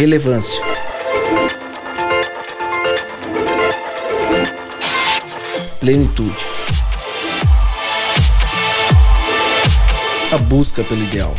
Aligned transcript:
Relevância. 0.00 0.58
Plenitude. 5.78 6.46
A 10.32 10.38
busca 10.38 10.82
pelo 10.84 11.04
ideal. 11.04 11.34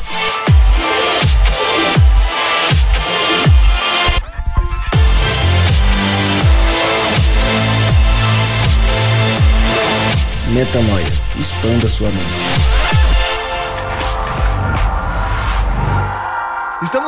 Metanoia. 10.49 11.03
Expanda 11.39 11.87
sua 11.87 12.09
mente. 12.09 12.80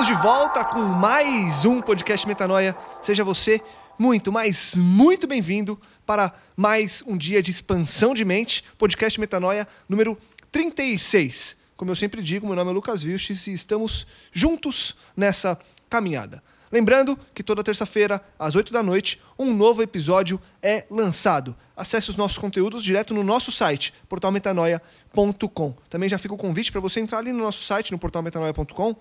Estamos 0.03 0.21
de 0.21 0.27
volta 0.27 0.65
com 0.65 0.81
mais 0.81 1.63
um 1.63 1.79
podcast 1.79 2.27
Metanoia. 2.27 2.75
Seja 3.01 3.23
você 3.23 3.61
muito, 3.97 4.33
mas 4.33 4.75
muito 4.75 5.25
bem-vindo 5.25 5.79
para 6.05 6.33
mais 6.57 7.01
um 7.07 7.15
dia 7.15 7.41
de 7.41 7.51
expansão 7.51 8.13
de 8.13 8.25
mente, 8.25 8.65
podcast 8.77 9.17
Metanoia 9.17 9.65
número 9.87 10.17
36. 10.51 11.55
Como 11.77 11.89
eu 11.89 11.95
sempre 11.95 12.21
digo, 12.21 12.45
meu 12.45 12.53
nome 12.53 12.71
é 12.71 12.73
Lucas 12.73 13.01
Vilches 13.01 13.47
e 13.47 13.53
estamos 13.53 14.05
juntos 14.33 14.97
nessa 15.15 15.57
caminhada. 15.89 16.43
Lembrando 16.69 17.17
que 17.33 17.41
toda 17.41 17.63
terça-feira, 17.63 18.21
às 18.37 18.55
8 18.55 18.73
da 18.73 18.83
noite, 18.83 19.21
um 19.39 19.53
novo 19.53 19.81
episódio 19.81 20.37
é 20.61 20.85
lançado. 20.91 21.55
Acesse 21.77 22.09
os 22.09 22.17
nossos 22.17 22.37
conteúdos 22.37 22.83
direto 22.83 23.13
no 23.13 23.23
nosso 23.23 23.53
site, 23.53 23.93
portalmetanoia.com. 24.09 25.77
Também 25.89 26.09
já 26.09 26.17
fica 26.17 26.33
o 26.33 26.37
convite 26.37 26.73
para 26.73 26.81
você 26.81 26.99
entrar 26.99 27.19
ali 27.19 27.31
no 27.31 27.41
nosso 27.41 27.63
site, 27.63 27.93
no 27.93 27.97
portalmetanoia.com, 27.97 28.95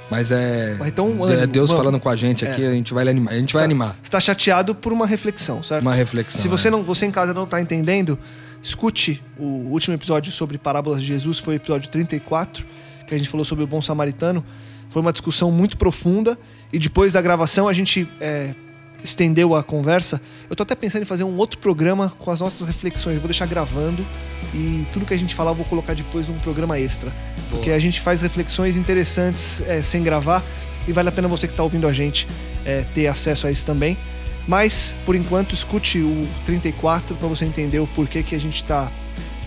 Mas 0.10 0.32
é. 0.32 0.76
Mas 0.78 0.90
então, 0.90 1.08
é 1.28 1.34
ânimo, 1.34 1.48
Deus 1.48 1.70
vamos. 1.70 1.84
falando 1.84 2.00
com 2.00 2.10
a 2.10 2.16
gente 2.16 2.46
aqui, 2.46 2.66
a 2.66 2.72
gente 2.72 2.94
vai 2.94 3.08
animar. 3.08 3.34
A 3.34 3.38
gente 3.38 3.54
vai 3.54 3.64
animar. 3.64 3.96
Você 4.04 4.12
tá 4.12 4.20
chateado 4.20 4.76
por 4.76 4.92
uma 4.92 5.08
reflexão, 5.08 5.64
certo? 5.64 5.84
Uma 5.84 5.96
reflexão. 5.96 6.40
Se 6.40 6.48
você 6.50 6.68
é. 6.68 6.72
não, 6.72 6.84
você 6.84 7.06
em 7.06 7.12
casa 7.12 7.34
não 7.34 7.48
tá 7.48 7.62
entendendo, 7.62 8.20
escute 8.62 9.24
o 9.40 9.72
último 9.72 9.96
episódio 9.96 10.32
sobre 10.32 10.58
parábolas 10.58 11.02
de 11.02 11.08
Jesus, 11.08 11.40
foi 11.40 11.56
o 11.56 11.58
episódio 11.58 11.90
34, 11.90 12.66
que 13.08 13.16
a 13.16 13.18
gente 13.18 13.30
falou 13.30 13.46
sobre 13.46 13.64
o 13.64 13.68
bom 13.68 13.82
samaritano. 13.82 14.46
Foi 14.92 15.02
uma 15.02 15.14
discussão 15.14 15.50
muito 15.50 15.78
profunda 15.78 16.38
e 16.72 16.78
depois 16.78 17.14
da 17.14 17.22
gravação 17.22 17.68
a 17.70 17.74
gente 17.74 18.08
é, 18.20 18.54
estendeu 19.02 19.56
a 19.56 19.64
conversa. 19.64 20.22
Eu 20.50 20.56
tô 20.56 20.64
até 20.64 20.76
pensando 20.76 21.04
em 21.04 21.06
fazer 21.06 21.24
um 21.24 21.38
outro 21.38 21.60
programa 21.60 22.12
com 22.20 22.30
as 22.30 22.42
nossas 22.42 22.68
reflexões. 22.68 23.16
Eu 23.16 23.22
vou 23.22 23.30
deixar 23.30 23.46
gravando 23.46 24.06
e 24.54 24.86
tudo 24.92 25.06
que 25.06 25.14
a 25.14 25.18
gente 25.18 25.34
falar 25.34 25.52
eu 25.52 25.56
vou 25.56 25.66
colocar 25.66 25.94
depois 25.94 26.28
num 26.28 26.38
programa 26.40 26.78
extra. 26.78 27.10
Porque 27.50 27.72
a 27.72 27.80
gente 27.80 28.02
faz 28.02 28.22
reflexões 28.22 28.76
interessantes 28.76 29.62
é, 29.62 29.82
sem 29.82 30.04
gravar 30.04 30.44
e 30.86 30.92
vale 30.92 31.08
a 31.08 31.12
pena 31.12 31.30
você 31.30 31.48
que 31.48 31.54
está 31.54 31.64
ouvindo 31.64 31.88
a 31.88 31.94
gente 31.94 32.28
é, 32.66 32.84
ter 32.94 33.08
acesso 33.08 33.48
a 33.48 33.52
isso 33.52 33.66
também. 33.66 33.98
Mas, 34.46 34.94
por 35.06 35.16
enquanto, 35.16 35.54
escute 35.54 36.00
o 36.00 36.28
34 36.46 37.16
para 37.16 37.30
você 37.30 37.46
entender 37.46 37.80
o 37.80 37.88
porquê 37.88 38.24
que 38.24 38.36
a 38.36 38.40
gente 38.40 38.56
está 38.56 38.92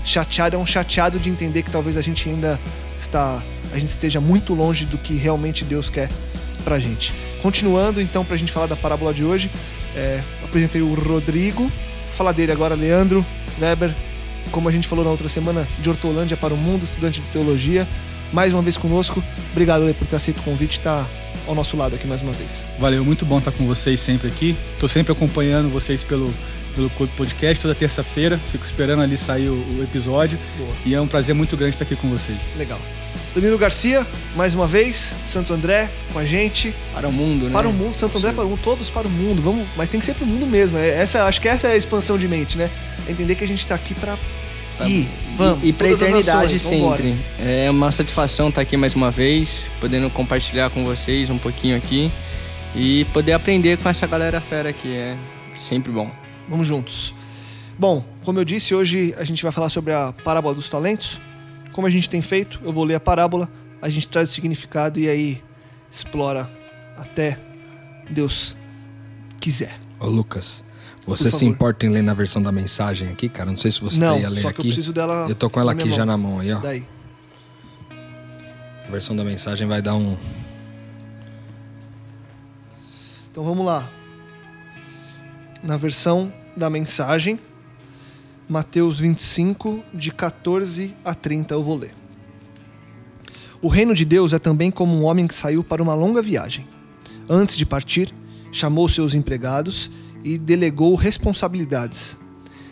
chateado. 0.05 0.57
É 0.57 0.59
um 0.59 0.65
chateado 0.65 1.19
de 1.19 1.29
entender 1.29 1.63
que 1.63 1.71
talvez 1.71 1.99
a 1.99 2.03
gente 2.03 2.29
ainda 2.29 2.59
está, 2.99 3.43
a 3.75 3.79
gente 3.79 3.89
esteja 3.89 4.21
muito 4.21 4.55
longe 4.55 4.87
do 4.87 4.97
que 4.97 5.15
realmente 5.15 5.65
Deus 5.65 5.91
quer 5.91 6.09
pra 6.65 6.79
gente. 6.79 7.13
Continuando, 7.43 8.01
então, 8.01 8.25
pra 8.25 8.37
gente 8.37 8.53
falar 8.53 8.67
da 8.67 8.77
parábola 8.77 9.13
de 9.13 9.25
hoje, 9.25 9.51
é, 9.97 10.23
apresentei 10.43 10.81
o 10.81 10.95
Rodrigo. 10.95 11.63
Vou 11.63 12.13
falar 12.13 12.31
dele 12.31 12.53
agora, 12.53 12.77
Leandro 12.77 13.27
Weber. 13.61 13.93
Como 14.53 14.69
a 14.69 14.73
gente 14.73 14.87
falou 14.87 15.05
na 15.05 15.11
outra 15.11 15.29
semana, 15.29 15.67
de 15.81 15.91
Hortolândia 15.91 16.37
para 16.37 16.55
o 16.55 16.57
Mundo, 16.57 16.85
estudante 16.85 17.21
de 17.21 17.29
teologia. 17.31 17.87
Mais 18.33 18.53
uma 18.53 18.63
vez 18.63 18.79
conosco. 18.79 19.23
Obrigado 19.51 19.93
por 19.95 20.07
ter 20.07 20.17
aceito 20.17 20.39
o 20.39 20.43
convite 20.43 20.77
e 20.77 20.79
estar 20.79 21.09
ao 21.47 21.55
nosso 21.55 21.77
lado 21.77 21.97
aqui 21.97 22.07
mais 22.07 22.23
uma 22.23 22.33
vez. 22.33 22.67
Valeu, 22.79 23.05
muito 23.05 23.27
bom 23.27 23.39
estar 23.39 23.51
com 23.51 23.67
vocês 23.67 23.99
sempre 23.99 24.29
aqui. 24.29 24.57
Tô 24.79 24.87
sempre 24.87 25.13
acompanhando 25.13 25.69
vocês 25.69 26.05
pelo, 26.05 26.33
pelo 26.77 26.89
Podcast 26.91 27.61
toda 27.61 27.75
terça-feira. 27.75 28.39
Fico 28.53 28.65
esperando 28.65 29.03
ali 29.03 29.17
sair 29.17 29.49
o, 29.49 29.55
o 29.55 29.83
episódio. 29.83 30.39
Boa. 30.57 30.73
E 30.87 30.95
é 30.95 31.01
um 31.01 31.09
prazer 31.09 31.35
muito 31.35 31.57
grande 31.57 31.75
estar 31.75 31.85
aqui 31.85 31.97
com 31.97 32.09
vocês. 32.09 32.39
Legal. 32.57 32.81
Danilo 33.35 33.59
Garcia, 33.59 34.07
mais 34.37 34.55
uma 34.55 34.67
vez, 34.67 35.15
de 35.21 35.29
Santo 35.29 35.53
André, 35.53 35.91
com 36.13 36.19
a 36.21 36.25
gente. 36.25 36.73
Para 36.93 37.09
o 37.09 37.13
mundo, 37.13 37.47
né? 37.47 37.53
Para 37.53 37.69
o 37.69 37.73
mundo, 37.73 37.97
Santo 37.97 38.19
André 38.19 38.33
para 38.33 38.45
o 38.45 38.49
mundo, 38.49 38.61
todos 38.63 38.91
para 38.91 39.09
o 39.09 39.11
mundo. 39.11 39.43
Vamos, 39.43 39.67
mas 39.77 39.89
tem 39.89 39.99
que 39.99 40.07
ser 40.07 40.15
para 40.15 40.25
o 40.25 40.27
mundo 40.27 40.47
mesmo. 40.47 40.79
É- 40.79 40.91
Essa, 40.91 41.25
acho 41.25 41.41
que 41.41 41.49
essa 41.49 41.67
é 41.67 41.73
a 41.73 41.77
expansão 41.77 42.17
de 42.17 42.29
mente, 42.29 42.57
né? 42.57 42.71
É 43.09 43.11
entender 43.11 43.35
que 43.35 43.43
a 43.43 43.49
gente 43.49 43.59
está 43.61 43.75
aqui 43.75 43.93
para 43.95 44.17
Tá 44.79 44.89
ir. 44.89 45.09
Vamos. 45.37 45.65
E, 45.65 45.69
e 45.69 45.73
pra 45.73 45.89
as 45.89 46.01
eternidade 46.01 46.59
sempre. 46.61 47.17
É 47.41 47.69
uma 47.71 47.91
satisfação 47.91 48.49
estar 48.51 48.61
aqui 48.61 48.77
mais 48.77 48.95
uma 48.95 49.11
vez, 49.11 49.69
podendo 49.81 50.09
compartilhar 50.11 50.71
com 50.71 50.85
vocês 50.85 51.29
um 51.29 51.39
pouquinho 51.39 51.77
aqui 51.77 52.11
e 52.75 53.05
poder 53.13 53.33
aprender 53.33 53.79
com 53.79 53.89
essa 53.89 54.07
galera 54.07 54.41
fera 54.41 54.69
aqui. 54.69 54.95
É 54.95 55.17
sempre 55.55 55.91
bom. 55.91 56.09
Vamos 56.49 56.67
juntos. 56.69 57.15
Bom, 57.77 58.05
como 58.25 58.39
eu 58.39 58.45
disse, 58.45 58.75
hoje 58.75 59.13
a 59.19 59.25
gente 59.25 59.43
vai 59.43 59.51
falar 59.51 59.69
sobre 59.69 59.93
a 59.93 60.13
parábola 60.25 60.55
dos 60.55 60.69
talentos. 60.69 61.21
Como 61.75 61.89
a 61.89 61.91
gente 61.91 62.09
tem 62.09 62.23
feito, 62.23 62.61
eu 62.63 62.73
vou 62.73 62.85
ler 62.85 62.95
a 62.95 63.01
parábola, 63.01 63.51
a 63.83 63.91
gente 63.91 64.07
traz 64.07 64.31
o 64.31 64.33
significado 64.33 65.01
e 65.01 65.09
aí 65.09 65.43
explora 65.91 66.49
até 66.97 67.37
Deus 68.09 68.57
quiser. 69.41 69.77
Ô, 69.99 70.07
Lucas, 70.07 70.65
você 71.05 71.33
se 71.33 71.45
importa 71.45 71.85
em 71.85 71.89
ler 71.89 72.03
na 72.03 72.15
versão 72.15 72.41
da 72.41 72.53
mensagem 72.53 73.09
aqui, 73.09 73.29
cara? 73.29 73.51
Não 73.51 73.57
sei 73.57 73.73
se 73.73 73.81
você 73.81 73.99
Não, 73.99 74.17
ia 74.21 74.29
ler 74.29 74.43
só 74.43 74.53
que 74.53 74.61
eu 74.61 74.65
preciso 74.67 74.93
dela 74.93 75.27
Eu 75.29 75.35
tô 75.35 75.51
com 75.51 75.59
ela 75.59 75.73
aqui 75.73 75.83
minha 75.85 75.97
já 75.97 76.07
mão. 76.07 76.17
na 76.17 76.29
mão 76.29 76.39
aí, 76.39 76.53
ó. 76.53 76.61
Daí. 76.61 76.87
A 78.87 78.91
versão 78.93 79.17
da 79.17 79.25
mensagem 79.25 79.67
vai 79.67 79.83
dar 79.83 79.97
um. 79.97 80.17
Então 83.33 83.43
vamos 83.43 83.67
lá. 83.67 83.91
Na 85.61 85.77
versão 85.77 86.33
da 86.57 86.71
mensagem, 86.71 87.37
Mateus 88.47 89.01
25, 89.01 89.83
de 89.95 90.13
14 90.13 90.95
a 91.03 91.15
30, 91.15 91.55
eu 91.55 91.63
vou 91.63 91.79
ler. 91.79 91.95
O 93.63 93.69
reino 93.69 93.95
de 93.95 94.05
Deus 94.05 94.35
é 94.35 94.39
também 94.39 94.71
como 94.71 94.95
um 94.95 95.05
homem 95.05 95.27
que 95.27 95.35
saiu 95.35 95.65
para 95.65 95.83
uma 95.83 95.95
longa 95.95 96.21
viagem. 96.21 96.69
Antes 97.27 97.57
de 97.57 97.65
partir, 97.65 98.15
chamou 98.53 98.87
seus 98.87 99.15
empregados 99.15 99.91
e 100.23 100.37
delegou 100.37 100.95
responsabilidades. 100.95 102.19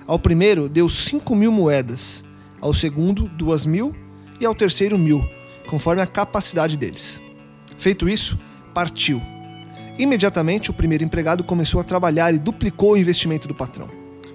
Ao 0.07 0.19
primeiro 0.19 0.69
deu 0.69 0.91
cinco 0.91 1.35
mil 1.35 1.51
moedas, 1.51 2.23
ao 2.61 2.75
segundo 2.75 3.27
duas 3.27 3.65
mil 3.65 3.97
e 4.39 4.45
ao 4.45 4.55
terceiro 4.55 4.99
mil, 4.99 5.27
conforme 5.67 6.03
a 6.03 6.07
capacidade 6.07 6.77
deles. 6.77 7.19
Feito 7.79 8.11
isso, 8.11 8.39
partiu. 8.75 9.23
Imediatamente, 9.99 10.71
o 10.71 10.75
primeiro 10.75 11.03
empregado 11.03 11.43
começou 11.43 11.81
a 11.81 11.85
trabalhar 11.85 12.35
e 12.35 12.39
duplicou 12.39 12.93
o 12.93 12.97
investimento 12.99 13.49
do 13.49 13.55
patrão. 13.55 13.89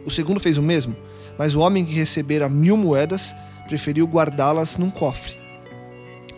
O 0.03 0.09
segundo 0.09 0.39
fez 0.39 0.57
o 0.57 0.63
mesmo, 0.63 0.95
mas 1.37 1.55
o 1.55 1.59
homem 1.59 1.85
que 1.85 1.93
recebera 1.93 2.49
mil 2.49 2.75
moedas 2.75 3.35
preferiu 3.67 4.05
guardá-las 4.05 4.77
num 4.77 4.89
cofre. 4.89 5.37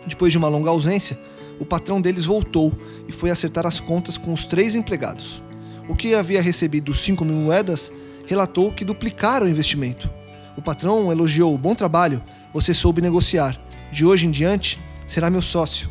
Depois 0.06 0.32
de 0.32 0.38
uma 0.38 0.48
longa 0.48 0.70
ausência, 0.70 1.18
o 1.58 1.64
patrão 1.66 2.00
deles 2.00 2.24
voltou 2.24 2.72
e 3.06 3.12
foi 3.12 3.30
acertar 3.30 3.66
as 3.66 3.80
contas 3.80 4.16
com 4.16 4.32
os 4.32 4.44
três 4.44 4.74
empregados. 4.74 5.42
O 5.88 5.94
que 5.94 6.14
havia 6.14 6.40
recebido 6.40 6.94
cinco 6.94 7.24
mil 7.24 7.36
moedas 7.36 7.92
relatou 8.26 8.72
que 8.72 8.84
duplicaram 8.84 9.46
o 9.46 9.48
investimento. 9.48 10.10
O 10.56 10.62
patrão 10.62 11.10
elogiou: 11.12 11.56
Bom 11.58 11.74
trabalho, 11.74 12.22
você 12.52 12.72
soube 12.72 13.00
negociar. 13.00 13.60
De 13.92 14.06
hoje 14.06 14.26
em 14.26 14.30
diante, 14.30 14.80
será 15.06 15.28
meu 15.28 15.42
sócio. 15.42 15.90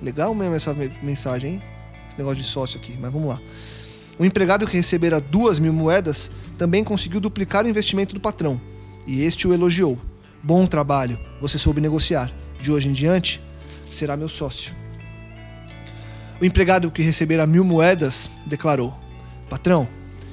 Legal 0.00 0.34
mesmo 0.34 0.54
essa 0.54 0.74
mensagem, 1.02 1.54
hein? 1.54 1.62
Esse 2.08 2.16
negócio 2.16 2.38
de 2.38 2.44
sócio 2.44 2.78
aqui, 2.78 2.96
mas 3.00 3.12
vamos 3.12 3.28
lá. 3.28 3.40
O 4.18 4.24
empregado 4.24 4.66
que 4.66 4.76
recebera 4.76 5.20
duas 5.20 5.58
mil 5.58 5.72
moedas 5.72 6.30
também 6.56 6.84
conseguiu 6.84 7.20
duplicar 7.20 7.64
o 7.64 7.68
investimento 7.68 8.14
do 8.14 8.20
patrão, 8.20 8.60
e 9.06 9.22
este 9.22 9.48
o 9.48 9.52
elogiou. 9.52 9.98
Bom 10.42 10.66
trabalho, 10.66 11.18
você 11.40 11.58
soube 11.58 11.80
negociar. 11.80 12.32
De 12.60 12.70
hoje 12.70 12.88
em 12.88 12.92
diante, 12.92 13.42
será 13.90 14.16
meu 14.16 14.28
sócio. 14.28 14.74
O 16.40 16.44
empregado 16.44 16.90
que 16.90 17.02
recebera 17.02 17.46
mil 17.46 17.64
moedas 17.64 18.30
declarou: 18.46 18.96
Patrão, 19.48 19.88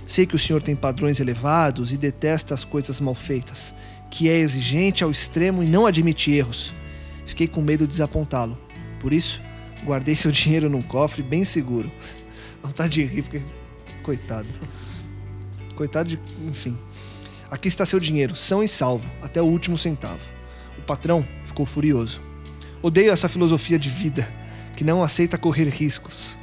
sei 0.06 0.26
que 0.26 0.36
o 0.36 0.40
senhor 0.40 0.62
tem 0.62 0.76
padrões 0.76 1.20
elevados 1.20 1.92
e 1.92 1.98
detesta 1.98 2.54
as 2.54 2.64
coisas 2.64 3.00
mal 3.00 3.16
feitas, 3.16 3.74
que 4.10 4.30
é 4.30 4.38
exigente 4.38 5.04
ao 5.04 5.12
extremo 5.12 5.64
e 5.64 5.68
não 5.68 5.86
admite 5.86 6.32
erros. 6.32 6.74
Fiquei 7.26 7.48
com 7.48 7.62
medo 7.62 7.86
de 7.86 7.92
desapontá-lo. 7.92 8.58
Por 9.00 9.14
isso, 9.14 9.42
guardei 9.84 10.16
seu 10.16 10.30
dinheiro 10.32 10.70
num 10.70 10.82
cofre 10.82 11.24
bem 11.24 11.44
seguro. 11.44 11.92
Vontade 12.62 12.94
de 12.94 13.04
rir, 13.04 13.24
porque. 13.24 13.42
Coitado. 14.04 14.48
Coitado 15.76 16.10
de. 16.10 16.20
Enfim. 16.48 16.78
Aqui 17.50 17.68
está 17.68 17.86
seu 17.86 18.00
dinheiro, 18.00 18.34
são 18.34 18.64
e 18.64 18.68
salvo, 18.68 19.12
até 19.22 19.42
o 19.42 19.46
último 19.46 19.78
centavo. 19.78 20.22
O 20.78 20.82
patrão 20.84 21.28
ficou 21.46 21.66
furioso. 21.66 22.22
Odeio 22.82 23.12
essa 23.12 23.28
filosofia 23.28 23.78
de 23.78 23.90
vida, 23.90 24.28
que 24.76 24.86
não 24.86 25.04
aceita 25.04 25.38
correr 25.38 25.68
riscos. 25.68 26.38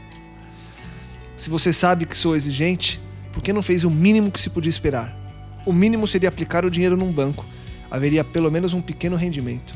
Se 1.35 1.49
você 1.49 1.73
sabe 1.73 2.05
que 2.05 2.17
sou 2.17 2.37
exigente, 2.37 3.01
por 3.33 3.43
que 3.43 3.53
não 3.53 3.63
fez 3.63 3.85
o 3.85 3.91
mínimo 3.91 4.31
que 4.31 4.41
se 4.41 4.51
podia 4.51 4.69
esperar? 4.69 5.17
O 5.65 5.73
mínimo 5.73 6.07
seria 6.07 6.29
aplicar 6.29 6.65
o 6.65 6.71
dinheiro 6.71 6.97
num 6.97 7.11
banco. 7.11 7.47
Haveria 7.91 8.23
pelo 8.23 8.51
menos 8.51 8.75
um 8.75 8.83
pequeno 8.83 9.17
rendimento. 9.17 9.75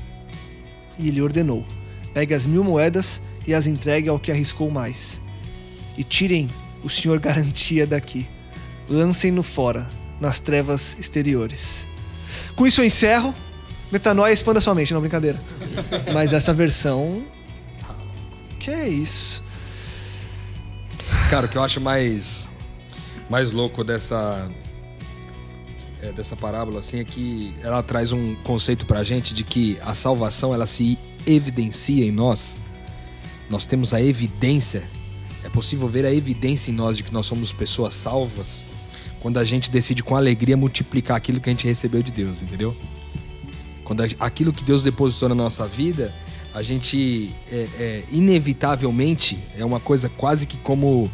E 0.98 1.08
ele 1.08 1.22
ordenou: 1.22 1.66
pegue 2.12 2.34
as 2.34 2.46
mil 2.46 2.62
moedas 2.62 3.22
e 3.46 3.54
as 3.54 3.66
entregue 3.66 4.08
ao 4.08 4.18
que 4.18 4.30
arriscou 4.30 4.70
mais. 4.70 5.20
E 5.96 6.04
tirem 6.04 6.48
o 6.82 6.88
senhor 6.88 7.18
garantia 7.18 7.86
daqui. 7.86 8.28
Lancem-no 8.88 9.42
fora, 9.42 9.88
nas 10.20 10.38
trevas 10.38 10.96
exteriores. 10.98 11.86
Com 12.56 12.66
isso 12.66 12.80
eu 12.80 12.84
encerro. 12.84 13.34
Metanoia 13.90 14.32
expanda 14.32 14.60
sua 14.60 14.74
mente, 14.74 14.92
não 14.92 15.00
brincadeira. 15.00 15.38
Mas 16.12 16.32
essa 16.32 16.52
versão. 16.54 17.26
Que 18.58 18.70
é 18.70 18.88
isso? 18.88 19.42
Cara, 21.28 21.46
o 21.46 21.48
que 21.48 21.56
eu 21.56 21.62
acho 21.62 21.80
mais 21.80 22.50
mais 23.28 23.50
louco 23.50 23.82
dessa 23.82 24.50
é, 26.02 26.12
dessa 26.12 26.36
parábola 26.36 26.80
assim 26.80 26.98
é 26.98 27.04
que 27.04 27.54
ela 27.62 27.82
traz 27.82 28.12
um 28.12 28.34
conceito 28.42 28.84
pra 28.84 29.02
gente 29.02 29.32
de 29.32 29.44
que 29.44 29.78
a 29.82 29.94
salvação 29.94 30.52
ela 30.52 30.66
se 30.66 30.98
evidencia 31.26 32.04
em 32.04 32.10
nós. 32.10 32.56
Nós 33.48 33.66
temos 33.66 33.94
a 33.94 34.02
evidência, 34.02 34.82
é 35.44 35.48
possível 35.48 35.88
ver 35.88 36.04
a 36.04 36.12
evidência 36.12 36.70
em 36.70 36.74
nós 36.74 36.96
de 36.96 37.02
que 37.02 37.12
nós 37.12 37.26
somos 37.26 37.52
pessoas 37.52 37.94
salvas 37.94 38.64
quando 39.20 39.38
a 39.38 39.44
gente 39.44 39.70
decide 39.70 40.02
com 40.02 40.16
alegria 40.16 40.56
multiplicar 40.56 41.16
aquilo 41.16 41.40
que 41.40 41.48
a 41.48 41.52
gente 41.52 41.66
recebeu 41.66 42.02
de 42.02 42.10
Deus, 42.10 42.42
entendeu? 42.42 42.76
Quando 43.84 44.02
aquilo 44.18 44.52
que 44.52 44.64
Deus 44.64 44.82
depositou 44.82 45.28
na 45.28 45.34
nossa 45.34 45.66
vida, 45.66 46.12
a 46.52 46.60
gente 46.60 47.30
é, 47.50 47.68
é, 47.78 48.04
inevitavelmente 48.10 49.38
é 49.56 49.64
uma 49.64 49.78
coisa 49.78 50.08
quase 50.08 50.46
que 50.46 50.58
como 50.58 51.10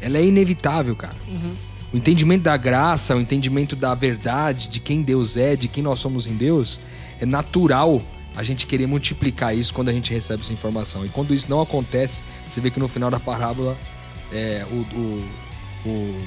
ela 0.00 0.18
é 0.18 0.24
inevitável, 0.24 0.94
cara. 0.94 1.16
Uhum. 1.26 1.50
O 1.92 1.96
entendimento 1.96 2.42
da 2.42 2.56
graça, 2.56 3.16
o 3.16 3.20
entendimento 3.20 3.74
da 3.74 3.94
verdade, 3.94 4.68
de 4.68 4.78
quem 4.78 5.02
Deus 5.02 5.36
é, 5.36 5.56
de 5.56 5.68
quem 5.68 5.82
nós 5.82 5.98
somos 5.98 6.26
em 6.26 6.34
Deus, 6.34 6.80
é 7.18 7.26
natural 7.26 8.02
a 8.38 8.44
gente 8.44 8.66
querer 8.66 8.86
multiplicar 8.86 9.52
isso 9.56 9.74
quando 9.74 9.88
a 9.88 9.92
gente 9.92 10.14
recebe 10.14 10.44
essa 10.44 10.52
informação. 10.52 11.04
E 11.04 11.08
quando 11.08 11.34
isso 11.34 11.50
não 11.50 11.60
acontece, 11.60 12.22
você 12.48 12.60
vê 12.60 12.70
que 12.70 12.78
no 12.78 12.86
final 12.86 13.10
da 13.10 13.18
parábola, 13.18 13.76
é, 14.32 14.64
o, 14.70 14.74
o, 14.96 15.28
o, 15.84 16.24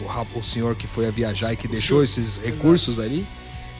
o, 0.00 0.38
o 0.38 0.42
senhor 0.42 0.74
que 0.74 0.86
foi 0.86 1.06
a 1.06 1.10
viajar 1.10 1.52
e 1.52 1.58
que 1.58 1.68
deixou 1.68 2.02
esses 2.02 2.38
recursos 2.38 2.98
ali, 2.98 3.26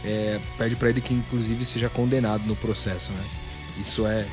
é, 0.05 0.39
pede 0.59 0.77
para 0.77 0.91
ele 0.91 1.01
que 1.01 1.15
inclusive 1.15 1.65
seja 1.65 1.89
condenado 1.89 2.45
no 2.45 2.55
processo, 2.55 3.13
né? 3.13 3.25
Isso 3.79 4.07
é 4.07 4.27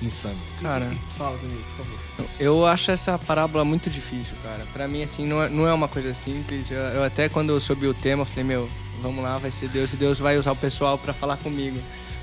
insano. 0.00 0.38
Cara, 0.62 0.88
Fala, 1.18 1.36
Danilo, 1.38 1.60
por 1.76 1.84
favor. 1.84 2.30
eu 2.38 2.64
acho 2.64 2.92
essa 2.92 3.18
parábola 3.18 3.64
muito 3.64 3.90
difícil, 3.90 4.34
cara. 4.44 4.64
Pra 4.72 4.86
mim, 4.86 5.02
assim, 5.02 5.26
não 5.26 5.42
é, 5.42 5.48
não 5.48 5.66
é 5.66 5.74
uma 5.74 5.88
coisa 5.88 6.14
simples. 6.14 6.70
Eu, 6.70 6.78
eu 6.78 7.02
até 7.02 7.28
quando 7.28 7.50
eu 7.50 7.60
soube 7.60 7.88
o 7.88 7.94
tema, 7.94 8.24
falei, 8.24 8.44
meu, 8.44 8.70
vamos 9.02 9.24
lá, 9.24 9.38
vai 9.38 9.50
ser 9.50 9.68
Deus 9.68 9.92
e 9.92 9.96
Deus 9.96 10.20
vai 10.20 10.38
usar 10.38 10.52
o 10.52 10.56
pessoal 10.56 10.96
para 10.96 11.12
falar 11.12 11.36
comigo. 11.36 11.80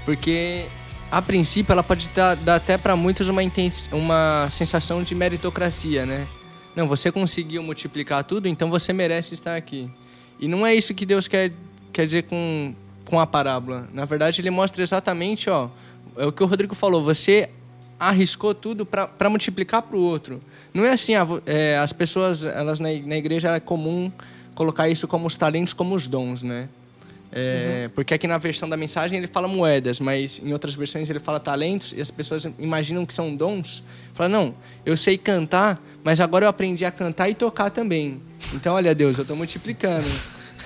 Porque, 0.08 0.64
a 1.12 1.22
princípio, 1.22 1.74
ela 1.74 1.84
pode 1.84 2.08
dar, 2.16 2.34
dar 2.38 2.56
até 2.56 2.78
para 2.78 2.96
muitos 2.96 3.28
uma, 3.28 3.42
uma 3.92 4.48
sensação 4.50 5.04
de 5.04 5.14
meritocracia, 5.14 6.06
né? 6.06 6.26
Não, 6.74 6.88
você 6.88 7.12
conseguiu 7.12 7.62
multiplicar 7.62 8.24
tudo, 8.24 8.48
então 8.48 8.70
você 8.70 8.94
merece 8.94 9.34
estar 9.34 9.58
aqui. 9.58 9.92
E 10.40 10.48
não 10.48 10.66
é 10.66 10.74
isso 10.74 10.94
que 10.94 11.06
Deus 11.06 11.28
quer, 11.28 11.52
quer 11.92 12.06
dizer 12.06 12.24
com, 12.24 12.74
com 13.04 13.20
a 13.20 13.28
parábola. 13.28 13.90
Na 13.92 14.06
verdade, 14.06 14.40
ele 14.40 14.50
mostra 14.50 14.82
exatamente, 14.82 15.50
ó, 15.50 15.68
é 16.16 16.26
o 16.26 16.32
que 16.32 16.42
o 16.42 16.46
Rodrigo 16.46 16.74
falou, 16.74 17.04
você 17.04 17.50
arriscou 18.00 18.56
tudo 18.56 18.86
para 18.86 19.30
multiplicar 19.30 19.82
para 19.82 19.98
o 19.98 20.00
outro. 20.00 20.42
Não 20.74 20.86
é 20.86 20.92
assim, 20.94 21.12
é, 21.46 21.78
as 21.80 21.92
pessoas, 21.92 22.46
elas 22.46 22.80
na, 22.80 22.88
na 22.94 23.18
igreja 23.18 23.50
é 23.50 23.60
comum 23.60 24.10
colocar 24.56 24.88
isso 24.88 25.06
como 25.06 25.28
os 25.28 25.36
talentos, 25.36 25.74
como 25.74 25.94
os 25.94 26.08
dons, 26.08 26.44
né? 26.44 26.70
É, 27.32 27.84
uhum. 27.84 27.90
Porque 27.94 28.14
aqui 28.14 28.28
na 28.28 28.38
versão 28.38 28.70
da 28.70 28.78
mensagem 28.78 29.18
ele 29.18 29.28
fala 29.28 29.48
moedas, 29.48 30.00
mas 30.00 30.42
em 30.44 30.54
outras 30.54 30.74
versões 30.74 31.10
ele 31.10 31.20
fala 31.20 31.40
talentos 31.40 31.94
e 31.96 32.02
as 32.02 32.10
pessoas 32.10 32.46
imaginam 32.58 33.06
que 33.06 33.14
são 33.14 33.36
dons. 33.36 33.84
Fala, 34.14 34.30
não, 34.30 34.56
eu 34.86 34.96
sei 34.96 35.18
cantar, 35.18 35.82
mas 36.04 36.20
agora 36.20 36.46
eu 36.46 36.50
aprendi 36.50 36.86
a 36.86 36.92
cantar 36.92 37.30
e 37.30 37.36
tocar 37.36 37.70
também. 37.70 38.22
Então, 38.54 38.76
olha, 38.76 38.96
Deus, 38.96 39.18
eu 39.18 39.24
estou 39.24 39.36
multiplicando. 39.36 40.08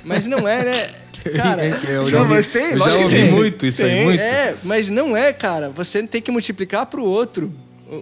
Mas 0.03 0.25
não 0.25 0.47
é, 0.47 0.63
né? 0.63 0.89
Cara, 1.35 1.65
eu 1.65 2.09
já, 2.09 2.19
não, 2.19 2.27
mas 2.27 2.47
tem, 2.47 2.71
eu 2.71 2.79
já 2.79 2.99
ouvi 2.99 3.15
tem. 3.15 3.31
muito 3.31 3.65
isso 3.65 3.83
tem. 3.83 3.91
aí, 3.91 4.03
muito. 4.05 4.19
É, 4.19 4.55
mas 4.63 4.89
não 4.89 5.15
é, 5.15 5.31
cara. 5.31 5.69
Você 5.69 6.01
tem 6.01 6.19
que 6.19 6.31
multiplicar 6.31 6.87
para 6.87 6.99
o 6.99 7.03
outro. 7.03 7.53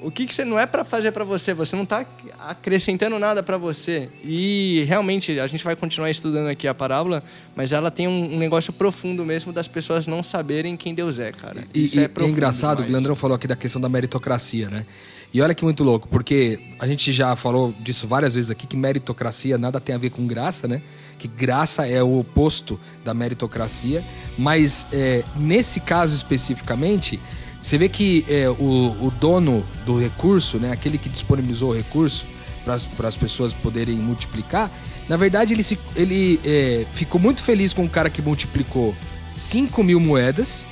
O 0.03 0.11
que, 0.11 0.27
que 0.27 0.35
você 0.35 0.45
não 0.45 0.59
é 0.59 0.67
para 0.67 0.85
fazer 0.85 1.11
para 1.11 1.23
você? 1.23 1.51
Você 1.51 1.75
não 1.75 1.81
está 1.81 2.05
acrescentando 2.47 3.17
nada 3.17 3.41
para 3.41 3.57
você. 3.57 4.07
E 4.23 4.85
realmente 4.87 5.39
a 5.39 5.47
gente 5.47 5.63
vai 5.63 5.75
continuar 5.75 6.11
estudando 6.11 6.47
aqui 6.47 6.67
a 6.67 6.75
parábola, 6.75 7.23
mas 7.55 7.71
ela 7.71 7.89
tem 7.89 8.07
um, 8.07 8.37
negócio 8.37 8.71
profundo 8.71 9.25
mesmo 9.25 9.51
das 9.51 9.67
pessoas 9.67 10.05
não 10.05 10.21
saberem 10.21 10.77
quem 10.77 10.93
Deus 10.93 11.17
é, 11.17 11.31
cara. 11.31 11.63
E, 11.73 11.85
Isso 11.85 11.99
e, 11.99 12.03
é, 12.03 12.11
é 12.19 12.23
engraçado, 12.23 12.83
o 12.83 12.85
Leandrão 12.85 13.15
falou 13.15 13.35
aqui 13.35 13.47
da 13.47 13.55
questão 13.55 13.81
da 13.81 13.89
meritocracia, 13.89 14.69
né? 14.69 14.85
E 15.33 15.41
olha 15.41 15.55
que 15.55 15.63
muito 15.63 15.83
louco, 15.83 16.07
porque 16.07 16.59
a 16.79 16.85
gente 16.85 17.11
já 17.11 17.35
falou 17.35 17.73
disso 17.79 18.07
várias 18.07 18.35
vezes 18.35 18.51
aqui 18.51 18.67
que 18.67 18.77
meritocracia 18.77 19.57
nada 19.57 19.79
tem 19.79 19.95
a 19.95 19.97
ver 19.97 20.11
com 20.11 20.27
graça, 20.27 20.67
né? 20.67 20.83
Que 21.17 21.27
graça 21.27 21.87
é 21.87 22.01
o 22.03 22.19
oposto 22.19 22.79
da 23.03 23.13
meritocracia, 23.15 24.03
mas 24.37 24.85
é, 24.91 25.23
nesse 25.35 25.79
caso 25.79 26.15
especificamente 26.15 27.19
você 27.61 27.77
vê 27.77 27.89
que 27.89 28.25
é, 28.29 28.49
o, 28.49 28.53
o, 29.01 29.13
dono 29.19 29.65
do 29.85 29.99
recurso, 29.99 30.57
né, 30.57 30.71
aquele 30.71 30.97
que 30.97 31.09
disponibilizou 31.09 31.71
o 31.71 31.75
recurso 31.75 32.25
para 32.63 33.07
as 33.07 33.17
pessoas 33.17 33.53
poderem 33.53 33.95
multiplicar, 33.95 34.71
na 35.09 35.17
verdade 35.17 35.53
ele, 35.53 35.63
se, 35.63 35.77
ele 35.95 36.39
é, 36.45 36.85
ficou 36.93 37.19
muito 37.19 37.43
feliz 37.43 37.73
com 37.73 37.83
o 37.83 37.89
cara 37.89 38.09
que 38.09 38.21
multiplicou 38.21 38.95
5 39.35 39.83
mil 39.83 39.99
moedas. 39.99 40.65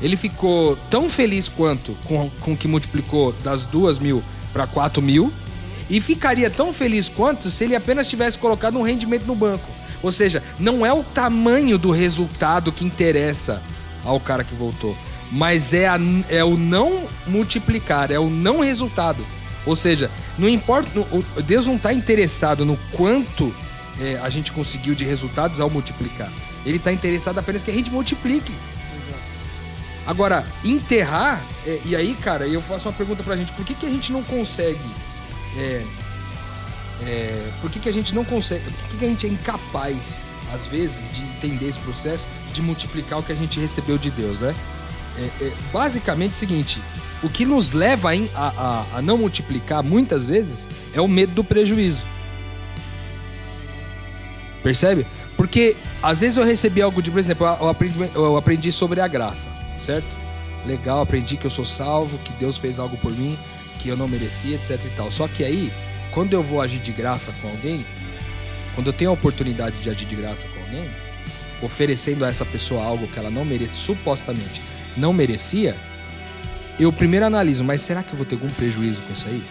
Ele 0.00 0.16
ficou 0.16 0.76
tão 0.90 1.08
feliz 1.08 1.48
quanto 1.48 1.96
com, 2.04 2.28
com 2.40 2.56
que 2.56 2.66
multiplicou 2.66 3.32
das 3.44 3.64
2 3.64 4.00
mil 4.00 4.22
para 4.52 4.66
4 4.66 5.00
mil. 5.00 5.32
E 5.88 6.00
ficaria 6.00 6.50
tão 6.50 6.72
feliz 6.72 7.08
quanto 7.08 7.50
se 7.50 7.64
ele 7.64 7.76
apenas 7.76 8.08
tivesse 8.08 8.38
colocado 8.38 8.78
um 8.78 8.82
rendimento 8.82 9.26
no 9.26 9.34
banco. 9.34 9.66
Ou 10.02 10.10
seja, 10.10 10.42
não 10.58 10.84
é 10.84 10.92
o 10.92 11.04
tamanho 11.04 11.78
do 11.78 11.90
resultado 11.90 12.72
que 12.72 12.84
interessa 12.84 13.62
ao 14.04 14.18
cara 14.18 14.42
que 14.42 14.54
voltou 14.54 14.96
mas 15.32 15.72
é, 15.72 15.88
a, 15.88 15.98
é 16.28 16.44
o 16.44 16.56
não 16.56 17.08
multiplicar, 17.26 18.10
é 18.10 18.18
o 18.18 18.28
não 18.28 18.60
resultado 18.60 19.24
Ou 19.64 19.74
seja, 19.74 20.10
não 20.38 20.48
importa. 20.48 20.90
Deus 21.44 21.66
não 21.66 21.76
está 21.76 21.92
interessado 21.92 22.64
no 22.66 22.76
quanto 22.92 23.52
é, 24.00 24.20
a 24.22 24.28
gente 24.28 24.52
conseguiu 24.52 24.94
de 24.94 25.04
resultados 25.04 25.58
ao 25.58 25.70
multiplicar. 25.70 26.30
Ele 26.66 26.76
está 26.76 26.92
interessado 26.92 27.38
apenas 27.38 27.62
que 27.62 27.70
a 27.70 27.74
gente 27.74 27.90
multiplique. 27.90 28.52
Agora, 30.06 30.44
enterrar, 30.64 31.40
é, 31.66 31.80
e 31.84 31.96
aí, 31.96 32.14
cara, 32.14 32.46
eu 32.46 32.60
faço 32.60 32.88
uma 32.88 32.94
pergunta 32.94 33.22
pra 33.22 33.36
gente: 33.36 33.52
por 33.52 33.64
que, 33.64 33.72
que 33.74 33.86
a 33.86 33.90
gente 33.90 34.12
não 34.12 34.22
consegue. 34.22 34.80
É, 35.56 35.84
é, 37.04 37.50
por 37.60 37.70
que, 37.70 37.78
que 37.78 37.88
a 37.88 37.92
gente 37.92 38.14
não 38.14 38.24
consegue. 38.24 38.64
Por 38.64 38.88
que, 38.90 38.96
que 38.98 39.04
a 39.04 39.08
gente 39.08 39.26
é 39.26 39.30
incapaz, 39.30 40.24
às 40.52 40.66
vezes, 40.66 41.00
de 41.14 41.22
entender 41.22 41.68
esse 41.68 41.78
processo, 41.78 42.26
de 42.52 42.60
multiplicar 42.60 43.18
o 43.20 43.22
que 43.22 43.32
a 43.32 43.36
gente 43.36 43.60
recebeu 43.60 43.96
de 43.96 44.10
Deus, 44.10 44.40
né? 44.40 44.54
É, 45.18 45.44
é, 45.44 45.52
basicamente 45.72 46.32
é 46.32 46.34
o 46.34 46.38
seguinte: 46.38 46.80
o 47.22 47.28
que 47.28 47.44
nos 47.44 47.72
leva 47.72 48.10
a, 48.12 48.16
a, 48.34 48.84
a 48.98 49.02
não 49.02 49.18
multiplicar 49.18 49.82
muitas 49.82 50.28
vezes 50.28 50.68
é 50.94 51.00
o 51.00 51.08
medo 51.08 51.32
do 51.32 51.44
prejuízo. 51.44 52.06
Percebe? 54.62 55.06
Porque 55.36 55.76
às 56.02 56.20
vezes 56.20 56.38
eu 56.38 56.44
recebi 56.44 56.80
algo 56.80 57.02
de, 57.02 57.10
por 57.10 57.18
exemplo, 57.18 57.46
eu 57.46 57.68
aprendi, 57.68 58.10
eu 58.14 58.36
aprendi 58.36 58.70
sobre 58.70 59.00
a 59.00 59.08
graça, 59.08 59.48
certo? 59.78 60.16
Legal, 60.64 61.00
aprendi 61.00 61.36
que 61.36 61.46
eu 61.46 61.50
sou 61.50 61.64
salvo, 61.64 62.18
que 62.18 62.32
Deus 62.34 62.58
fez 62.58 62.78
algo 62.78 62.96
por 62.96 63.10
mim, 63.12 63.36
que 63.80 63.88
eu 63.88 63.96
não 63.96 64.06
merecia, 64.06 64.56
etc 64.56 64.80
e 64.84 64.90
tal. 64.90 65.10
Só 65.10 65.26
que 65.26 65.42
aí, 65.42 65.72
quando 66.12 66.34
eu 66.34 66.42
vou 66.42 66.60
agir 66.60 66.78
de 66.78 66.92
graça 66.92 67.34
com 67.42 67.48
alguém, 67.48 67.84
quando 68.74 68.86
eu 68.86 68.92
tenho 68.92 69.10
a 69.10 69.14
oportunidade 69.14 69.76
de 69.78 69.90
agir 69.90 70.06
de 70.06 70.14
graça 70.14 70.46
com 70.48 70.60
alguém, 70.60 70.88
oferecendo 71.60 72.24
a 72.24 72.28
essa 72.28 72.44
pessoa 72.44 72.84
algo 72.84 73.08
que 73.08 73.18
ela 73.18 73.30
não 73.30 73.44
merecia, 73.44 73.74
supostamente 73.74 74.62
não 74.96 75.12
merecia, 75.12 75.76
eu 76.78 76.92
primeiro 76.92 77.26
analiso, 77.26 77.64
mas 77.64 77.80
será 77.80 78.02
que 78.02 78.12
eu 78.12 78.16
vou 78.16 78.26
ter 78.26 78.34
algum 78.34 78.48
prejuízo 78.48 79.00
com 79.02 79.12
isso 79.12 79.26
aí? 79.28 79.42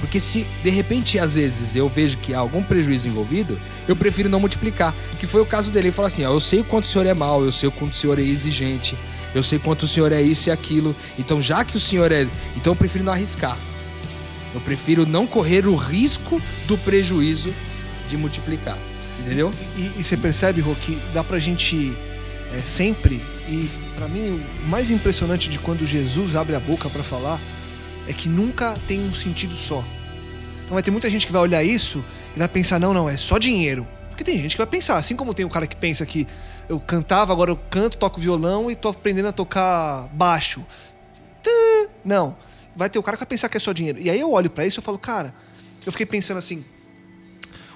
Porque 0.00 0.20
se 0.20 0.46
de 0.62 0.70
repente, 0.70 1.18
às 1.18 1.34
vezes, 1.34 1.74
eu 1.74 1.88
vejo 1.88 2.18
que 2.18 2.34
há 2.34 2.38
algum 2.38 2.62
prejuízo 2.62 3.08
envolvido, 3.08 3.58
eu 3.88 3.96
prefiro 3.96 4.28
não 4.28 4.40
multiplicar. 4.40 4.94
Que 5.18 5.26
foi 5.26 5.40
o 5.40 5.46
caso 5.46 5.70
dele. 5.70 5.88
Ele 5.88 5.94
falou 5.94 6.06
assim: 6.06 6.24
ó, 6.24 6.32
eu 6.32 6.40
sei 6.40 6.60
o 6.60 6.64
quanto 6.64 6.84
o 6.84 6.88
senhor 6.88 7.06
é 7.06 7.14
mal, 7.14 7.42
eu 7.44 7.52
sei 7.52 7.68
o 7.68 7.72
quanto 7.72 7.92
o 7.92 7.96
senhor 7.96 8.18
é 8.18 8.22
exigente, 8.22 8.96
eu 9.34 9.42
sei 9.42 9.58
quanto 9.58 9.84
o 9.84 9.88
senhor 9.88 10.12
é 10.12 10.20
isso 10.20 10.48
e 10.48 10.52
aquilo. 10.52 10.94
Então, 11.18 11.40
já 11.40 11.64
que 11.64 11.76
o 11.76 11.80
senhor 11.80 12.12
é. 12.12 12.28
Então, 12.56 12.72
eu 12.72 12.76
prefiro 12.76 13.04
não 13.04 13.12
arriscar. 13.12 13.56
Eu 14.54 14.60
prefiro 14.60 15.06
não 15.06 15.26
correr 15.26 15.66
o 15.66 15.74
risco 15.74 16.40
do 16.66 16.76
prejuízo 16.78 17.52
de 18.08 18.16
multiplicar. 18.16 18.78
Entendeu? 19.20 19.50
E, 19.76 19.80
e, 19.80 19.92
e 19.98 20.04
você 20.04 20.16
percebe, 20.16 20.60
Rô, 20.60 20.74
que 20.74 20.98
dá 21.12 21.24
pra 21.24 21.38
gente 21.38 21.96
é, 22.52 22.58
sempre, 22.58 23.20
e 23.48 23.68
para 23.96 24.06
mim 24.06 24.44
o 24.62 24.68
mais 24.68 24.90
impressionante 24.90 25.48
de 25.48 25.58
quando 25.58 25.86
Jesus 25.86 26.36
abre 26.36 26.54
a 26.54 26.60
boca 26.60 26.88
para 26.90 27.02
falar 27.02 27.40
é 28.06 28.12
que 28.12 28.28
nunca 28.28 28.78
tem 28.86 29.00
um 29.00 29.12
sentido 29.14 29.56
só. 29.56 29.82
Então 30.62 30.74
vai 30.74 30.82
ter 30.82 30.90
muita 30.90 31.10
gente 31.10 31.26
que 31.26 31.32
vai 31.32 31.40
olhar 31.40 31.64
isso 31.64 32.04
e 32.34 32.38
vai 32.38 32.48
pensar, 32.48 32.78
não, 32.78 32.92
não, 32.92 33.08
é 33.08 33.16
só 33.16 33.38
dinheiro. 33.38 33.86
Porque 34.10 34.22
tem 34.22 34.38
gente 34.38 34.52
que 34.52 34.58
vai 34.58 34.66
pensar, 34.66 34.96
assim 34.98 35.16
como 35.16 35.34
tem 35.34 35.44
o 35.44 35.48
cara 35.48 35.66
que 35.66 35.76
pensa 35.76 36.04
que 36.04 36.26
eu 36.68 36.78
cantava, 36.78 37.32
agora 37.32 37.50
eu 37.50 37.56
canto, 37.56 37.96
toco 37.96 38.20
violão 38.20 38.70
e 38.70 38.76
tô 38.76 38.88
aprendendo 38.88 39.28
a 39.28 39.32
tocar 39.32 40.08
baixo. 40.12 40.64
Não. 42.04 42.36
Vai 42.74 42.90
ter 42.90 42.98
o 42.98 43.02
cara 43.02 43.16
que 43.16 43.22
vai 43.22 43.28
pensar 43.28 43.48
que 43.48 43.56
é 43.56 43.60
só 43.60 43.72
dinheiro. 43.72 43.98
E 43.98 44.10
aí 44.10 44.20
eu 44.20 44.30
olho 44.30 44.50
para 44.50 44.66
isso 44.66 44.80
e 44.80 44.82
falo, 44.82 44.98
cara, 44.98 45.34
eu 45.84 45.92
fiquei 45.92 46.06
pensando 46.06 46.38
assim, 46.38 46.64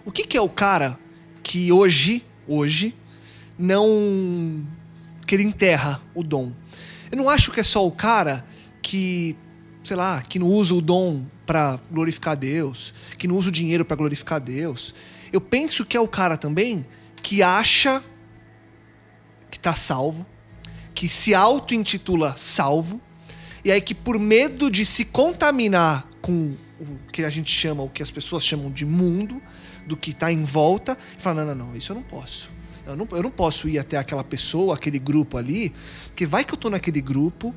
o 0.05 0.13
que, 0.13 0.25
que 0.27 0.37
é 0.37 0.41
o 0.41 0.49
cara 0.49 0.99
que 1.43 1.73
hoje, 1.73 2.25
hoje, 2.47 2.95
não 3.59 4.67
que 5.31 5.37
ele 5.37 5.45
enterra 5.45 6.03
o 6.13 6.25
dom. 6.25 6.53
Eu 7.09 7.17
não 7.17 7.29
acho 7.29 7.53
que 7.53 7.61
é 7.61 7.63
só 7.63 7.87
o 7.87 7.93
cara 7.93 8.45
que, 8.83 9.37
sei 9.85 9.97
lá, 9.97 10.21
que 10.23 10.41
não 10.41 10.49
usa 10.49 10.75
o 10.75 10.81
dom 10.81 11.25
para 11.47 11.79
glorificar 11.89 12.37
Deus, 12.37 12.93
que 13.17 13.29
não 13.29 13.37
usa 13.37 13.49
o 13.49 13.53
dinheiro 13.53 13.85
para 13.85 13.97
glorificar 13.97 14.41
Deus. 14.41 14.93
Eu 15.33 15.41
penso 15.41 15.87
que 15.87 15.97
é 15.97 16.01
o 16.01 16.09
cara 16.09 16.37
também 16.37 16.85
que 17.23 17.45
acha 17.45 18.03
que 19.49 19.57
está 19.57 19.73
salvo, 19.73 20.27
que 20.93 21.09
se 21.09 21.33
auto-intitula 21.33 22.35
salvo, 22.37 23.01
e 23.65 23.71
aí 23.71 23.81
que 23.81 23.95
por 23.95 24.19
medo 24.19 24.69
de 24.69 24.85
se 24.85 25.05
contaminar 25.05 26.09
com 26.21 26.57
o 26.81 26.99
que 27.13 27.23
a 27.23 27.31
gente 27.31 27.53
chama, 27.53 27.85
o 27.85 27.89
que 27.89 28.03
as 28.03 28.11
pessoas 28.11 28.45
chamam 28.45 28.69
de 28.69 28.85
mundo, 28.85 29.41
do 29.87 29.97
que 29.97 30.11
está 30.11 30.33
em 30.33 30.43
volta, 30.43 30.99
fala: 31.21 31.45
não, 31.45 31.55
não, 31.55 31.67
não, 31.67 31.77
isso 31.77 31.93
eu 31.93 31.95
não 31.95 32.03
posso. 32.03 32.51
Eu 32.93 32.97
não, 32.97 33.09
eu 33.13 33.23
não 33.23 33.31
posso 33.31 33.69
ir 33.69 33.79
até 33.79 33.97
aquela 33.97 34.25
pessoa, 34.25 34.75
aquele 34.75 34.99
grupo 34.99 35.39
ali, 35.39 35.73
porque 36.07 36.27
vai 36.27 36.45
que 36.45 36.53
eu 36.53 36.59
tô 36.59 36.71
naquele 36.71 37.01
grupo 37.01 37.55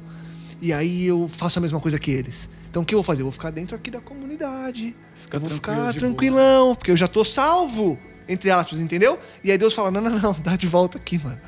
e 0.61 0.71
aí 0.71 1.05
eu 1.05 1.27
faço 1.27 1.59
a 1.59 1.61
mesma 1.61 1.79
coisa 1.79 1.99
que 1.99 2.11
eles. 2.11 2.49
Então 2.69 2.81
o 2.81 2.85
que 2.85 2.95
eu 2.95 2.99
vou 2.99 3.03
fazer? 3.03 3.21
Eu 3.21 3.25
vou 3.25 3.31
ficar 3.31 3.51
dentro 3.51 3.75
aqui 3.75 3.91
da 3.91 4.01
comunidade. 4.01 4.95
Fica 5.15 5.37
eu 5.37 5.41
vou 5.41 5.49
ficar 5.49 5.93
tranquilão, 5.93 6.65
boa. 6.65 6.75
porque 6.75 6.91
eu 6.91 6.97
já 6.97 7.07
tô 7.07 7.23
salvo, 7.23 7.99
entre 8.27 8.49
aspas, 8.49 8.79
entendeu? 8.79 9.19
E 9.43 9.51
aí 9.51 9.57
Deus 9.57 9.73
fala: 9.73 9.91
não, 9.91 10.01
não, 10.01 10.19
não, 10.19 10.33
dá 10.41 10.55
de 10.55 10.67
volta 10.67 10.97
aqui, 10.97 11.19
mano. 11.23 11.39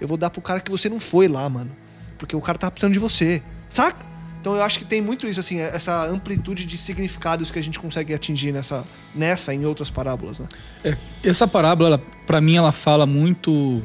Eu 0.00 0.08
vou 0.08 0.16
dar 0.16 0.30
pro 0.30 0.40
cara 0.40 0.60
que 0.60 0.70
você 0.70 0.88
não 0.88 0.98
foi 0.98 1.28
lá, 1.28 1.48
mano. 1.48 1.76
Porque 2.16 2.34
o 2.34 2.40
cara 2.40 2.56
tá 2.56 2.70
precisando 2.70 2.92
de 2.92 2.98
você. 2.98 3.42
Saca? 3.68 4.09
Então 4.40 4.54
eu 4.54 4.62
acho 4.62 4.78
que 4.78 4.84
tem 4.86 5.02
muito 5.02 5.26
isso, 5.26 5.38
assim, 5.38 5.58
essa 5.58 6.06
amplitude 6.06 6.64
de 6.64 6.78
significados 6.78 7.50
que 7.50 7.58
a 7.58 7.62
gente 7.62 7.78
consegue 7.78 8.14
atingir 8.14 8.52
nessa, 8.52 8.86
nessa 9.14 9.54
em 9.54 9.66
outras 9.66 9.90
parábolas, 9.90 10.38
né? 10.38 10.48
É, 10.82 10.96
essa 11.22 11.46
parábola, 11.46 11.98
para 12.26 12.40
mim, 12.40 12.56
ela 12.56 12.72
fala 12.72 13.04
muito, 13.04 13.82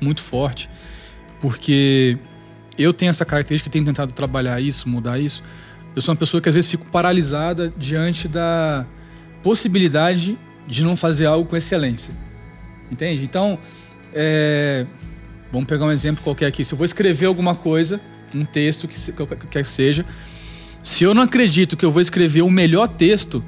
muito 0.00 0.22
forte, 0.22 0.70
porque 1.40 2.16
eu 2.78 2.92
tenho 2.92 3.10
essa 3.10 3.24
característica, 3.24 3.68
tenho 3.68 3.84
tentado 3.84 4.12
trabalhar 4.12 4.60
isso, 4.60 4.88
mudar 4.88 5.18
isso. 5.18 5.42
Eu 5.96 6.00
sou 6.00 6.12
uma 6.12 6.18
pessoa 6.18 6.40
que 6.40 6.48
às 6.48 6.54
vezes 6.54 6.70
fico 6.70 6.88
paralisada 6.90 7.72
diante 7.76 8.28
da 8.28 8.86
possibilidade 9.42 10.38
de 10.64 10.84
não 10.84 10.94
fazer 10.94 11.26
algo 11.26 11.48
com 11.48 11.56
excelência, 11.56 12.14
entende? 12.88 13.24
Então, 13.24 13.58
é, 14.14 14.86
vamos 15.50 15.66
pegar 15.66 15.86
um 15.86 15.90
exemplo 15.90 16.22
qualquer 16.22 16.46
aqui. 16.46 16.64
Se 16.64 16.72
eu 16.72 16.78
vou 16.78 16.84
escrever 16.84 17.26
alguma 17.26 17.56
coisa 17.56 18.00
um 18.34 18.44
texto 18.44 18.86
que, 18.88 18.98
se, 18.98 19.12
quer 19.50 19.62
que 19.62 19.68
seja. 19.68 20.04
Se 20.82 21.04
eu 21.04 21.14
não 21.14 21.22
acredito 21.22 21.76
que 21.76 21.84
eu 21.84 21.90
vou 21.90 22.00
escrever 22.00 22.42
o 22.42 22.50
melhor 22.50 22.88
texto, 22.88 23.44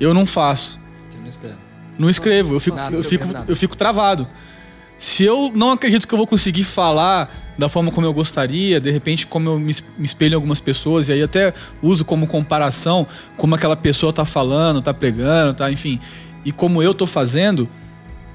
eu 0.00 0.12
não 0.12 0.26
faço. 0.26 0.78
Você 1.08 1.18
não 1.18 1.28
escreve. 1.28 1.56
Não 1.98 2.10
escrevo, 2.10 2.54
eu 2.54 2.60
fico, 2.60 2.76
nada, 2.76 2.96
eu, 2.96 3.04
fico, 3.04 3.26
eu 3.48 3.56
fico 3.56 3.76
travado. 3.76 4.26
Se 4.98 5.24
eu 5.24 5.50
não 5.54 5.72
acredito 5.72 6.06
que 6.06 6.14
eu 6.14 6.16
vou 6.16 6.26
conseguir 6.26 6.64
falar 6.64 7.54
da 7.58 7.68
forma 7.68 7.90
como 7.90 8.06
eu 8.06 8.14
gostaria, 8.14 8.80
de 8.80 8.90
repente 8.90 9.26
como 9.26 9.50
eu 9.50 9.58
me 9.58 9.74
espelho 9.98 10.32
em 10.32 10.34
algumas 10.36 10.60
pessoas 10.60 11.08
e 11.08 11.12
aí 11.12 11.22
até 11.22 11.52
uso 11.82 12.04
como 12.04 12.26
comparação 12.26 13.06
como 13.36 13.54
aquela 13.54 13.76
pessoa 13.76 14.12
tá 14.12 14.24
falando, 14.24 14.80
tá 14.80 14.94
pregando, 14.94 15.54
tá, 15.54 15.70
enfim, 15.70 15.98
e 16.44 16.52
como 16.52 16.82
eu 16.82 16.94
tô 16.94 17.06
fazendo, 17.06 17.68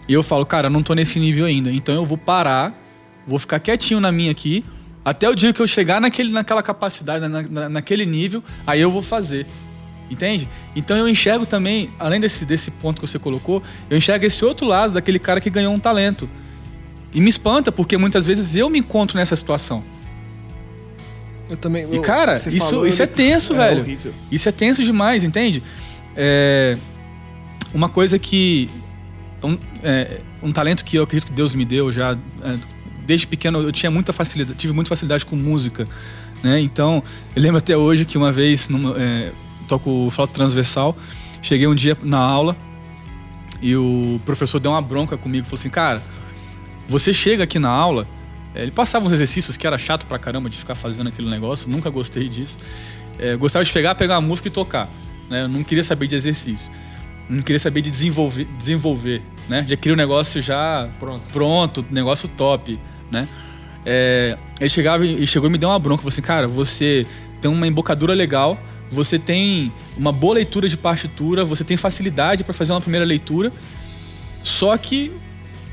e 0.08 0.14
eu 0.14 0.24
falo, 0.24 0.46
cara, 0.46 0.68
eu 0.68 0.72
não 0.72 0.84
tô 0.84 0.94
nesse 0.94 1.20
nível 1.20 1.46
ainda, 1.46 1.72
então 1.72 1.96
eu 1.96 2.06
vou 2.06 2.18
parar, 2.18 2.74
vou 3.26 3.40
ficar 3.40 3.60
quietinho 3.60 4.00
na 4.00 4.12
minha 4.12 4.32
aqui, 4.32 4.64
até 5.08 5.30
o 5.30 5.34
dia 5.34 5.54
que 5.54 5.62
eu 5.62 5.68
chegar 5.68 6.02
naquele, 6.02 6.30
naquela 6.30 6.62
capacidade, 6.62 7.26
na, 7.26 7.42
na, 7.42 7.70
naquele 7.70 8.06
nível, 8.06 8.44
aí 8.66 8.82
eu 8.82 8.92
vou 8.92 9.02
fazer. 9.02 9.46
Entende? 10.12 10.50
Então 10.76 10.98
eu 10.98 11.08
enxergo 11.08 11.46
também, 11.46 11.90
além 11.98 12.20
desse, 12.20 12.44
desse 12.44 12.70
ponto 12.70 13.00
que 13.00 13.08
você 13.08 13.18
colocou, 13.18 13.64
eu 13.90 13.98
enxergo 13.98 14.26
esse 14.26 14.44
outro 14.44 14.68
lado 14.68 14.94
daquele 14.94 15.18
cara 15.18 15.40
que 15.40 15.50
ganhou 15.50 15.74
um 15.74 15.80
talento. 15.80 16.30
E 17.14 17.22
me 17.22 17.30
espanta, 17.30 17.72
porque 17.72 17.96
muitas 17.96 18.28
vezes 18.28 18.58
eu 18.58 18.70
me 18.70 18.80
encontro 18.80 19.18
nessa 19.18 19.34
situação. 19.34 19.82
Eu 21.50 21.56
também. 21.56 21.88
E 21.90 22.00
cara, 22.02 22.36
isso, 22.36 22.58
falou, 22.58 22.86
isso 22.86 23.02
é 23.02 23.08
tenso, 23.08 23.54
é 23.54 23.58
velho. 23.58 23.82
Horrível. 23.84 24.14
Isso 24.30 24.50
é 24.50 24.52
tenso 24.52 24.84
demais, 24.84 25.24
entende? 25.24 25.64
É, 26.18 26.78
uma 27.74 27.88
coisa 27.88 28.20
que. 28.20 28.70
Um, 29.42 29.58
é, 29.82 30.20
um 30.44 30.52
talento 30.52 30.84
que 30.84 30.98
eu 30.98 31.04
acredito 31.04 31.30
que 31.30 31.34
Deus 31.34 31.54
me 31.54 31.64
deu 31.64 31.94
já 31.94 32.18
é, 32.44 32.77
desde 33.08 33.26
pequeno 33.26 33.62
eu 33.62 33.72
tinha 33.72 33.90
muita 33.90 34.12
facilidade, 34.12 34.60
tive 34.60 34.74
muita 34.74 34.90
facilidade 34.90 35.26
com 35.26 35.36
música, 35.36 35.88
né? 36.44 36.60
Então, 36.60 37.02
eu 37.36 37.42
lembro 37.42 37.58
até 37.58 37.76
hoje 37.76 38.04
que 38.04 38.18
uma 38.18 38.32
vez 38.32 38.68
numa, 38.68 38.96
é, 39.02 39.32
toco 39.68 40.10
flauta 40.12 40.34
transversal, 40.34 40.96
cheguei 41.42 41.66
um 41.66 41.74
dia 41.74 41.98
na 42.04 42.20
aula 42.20 42.56
e 43.62 43.76
o 43.76 44.20
professor 44.26 44.60
deu 44.60 44.72
uma 44.72 44.82
bronca 44.82 45.18
comigo, 45.18 45.46
falou 45.46 45.58
assim: 45.58 45.70
"Cara, 45.70 46.04
você 46.90 47.14
chega 47.14 47.46
aqui 47.46 47.58
na 47.58 47.70
aula, 47.70 48.06
é, 48.54 48.62
ele 48.62 48.72
passava 48.72 49.06
uns 49.08 49.14
exercícios 49.14 49.56
que 49.56 49.66
era 49.66 49.78
chato 49.78 50.06
pra 50.06 50.20
caramba 50.20 50.50
de 50.50 50.58
ficar 50.58 50.76
fazendo 50.76 51.08
aquele 51.08 51.30
negócio, 51.30 51.70
nunca 51.72 51.90
gostei 51.90 52.28
disso. 52.28 52.60
É, 53.18 53.36
gostava 53.36 53.64
de 53.64 53.72
pegar, 53.72 53.96
pegar 53.96 54.18
a 54.18 54.22
música 54.22 54.50
e 54.50 54.52
tocar, 54.52 54.90
né? 55.30 55.44
Eu 55.44 55.48
não 55.48 55.64
queria 55.64 55.84
saber 55.84 56.08
de 56.08 56.16
exercício 56.16 56.70
não 57.30 57.42
queria 57.42 57.60
saber 57.60 57.82
de 57.82 57.90
desenvolver, 57.90 58.48
desenvolver 58.58 59.22
né? 59.50 59.66
Já 59.68 59.76
queria 59.76 59.94
o 59.94 59.96
um 59.96 59.98
negócio 59.98 60.42
já 60.42 60.90
pronto, 61.00 61.30
pronto 61.32 61.86
negócio 61.92 62.28
top 62.30 62.80
né? 63.12 63.28
É, 63.86 64.38
ele 64.60 64.70
chegava 64.70 65.06
e 65.06 65.26
chegou 65.26 65.48
e 65.50 65.52
me 65.52 65.58
deu 65.58 65.70
uma 65.70 65.80
bronca, 65.80 66.02
falou 66.02 66.10
assim, 66.10 66.22
cara, 66.22 66.48
você 66.48 67.06
tem 67.42 67.50
uma 67.50 67.66
embocadura 67.68 68.14
legal, 68.14 68.60
você 68.92 69.18
tem 69.18 69.72
uma 69.96 70.12
boa 70.12 70.36
leitura 70.36 70.68
de 70.68 70.76
partitura, 70.78 71.46
você 71.46 71.64
tem 71.64 71.78
facilidade 71.78 72.44
para 72.44 72.54
fazer 72.54 72.74
uma 72.74 72.82
primeira 72.82 73.06
leitura, 73.06 73.52
só 74.44 74.76
que 74.78 75.12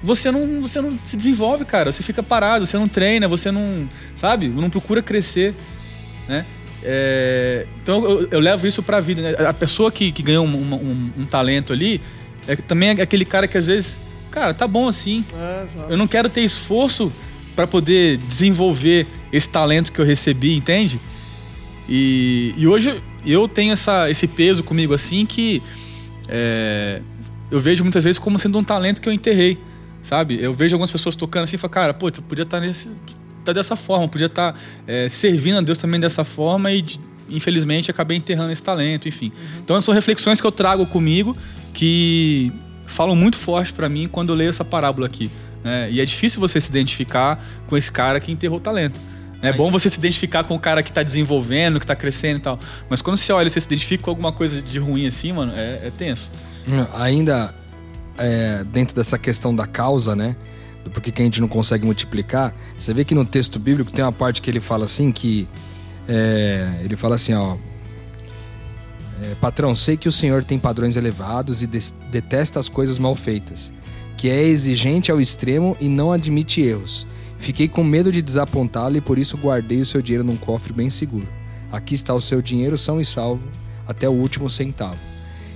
você 0.03 0.31
não, 0.31 0.61
você 0.61 0.81
não 0.81 0.99
se 1.05 1.17
desenvolve, 1.17 1.65
cara. 1.65 1.91
Você 1.91 2.03
fica 2.03 2.23
parado, 2.23 2.67
você 2.67 2.77
não 2.77 2.87
treina, 2.87 3.27
você 3.27 3.51
não, 3.51 3.89
sabe, 4.17 4.49
não 4.49 4.69
procura 4.69 5.01
crescer, 5.03 5.55
né? 6.29 6.45
É, 6.83 7.67
então 7.83 8.05
eu, 8.05 8.29
eu 8.31 8.41
levo 8.41 8.67
isso 8.67 8.83
pra 8.83 9.01
vida, 9.01 9.23
né? 9.23 9.47
A 9.49 9.55
pessoa 9.55 9.91
que, 9.91 10.13
que 10.13 10.23
ganhou 10.23 10.45
um, 10.45 10.75
um- 10.75 11.11
um 11.21 11.25
talento 11.25 11.73
ali 11.73 12.01
é 12.47 12.55
também 12.57 12.91
é 12.91 13.01
aquele 13.01 13.25
cara 13.25 13.49
que 13.49 13.57
às 13.57 13.67
vezes, 13.67 13.99
cara, 14.35 14.53
tá 14.53 14.67
bom 14.67 14.89
assim. 14.89 15.25
É. 15.33 15.93
Eu 15.93 15.97
não 15.97 16.09
quero 16.09 16.29
ter 16.29 16.41
esforço 16.41 17.13
pra 17.55 17.67
poder 17.69 18.17
desenvolver 18.19 19.07
esse 19.33 19.49
talento 19.49 19.93
que 19.93 20.01
eu 20.01 20.05
recebi, 20.05 20.57
entende? 20.57 21.01
E, 21.89 22.53
e 22.57 22.67
hoje 22.67 23.01
eu 23.25 23.47
tenho 23.47 23.73
essa, 23.73 24.11
esse 24.11 24.27
peso 24.27 24.65
comigo 24.65 24.93
assim 24.93 25.25
que 25.25 25.63
é, 26.29 27.01
eu 27.49 27.61
vejo 27.61 27.85
muitas 27.85 28.03
vezes 28.03 28.19
como 28.19 28.39
sendo 28.39 28.59
um 28.59 28.65
talento 28.65 29.01
que 29.01 29.09
eu 29.09 29.13
enterrei, 29.13 29.57
sabe? 30.03 30.43
Eu 30.43 30.53
vejo 30.53 30.75
algumas 30.75 30.91
pessoas 30.91 31.15
tocando 31.15 31.45
assim 31.45 31.55
e 31.55 31.59
falo, 31.59 31.73
cara, 31.73 31.95
pô, 31.95 32.11
tu 32.11 32.21
podia 32.23 32.43
estar 32.43 32.59
nesse, 32.59 32.91
tá 33.45 33.53
dessa 33.53 33.77
forma, 33.77 34.09
podia 34.09 34.27
estar 34.27 34.59
é, 34.87 35.09
servindo 35.09 35.59
a 35.59 35.61
Deus 35.61 35.79
também 35.79 36.01
dessa 36.01 36.25
forma 36.25 36.73
e 36.73 36.85
infelizmente 37.31 37.91
acabei 37.91 38.17
enterrando 38.17 38.51
esse 38.51 38.63
talento, 38.63 39.09
enfim. 39.09 39.31
Então 39.63 39.81
são 39.81 39.95
reflexões 39.95 40.41
que 40.41 40.47
eu 40.47 40.53
trago 40.53 40.85
comigo 40.87 41.37
que 41.73 42.53
falam 42.87 43.15
muito 43.17 43.37
forte 43.37 43.73
pra 43.73 43.89
mim 43.89 44.09
quando 44.09 44.31
eu 44.33 44.37
leio 44.37 44.51
essa 44.51 44.65
parábola 44.65 45.07
aqui. 45.07 45.31
né? 45.63 45.91
E 45.91 46.01
é 46.01 46.05
difícil 46.05 46.41
você 46.41 46.61
se 46.61 46.69
identificar 46.71 47.45
com 47.67 47.77
esse 47.77 47.91
cara 47.91 48.21
que 48.21 48.31
enterrou 48.31 48.59
o 48.59 48.61
talento. 48.61 48.99
É 49.43 49.53
bom 49.53 49.71
você 49.71 49.91
se 49.91 49.99
identificar 49.99 50.43
com 50.45 50.55
o 50.55 50.59
cara 50.59 50.83
que 50.83 50.91
tá 50.91 51.03
desenvolvendo, 51.03 51.79
que 51.79 51.87
tá 51.87 51.95
crescendo 51.95 52.39
e 52.39 52.41
tal. 52.41 52.59
Mas 52.89 53.03
quando 53.03 53.19
você 53.19 53.31
olha 53.31 53.47
e 53.47 53.51
você 53.51 53.61
se 53.61 53.67
identifica 53.67 54.03
com 54.05 54.11
alguma 54.11 54.33
coisa 54.33 54.63
de 54.63 54.79
ruim 54.79 55.07
assim, 55.07 55.33
mano, 55.33 55.53
é, 55.55 55.87
é 55.87 55.93
tenso. 55.97 56.33
Ainda 56.95 57.55
é, 58.17 58.65
dentro 58.65 58.97
dessa 58.97 59.19
questão 59.19 59.55
da 59.55 59.67
causa, 59.67 60.17
né? 60.17 60.35
Do 60.83 60.91
porquê 60.91 61.11
que 61.11 61.21
a 61.21 61.25
gente 61.27 61.43
não 61.43 61.49
consegue 61.49 61.85
multiplicar. 61.85 62.55
Você 62.75 62.95
vê 62.95 63.05
que 63.05 63.15
no 63.15 63.25
texto 63.25 63.59
bíblico 63.59 63.93
tem 63.93 64.03
uma 64.03 64.13
parte 64.13 64.41
que 64.41 64.51
ele 64.51 64.61
fala 64.61 64.85
assim 64.87 65.13
que. 65.13 65.47
é, 66.09 66.81
ele 66.83 66.97
fala 66.97 67.15
assim, 67.17 67.35
ó. 67.35 67.57
É, 69.23 69.35
Patrão, 69.37 69.75
sei 69.75 69.97
que 69.97 70.09
o 70.09 70.13
senhor 70.13 70.45
tem 70.45 70.59
padrões 70.59 70.97
elevados 70.97 71.63
e 71.63 71.67
detesta 71.67 72.59
as 72.59 72.69
coisas 72.69 72.99
mal 72.99 73.15
feitas, 73.15 73.73
que 74.17 74.29
é 74.29 74.43
exigente 74.43 75.11
ao 75.11 75.21
extremo 75.21 75.77
e 75.81 75.89
não 75.89 76.13
admite 76.13 76.61
erros. 76.61 77.07
Fiquei 77.39 77.69
com 77.69 77.85
medo 77.85 78.11
de 78.11 78.23
desapontá-lo 78.23 78.97
e 78.97 79.01
por 79.01 79.19
isso 79.19 79.37
guardei 79.37 79.81
o 79.81 79.87
seu 79.87 80.01
dinheiro 80.01 80.25
num 80.25 80.37
cofre 80.37 80.73
bem 80.73 80.89
seguro. 80.89 81.29
Aqui 81.71 81.95
está 81.95 82.15
o 82.15 82.21
seu 82.21 82.41
dinheiro 82.41 82.79
são 82.79 83.01
e 83.01 83.05
salvo 83.05 83.47
até 83.87 84.09
o 84.09 84.13
último 84.13 84.49
centavo. 84.49 85.01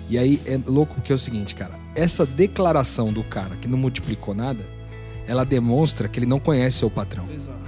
E 0.09 0.19
aí 0.19 0.41
é 0.47 0.59
louco 0.67 0.95
porque 0.95 1.12
é 1.12 1.15
o 1.15 1.19
seguinte, 1.19 1.55
cara. 1.55 1.79
Essa 1.95 2.25
declaração 2.25 3.12
do 3.12 3.25
cara 3.25 3.57
que 3.57 3.69
não 3.69 3.79
multiplicou 3.79 4.35
nada, 4.35 4.65
ela 5.27 5.45
demonstra 5.45 6.09
que 6.09 6.19
ele 6.19 6.27
não 6.27 6.38
conhece 6.38 6.79
seu 6.79 6.91
patrão. 6.91 7.27
Exato. 7.31 7.59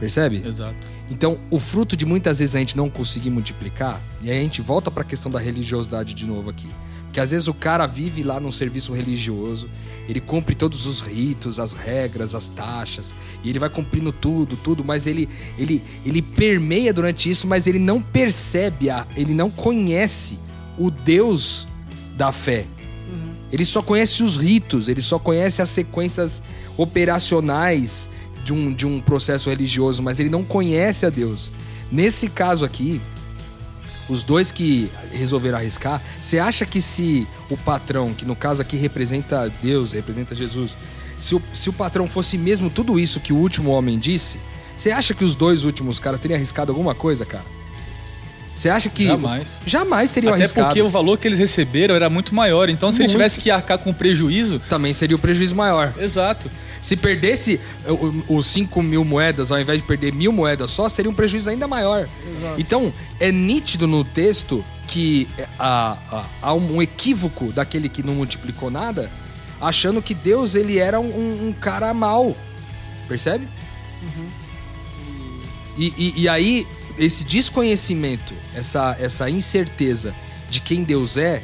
Percebe? 0.00 0.42
Exato. 0.44 0.90
Então, 1.10 1.38
o 1.50 1.58
fruto 1.58 1.94
de 1.94 2.06
muitas 2.06 2.38
vezes 2.38 2.56
a 2.56 2.58
gente 2.58 2.74
não 2.74 2.88
conseguir 2.88 3.28
multiplicar, 3.28 4.00
e 4.22 4.30
aí 4.30 4.38
a 4.38 4.42
gente 4.42 4.62
volta 4.62 4.90
para 4.90 5.02
a 5.02 5.04
questão 5.04 5.30
da 5.30 5.38
religiosidade 5.38 6.14
de 6.14 6.26
novo 6.26 6.48
aqui. 6.48 6.68
Porque 7.04 7.20
às 7.20 7.32
vezes 7.32 7.48
o 7.48 7.54
cara 7.54 7.86
vive 7.86 8.22
lá 8.22 8.40
num 8.40 8.52
serviço 8.52 8.94
religioso, 8.94 9.68
ele 10.08 10.20
cumpre 10.20 10.54
todos 10.54 10.86
os 10.86 11.00
ritos, 11.00 11.58
as 11.58 11.72
regras, 11.74 12.34
as 12.34 12.48
taxas, 12.48 13.14
e 13.44 13.50
ele 13.50 13.58
vai 13.58 13.68
cumprindo 13.68 14.10
tudo, 14.10 14.56
tudo, 14.56 14.84
mas 14.84 15.06
ele 15.06 15.28
ele 15.58 15.82
ele 16.06 16.22
permeia 16.22 16.92
durante 16.94 17.28
isso, 17.28 17.46
mas 17.46 17.66
ele 17.66 17.80
não 17.80 18.00
percebe, 18.00 18.88
a, 18.88 19.06
ele 19.16 19.34
não 19.34 19.50
conhece 19.50 20.38
o 20.78 20.90
Deus 20.90 21.68
da 22.16 22.32
fé. 22.32 22.64
Ele 23.52 23.64
só 23.64 23.82
conhece 23.82 24.22
os 24.22 24.36
ritos, 24.36 24.88
ele 24.88 25.02
só 25.02 25.18
conhece 25.18 25.60
as 25.60 25.68
sequências 25.68 26.40
operacionais 26.76 28.08
de 28.44 28.52
um, 28.52 28.72
de 28.72 28.86
um 28.86 29.00
processo 29.00 29.48
religioso, 29.50 30.02
mas 30.02 30.20
ele 30.20 30.30
não 30.30 30.44
conhece 30.44 31.06
a 31.06 31.10
Deus. 31.10 31.52
Nesse 31.90 32.28
caso 32.28 32.64
aqui, 32.64 33.00
os 34.08 34.22
dois 34.22 34.50
que 34.50 34.90
resolveram 35.12 35.58
arriscar, 35.58 36.02
você 36.20 36.38
acha 36.38 36.66
que 36.66 36.80
se 36.80 37.26
o 37.48 37.56
patrão, 37.56 38.12
que 38.12 38.24
no 38.24 38.34
caso 38.34 38.60
aqui 38.60 38.76
representa 38.76 39.52
Deus, 39.62 39.92
representa 39.92 40.34
Jesus, 40.34 40.76
se 41.18 41.34
o, 41.34 41.42
se 41.52 41.68
o 41.68 41.72
patrão 41.72 42.08
fosse 42.08 42.36
mesmo 42.36 42.70
tudo 42.70 42.98
isso 42.98 43.20
que 43.20 43.32
o 43.32 43.36
último 43.36 43.70
homem 43.70 43.98
disse, 43.98 44.38
você 44.76 44.90
acha 44.90 45.14
que 45.14 45.24
os 45.24 45.34
dois 45.34 45.64
últimos 45.64 45.98
caras 45.98 46.18
teriam 46.18 46.36
arriscado 46.36 46.72
alguma 46.72 46.94
coisa, 46.94 47.26
cara? 47.26 47.44
Você 48.60 48.68
acha 48.68 48.90
que. 48.90 49.06
Jamais. 49.06 49.62
Jamais 49.64 50.12
teriam 50.12 50.34
Até 50.34 50.42
arriscado. 50.42 50.66
porque 50.66 50.82
o 50.82 50.90
valor 50.90 51.16
que 51.16 51.26
eles 51.26 51.38
receberam 51.38 51.94
era 51.94 52.10
muito 52.10 52.34
maior. 52.34 52.68
Então, 52.68 52.92
se 52.92 52.98
ele 52.98 53.04
Muito. 53.04 53.12
tivesse 53.12 53.40
que 53.40 53.50
arcar 53.50 53.78
com 53.78 53.90
prejuízo. 53.90 54.60
Também 54.68 54.92
seria 54.92 55.16
o 55.16 55.18
prejuízo 55.18 55.56
maior. 55.56 55.94
Exato. 55.98 56.50
Se 56.78 56.94
perdesse 56.94 57.58
os 58.28 58.44
5 58.48 58.82
mil 58.82 59.02
moedas 59.02 59.50
ao 59.50 59.58
invés 59.58 59.80
de 59.80 59.86
perder 59.86 60.12
mil 60.12 60.30
moedas 60.30 60.70
só, 60.72 60.90
seria 60.90 61.10
um 61.10 61.14
prejuízo 61.14 61.48
ainda 61.48 61.66
maior. 61.66 62.06
Então, 62.58 62.92
é 63.18 63.32
nítido 63.32 63.86
no 63.86 64.04
texto 64.04 64.62
que 64.86 65.26
é, 65.38 65.46
há, 65.58 65.96
há- 66.12 66.24
há 66.42 66.52
um 66.54 66.82
equívoco 66.82 67.50
daquele 67.52 67.88
que 67.88 68.02
não 68.02 68.14
multiplicou 68.14 68.70
nada, 68.70 69.10
achando 69.58 70.02
que 70.02 70.12
Deus 70.12 70.54
ele 70.54 70.76
era 70.78 71.00
um, 71.00 71.48
um 71.48 71.54
cara 71.58 71.94
mau. 71.94 72.36
Percebe? 73.08 73.48
E, 75.78 75.94
e- 75.96 76.14
e 76.22 76.28
aí, 76.28 76.66
esse 76.98 77.24
desconhecimento, 77.24 78.34
essa, 78.54 78.96
essa 79.00 79.28
incerteza 79.30 80.14
de 80.50 80.60
quem 80.60 80.82
Deus 80.82 81.16
é, 81.16 81.42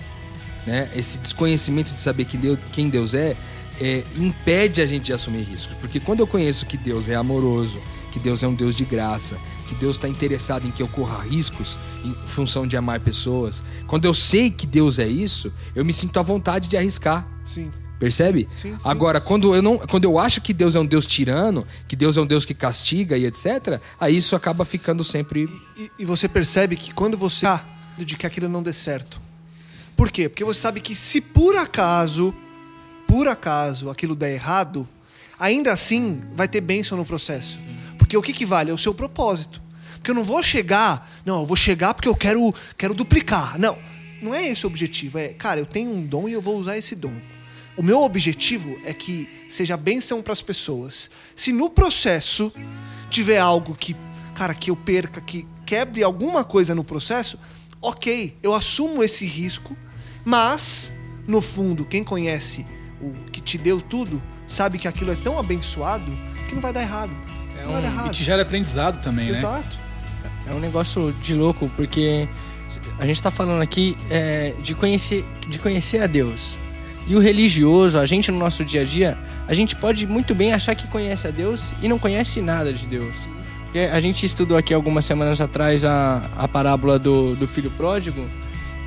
né? 0.67 0.91
Esse 0.95 1.19
desconhecimento 1.19 1.95
de 1.95 2.01
saber 2.01 2.25
que 2.25 2.37
Deus, 2.37 2.59
quem 2.73 2.89
Deus 2.89 3.15
é, 3.15 3.37
é, 3.81 4.03
impede 4.17 4.83
a 4.83 4.87
gente 4.87 5.05
de 5.07 5.13
assumir 5.13 5.45
riscos. 5.45 5.77
Porque 5.81 6.01
quando 6.01 6.21
eu 6.21 6.27
conheço 6.27 6.67
que 6.67 6.77
Deus 6.77 7.09
é 7.09 7.15
amoroso, 7.15 7.81
que 8.13 8.19
Deus 8.19 8.43
é 8.43 8.49
um 8.49 8.55
Deus 8.55 8.75
de 8.75 8.85
graça, 8.85 9.37
que 9.69 9.75
Deus 9.75 9.97
está 9.97 10.09
interessado 10.09 10.67
em 10.67 10.71
que 10.71 10.83
eu 10.83 10.89
corra 10.89 11.23
riscos 11.23 11.79
em 12.05 12.15
função 12.27 12.67
de 12.67 12.77
amar 12.77 13.01
pessoas, 13.01 13.63
quando 13.87 14.05
eu 14.05 14.15
sei 14.15 14.51
que 14.51 14.67
Deus 14.67 14.99
é 14.99 15.07
isso, 15.07 15.53
eu 15.75 15.85
me 15.85 15.93
sinto 15.93 16.19
à 16.19 16.23
vontade 16.23 16.69
de 16.69 16.77
arriscar. 16.77 17.29
Sim. 17.45 17.71
Percebe? 17.99 18.47
Sim, 18.51 18.73
sim. 18.73 18.79
Agora, 18.85 19.21
quando 19.21 19.55
eu, 19.55 19.63
não, 19.63 19.79
quando 19.79 20.05
eu 20.05 20.19
acho 20.19 20.41
que 20.41 20.53
Deus 20.53 20.75
é 20.75 20.81
um 20.81 20.87
Deus 20.87 21.07
tirano, 21.07 21.67
que 21.89 21.97
Deus 21.97 22.17
é 22.17 22.21
um 22.21 22.27
Deus 22.27 22.45
que 22.45 22.53
castiga 22.53 23.17
e 23.17 23.25
etc., 23.25 23.81
aí 23.99 24.17
isso 24.17 24.37
acaba 24.37 24.65
ficando 24.65 25.03
sempre. 25.03 25.47
E, 25.77 25.91
e 26.01 26.05
você 26.05 26.29
percebe 26.29 26.77
que 26.77 26.93
quando 26.93 27.17
você 27.17 27.47
tá 27.47 27.67
de 27.97 28.17
que 28.17 28.27
aquilo 28.27 28.49
não 28.49 28.63
dê 28.63 28.73
certo. 28.73 29.21
Por 29.97 30.11
quê? 30.11 30.29
Porque 30.29 30.45
você 30.45 30.61
sabe 30.61 30.81
que 30.81 30.95
se 30.95 31.21
por 31.21 31.57
acaso, 31.57 32.35
por 33.07 33.27
acaso, 33.29 33.89
aquilo 33.89 34.15
der 34.15 34.35
errado, 34.35 34.87
ainda 35.39 35.73
assim 35.73 36.23
vai 36.35 36.47
ter 36.47 36.61
bênção 36.61 36.99
no 36.99 37.05
processo. 37.05 37.59
Porque 37.97 38.17
o 38.17 38.23
que, 38.23 38.33
que 38.33 38.45
vale? 38.45 38.71
É 38.71 38.75
o 38.75 38.79
seu 38.79 38.93
propósito. 38.93 39.63
Porque 39.95 40.11
eu 40.11 40.15
não 40.15 40.25
vou 40.25 40.43
chegar, 40.43 41.11
não, 41.25 41.41
eu 41.41 41.47
vou 41.47 41.57
chegar 41.57 41.95
porque 41.95 42.09
eu 42.09 42.15
quero, 42.15 42.55
quero 42.77 42.95
duplicar. 42.95 43.59
Não, 43.59 43.79
não 44.21 44.35
é 44.35 44.47
esse 44.47 44.67
o 44.67 44.69
objetivo. 44.69 45.19
É, 45.19 45.29
cara, 45.29 45.59
eu 45.59 45.67
tenho 45.67 45.91
um 45.91 46.05
dom 46.05 46.29
e 46.29 46.33
eu 46.33 46.43
vou 46.43 46.57
usar 46.57 46.77
esse 46.77 46.95
dom. 46.95 47.15
O 47.77 47.83
meu 47.83 48.03
objetivo 48.03 48.79
é 48.85 48.93
que 48.93 49.29
seja 49.51 49.77
bênção 49.77 50.23
para 50.23 50.33
as 50.33 50.41
pessoas. 50.41 51.11
Se 51.35 51.53
no 51.53 51.69
processo 51.69 52.53
tiver 53.11 53.39
algo 53.39 53.75
que, 53.75 53.95
cara, 54.35 54.55
que 54.55 54.71
eu 54.71 54.77
perca, 54.77 55.21
que 55.21 55.47
quebre 55.67 56.03
alguma 56.03 56.43
coisa 56.43 56.75
no 56.75 56.83
processo, 56.83 57.39
ok, 57.83 58.37
eu 58.43 58.55
assumo 58.55 59.03
esse 59.03 59.27
risco, 59.27 59.77
mas 60.25 60.93
no 61.27 61.43
fundo, 61.43 61.85
quem 61.85 62.03
conhece 62.03 62.67
o 63.01 63.13
que 63.31 63.41
te 63.43 63.59
deu 63.59 63.81
tudo, 63.81 64.23
sabe 64.47 64.79
que 64.79 64.89
aquilo 64.89 65.13
é 65.13 65.17
tão 65.17 65.39
abençoado 65.39 66.11
que 66.49 66.55
não 66.55 66.63
vai 66.63 66.73
dar 66.73 66.81
errado. 66.83 67.13
É 67.59 67.65
não 67.65 67.73
vai 67.73 67.83
dar 67.83 67.89
um- 67.89 67.93
E 67.93 67.95
errado. 67.95 68.13
te 68.13 68.25
gera 68.25 68.43
aprendizado 68.43 69.03
também, 69.03 69.31
né? 69.31 69.39
Exato. 69.39 69.77
É 70.47 70.55
um 70.55 70.61
negócio 70.61 71.13
de 71.23 71.35
louco, 71.35 71.69
porque 71.77 72.27
a 72.99 73.05
gente 73.07 73.21
tá 73.21 73.31
falando 73.31 73.61
aqui 73.61 73.97
é, 74.09 74.55
de, 74.63 74.75
conhecer, 74.75 75.25
de 75.49 75.59
conhecer 75.59 76.01
a 76.03 76.07
Deus. 76.07 76.57
E 77.07 77.15
o 77.15 77.21
religioso, 77.21 77.99
a 77.99 78.05
gente 78.05 78.33
no 78.33 78.39
nosso 78.39 78.65
dia 78.65 78.81
a 78.81 78.85
dia, 78.85 79.17
a 79.47 79.55
gente 79.55 79.77
pode 79.77 80.07
muito 80.07 80.35
bem 80.35 80.53
achar 80.53 80.75
que 80.75 80.89
conhece 80.89 81.27
a 81.29 81.31
Deus 81.31 81.73
e 81.81 81.89
não 81.89 81.99
conhece 81.99 82.41
nada 82.41 82.73
de 82.73 82.85
Deus. 82.87 83.17
Porque 83.65 83.79
a 83.79 84.01
gente 84.01 84.27
estudou 84.27 84.57
aqui 84.57 84.75
algumas 84.75 85.05
semanas 85.05 85.41
atrás 85.41 85.85
a, 85.85 86.29
a 86.37 86.49
parábola 86.49 86.99
do, 86.99 87.37
do 87.37 87.47
filho 87.47 87.71
pródigo 87.71 88.29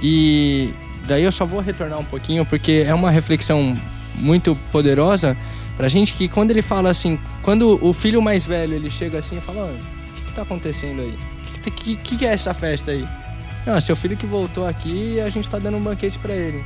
e 0.02 0.74
daí 1.08 1.24
eu 1.24 1.32
só 1.32 1.46
vou 1.46 1.62
retornar 1.62 2.00
um 2.00 2.04
pouquinho 2.04 2.46
porque 2.46 2.84
é 2.86 2.94
uma 2.94 3.10
reflexão 3.10 3.80
muito 4.16 4.58
poderosa 4.72 5.38
pra 5.78 5.88
gente 5.88 6.14
que 6.14 6.28
quando 6.28 6.52
ele 6.52 6.62
fala 6.62 6.90
assim, 6.90 7.18
quando 7.42 7.80
o 7.82 7.94
filho 7.94 8.22
mais 8.22 8.46
velho 8.46 8.74
ele 8.74 8.90
chega 8.90 9.20
assim 9.20 9.38
e 9.38 9.42
fala, 9.42 9.66
"Mano, 9.66 9.78
o 9.78 10.14
que, 10.16 10.22
que 10.26 10.34
tá 10.34 10.42
acontecendo 10.42 11.02
aí? 11.02 11.18
O 11.56 11.62
que, 11.62 11.72
que, 11.72 11.96
que, 11.96 12.18
que 12.18 12.26
é 12.26 12.34
essa 12.34 12.54
festa 12.54 12.92
aí? 12.92 13.06
Não, 13.66 13.76
é 13.76 13.80
seu 13.80 13.96
filho 13.96 14.18
que 14.18 14.26
voltou 14.26 14.66
aqui 14.66 15.16
e 15.16 15.22
a 15.22 15.30
gente 15.30 15.48
tá 15.50 15.60
dando 15.60 15.78
um 15.78 15.82
banquete 15.82 16.18
pra 16.20 16.34
ele. 16.34 16.64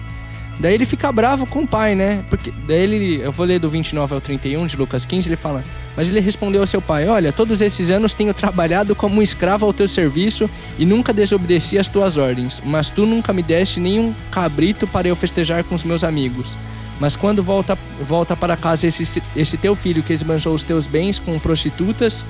Daí 0.59 0.75
ele 0.75 0.85
fica 0.85 1.11
bravo 1.11 1.45
com 1.45 1.63
o 1.63 1.67
pai, 1.67 1.95
né? 1.95 2.23
Porque 2.29 2.53
daí 2.67 2.81
ele, 2.81 3.21
eu 3.21 3.31
vou 3.31 3.45
ler 3.45 3.59
do 3.59 3.69
29 3.69 4.13
ao 4.13 4.21
31 4.21 4.67
de 4.67 4.77
Lucas 4.77 5.05
15, 5.05 5.27
ele 5.27 5.35
fala: 5.35 5.63
"Mas 5.97 6.09
ele 6.09 6.19
respondeu 6.19 6.61
ao 6.61 6.67
seu 6.67 6.81
pai: 6.81 7.07
Olha, 7.07 7.31
todos 7.31 7.59
esses 7.61 7.89
anos 7.89 8.13
tenho 8.13 8.33
trabalhado 8.33 8.95
como 8.95 9.19
um 9.19 9.21
escravo 9.21 9.65
ao 9.65 9.73
teu 9.73 9.87
serviço 9.87 10.49
e 10.77 10.85
nunca 10.85 11.11
desobedeci 11.11 11.77
às 11.77 11.87
tuas 11.87 12.17
ordens, 12.17 12.61
mas 12.65 12.89
tu 12.89 13.05
nunca 13.05 13.33
me 13.33 13.41
deste 13.41 13.79
nenhum 13.79 14.13
cabrito 14.31 14.87
para 14.87 15.07
eu 15.07 15.15
festejar 15.15 15.63
com 15.63 15.73
os 15.75 15.83
meus 15.83 16.03
amigos. 16.03 16.55
Mas 16.99 17.15
quando 17.15 17.43
volta, 17.43 17.77
volta 18.01 18.35
para 18.35 18.55
casa 18.55 18.87
esse, 18.87 19.21
esse 19.35 19.57
teu 19.57 19.75
filho 19.75 20.03
que 20.03 20.13
esbanjou 20.13 20.53
os 20.53 20.63
teus 20.63 20.87
bens 20.87 21.19
com 21.19 21.37
prostitutas, 21.39 22.23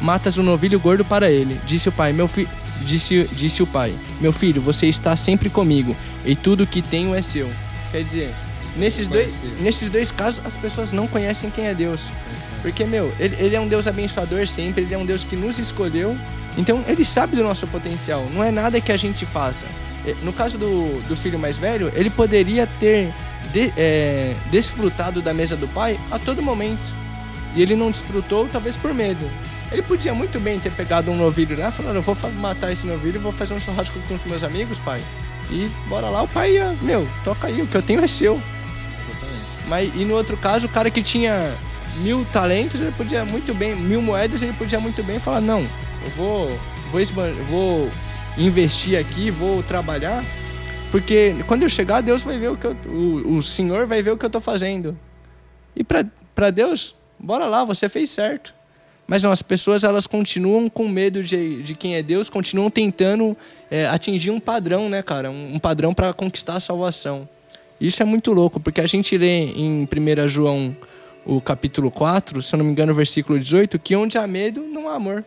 matas 0.00 0.38
um 0.38 0.42
novilho 0.42 0.78
gordo 0.78 1.04
para 1.04 1.30
ele. 1.30 1.58
Disse 1.66 1.88
o 1.88 1.92
pai, 1.92 2.12
meu 2.12 2.28
filho. 2.28 2.48
Disse, 2.82 3.28
disse 3.32 3.62
o 3.62 3.66
pai: 3.66 3.94
Meu 4.20 4.32
filho, 4.32 4.60
você 4.60 4.86
está 4.86 5.14
sempre 5.16 5.48
comigo, 5.48 5.96
e 6.24 6.34
tudo 6.34 6.66
que 6.66 6.82
tenho 6.82 7.14
é 7.14 7.22
seu. 7.22 7.50
Quer 7.90 8.02
dizer, 8.04 8.34
nesses 8.76 9.06
dois, 9.08 9.34
nesses 9.60 9.88
dois 9.88 10.10
casos, 10.10 10.40
as 10.44 10.56
pessoas 10.56 10.92
não 10.92 11.06
conhecem 11.06 11.50
quem 11.50 11.66
é 11.66 11.74
Deus. 11.74 12.02
Porque, 12.62 12.84
meu, 12.84 13.12
ele, 13.18 13.36
ele 13.38 13.56
é 13.56 13.60
um 13.60 13.68
Deus 13.68 13.86
abençoador 13.86 14.46
sempre, 14.46 14.84
ele 14.84 14.94
é 14.94 14.98
um 14.98 15.04
Deus 15.06 15.24
que 15.24 15.36
nos 15.36 15.58
escolheu. 15.58 16.16
Então, 16.56 16.84
ele 16.86 17.04
sabe 17.04 17.34
do 17.36 17.42
nosso 17.42 17.66
potencial. 17.66 18.26
Não 18.34 18.42
é 18.44 18.50
nada 18.50 18.80
que 18.80 18.92
a 18.92 18.96
gente 18.96 19.24
faça. 19.26 19.66
No 20.22 20.32
caso 20.32 20.58
do, 20.58 21.00
do 21.08 21.16
filho 21.16 21.38
mais 21.38 21.56
velho, 21.56 21.90
ele 21.94 22.10
poderia 22.10 22.66
ter 22.80 23.12
de- 23.52 23.72
é, 23.76 24.34
desfrutado 24.50 25.22
da 25.22 25.32
mesa 25.32 25.56
do 25.56 25.66
pai 25.68 25.98
a 26.10 26.18
todo 26.18 26.42
momento. 26.42 26.80
E 27.54 27.62
ele 27.62 27.74
não 27.76 27.90
desfrutou, 27.90 28.48
talvez 28.50 28.76
por 28.76 28.92
medo. 28.94 29.30
Ele 29.72 29.82
podia 29.82 30.12
muito 30.12 30.38
bem 30.38 30.60
ter 30.60 30.70
pegado 30.72 31.10
um 31.10 31.16
novilho 31.16 31.58
lá 31.58 31.70
e 31.70 31.72
falado: 31.72 31.96
Eu 31.96 32.02
vou 32.02 32.16
matar 32.32 32.70
esse 32.70 32.86
novilho, 32.86 33.20
vou 33.20 33.32
fazer 33.32 33.54
um 33.54 33.60
churrasco 33.60 33.98
com 34.06 34.14
os 34.14 34.24
meus 34.24 34.42
amigos, 34.42 34.78
pai. 34.78 35.00
E 35.50 35.68
bora 35.88 36.08
lá, 36.08 36.22
o 36.22 36.28
pai 36.28 36.52
ia, 36.52 36.76
meu, 36.82 37.08
toca 37.24 37.46
aí, 37.46 37.60
o 37.62 37.66
que 37.66 37.76
eu 37.76 37.82
tenho 37.82 38.02
é 38.04 38.06
seu. 38.06 38.40
Mas, 39.66 39.94
e 39.94 40.04
no 40.04 40.14
outro 40.14 40.36
caso, 40.36 40.66
o 40.66 40.70
cara 40.70 40.90
que 40.90 41.02
tinha 41.02 41.52
mil 41.98 42.24
talentos, 42.32 42.80
ele 42.80 42.92
podia 42.92 43.24
muito 43.24 43.54
bem, 43.54 43.74
mil 43.74 44.02
moedas, 44.02 44.42
ele 44.42 44.52
podia 44.52 44.78
muito 44.78 45.02
bem 45.02 45.18
falar: 45.18 45.40
Não, 45.40 45.60
eu 45.60 46.10
vou, 46.16 46.58
vou, 46.90 47.02
vou 47.48 47.90
investir 48.36 48.98
aqui, 48.98 49.30
vou 49.30 49.62
trabalhar, 49.62 50.24
porque 50.90 51.34
quando 51.46 51.62
eu 51.62 51.68
chegar, 51.68 52.02
Deus 52.02 52.22
vai 52.22 52.38
ver 52.38 52.50
o 52.50 52.56
que 52.56 52.66
eu, 52.66 52.76
o, 52.86 53.36
o 53.36 53.42
Senhor 53.42 53.86
vai 53.86 54.02
ver 54.02 54.10
o 54.10 54.16
que 54.18 54.26
eu 54.26 54.30
tô 54.30 54.40
fazendo. 54.40 54.98
E 55.74 55.82
pra 55.82 56.50
Deus, 56.50 56.94
bora 57.18 57.46
lá, 57.46 57.64
você 57.64 57.88
fez 57.88 58.10
certo. 58.10 58.54
Mas 59.06 59.22
não, 59.22 59.30
as 59.32 59.42
pessoas 59.42 59.84
elas 59.84 60.06
continuam 60.06 60.68
com 60.68 60.88
medo 60.88 61.22
de, 61.22 61.62
de 61.62 61.74
quem 61.74 61.96
é 61.96 62.02
Deus, 62.02 62.30
continuam 62.30 62.70
tentando 62.70 63.36
é, 63.70 63.86
atingir 63.86 64.30
um 64.30 64.38
padrão, 64.40 64.88
né, 64.88 65.02
cara? 65.02 65.30
Um, 65.30 65.54
um 65.54 65.58
padrão 65.58 65.92
para 65.92 66.12
conquistar 66.12 66.56
a 66.56 66.60
salvação. 66.60 67.28
Isso 67.80 68.00
é 68.02 68.06
muito 68.06 68.32
louco, 68.32 68.60
porque 68.60 68.80
a 68.80 68.86
gente 68.86 69.18
lê 69.18 69.46
em 69.52 69.82
1 69.86 70.28
João, 70.28 70.74
o 71.26 71.40
capítulo 71.40 71.90
4, 71.90 72.40
se 72.40 72.54
eu 72.54 72.58
não 72.58 72.64
me 72.64 72.70
engano, 72.72 72.92
o 72.92 72.94
versículo 72.94 73.38
18, 73.38 73.78
que 73.78 73.94
onde 73.96 74.16
há 74.16 74.26
medo, 74.26 74.62
não 74.62 74.88
há 74.88 74.94
amor. 74.94 75.24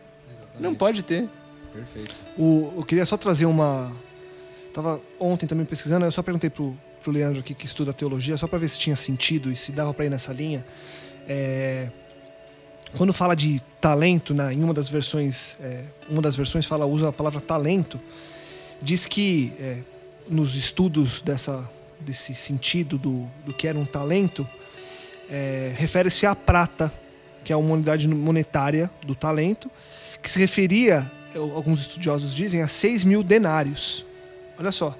Não 0.58 0.74
pode 0.74 1.02
ter. 1.02 1.28
Perfeito. 1.72 2.14
O- 2.38 2.72
eu 2.78 2.82
queria 2.82 3.04
só 3.04 3.16
trazer 3.18 3.44
uma. 3.44 3.94
Tava 4.72 5.00
ontem 5.20 5.46
também 5.46 5.66
pesquisando, 5.66 6.06
eu 6.06 6.10
só 6.10 6.22
perguntei 6.22 6.48
pro, 6.48 6.76
pro 7.02 7.12
Leandro 7.12 7.40
aqui 7.40 7.54
que 7.54 7.66
estuda 7.66 7.92
teologia, 7.92 8.36
só 8.38 8.46
para 8.46 8.58
ver 8.58 8.68
se 8.68 8.78
tinha 8.78 8.96
sentido 8.96 9.52
e 9.52 9.56
se 9.56 9.70
dava 9.72 9.92
para 9.92 10.06
ir 10.06 10.10
nessa 10.10 10.32
linha. 10.32 10.64
É, 11.28 11.90
quando 12.94 13.12
fala 13.12 13.34
de 13.34 13.60
talento, 13.80 14.34
na, 14.34 14.52
em 14.52 14.62
uma 14.62 14.74
das 14.74 14.88
versões, 14.88 15.56
é, 15.60 15.84
uma 16.08 16.22
das 16.22 16.36
versões 16.36 16.66
fala 16.66 16.86
usa 16.86 17.08
a 17.08 17.12
palavra 17.12 17.40
talento, 17.40 18.00
diz 18.80 19.06
que 19.06 19.52
é, 19.58 19.78
nos 20.28 20.54
estudos 20.54 21.20
dessa, 21.20 21.68
desse 22.00 22.34
sentido 22.34 22.98
do, 22.98 23.30
do 23.44 23.52
que 23.52 23.66
era 23.66 23.78
um 23.78 23.84
talento, 23.84 24.48
é, 25.28 25.72
refere-se 25.76 26.26
à 26.26 26.34
prata, 26.34 26.92
que 27.44 27.52
é 27.52 27.56
uma 27.56 27.74
unidade 27.74 28.08
monetária 28.08 28.90
do 29.04 29.14
talento, 29.14 29.70
que 30.22 30.30
se 30.30 30.38
referia, 30.38 31.10
eh, 31.34 31.38
alguns 31.38 31.80
estudiosos 31.82 32.34
dizem, 32.34 32.60
a 32.62 32.68
6 32.68 33.04
mil 33.04 33.22
denários. 33.22 34.04
Olha 34.58 34.72
só. 34.72 34.96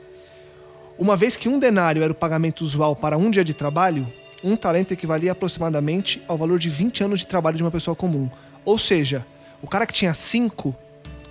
Uma 0.96 1.16
vez 1.16 1.36
que 1.36 1.48
um 1.48 1.58
denário 1.58 2.02
era 2.02 2.12
o 2.12 2.14
pagamento 2.14 2.62
usual 2.62 2.94
para 2.94 3.18
um 3.18 3.30
dia 3.30 3.44
de 3.44 3.52
trabalho, 3.52 4.10
um 4.46 4.56
talento 4.56 4.92
equivalia 4.92 5.32
aproximadamente 5.32 6.22
ao 6.28 6.36
valor 6.36 6.58
de 6.58 6.68
20 6.68 7.02
anos 7.04 7.20
de 7.20 7.26
trabalho 7.26 7.56
de 7.56 7.62
uma 7.64 7.70
pessoa 7.70 7.96
comum. 7.96 8.30
Ou 8.64 8.78
seja, 8.78 9.26
o 9.60 9.66
cara 9.66 9.86
que 9.86 9.92
tinha 9.92 10.14
cinco, 10.14 10.74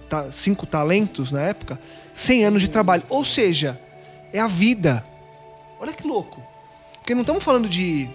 ta- 0.10 0.32
cinco 0.32 0.66
talentos 0.66 1.32
na 1.32 1.42
época, 1.42 1.80
100 2.14 2.46
anos 2.46 2.62
de 2.62 2.70
trabalho. 2.70 3.04
Ou 3.08 3.24
seja, 3.24 3.80
é 4.34 4.40
a 4.40 4.48
vida. 4.48 5.06
Olha 5.80 5.94
que 5.94 6.06
louco. 6.06 6.44
Porque 6.96 7.14
não 7.16 7.22
estamos 7.22 7.44
falando 7.44 7.70
de. 7.70 8.10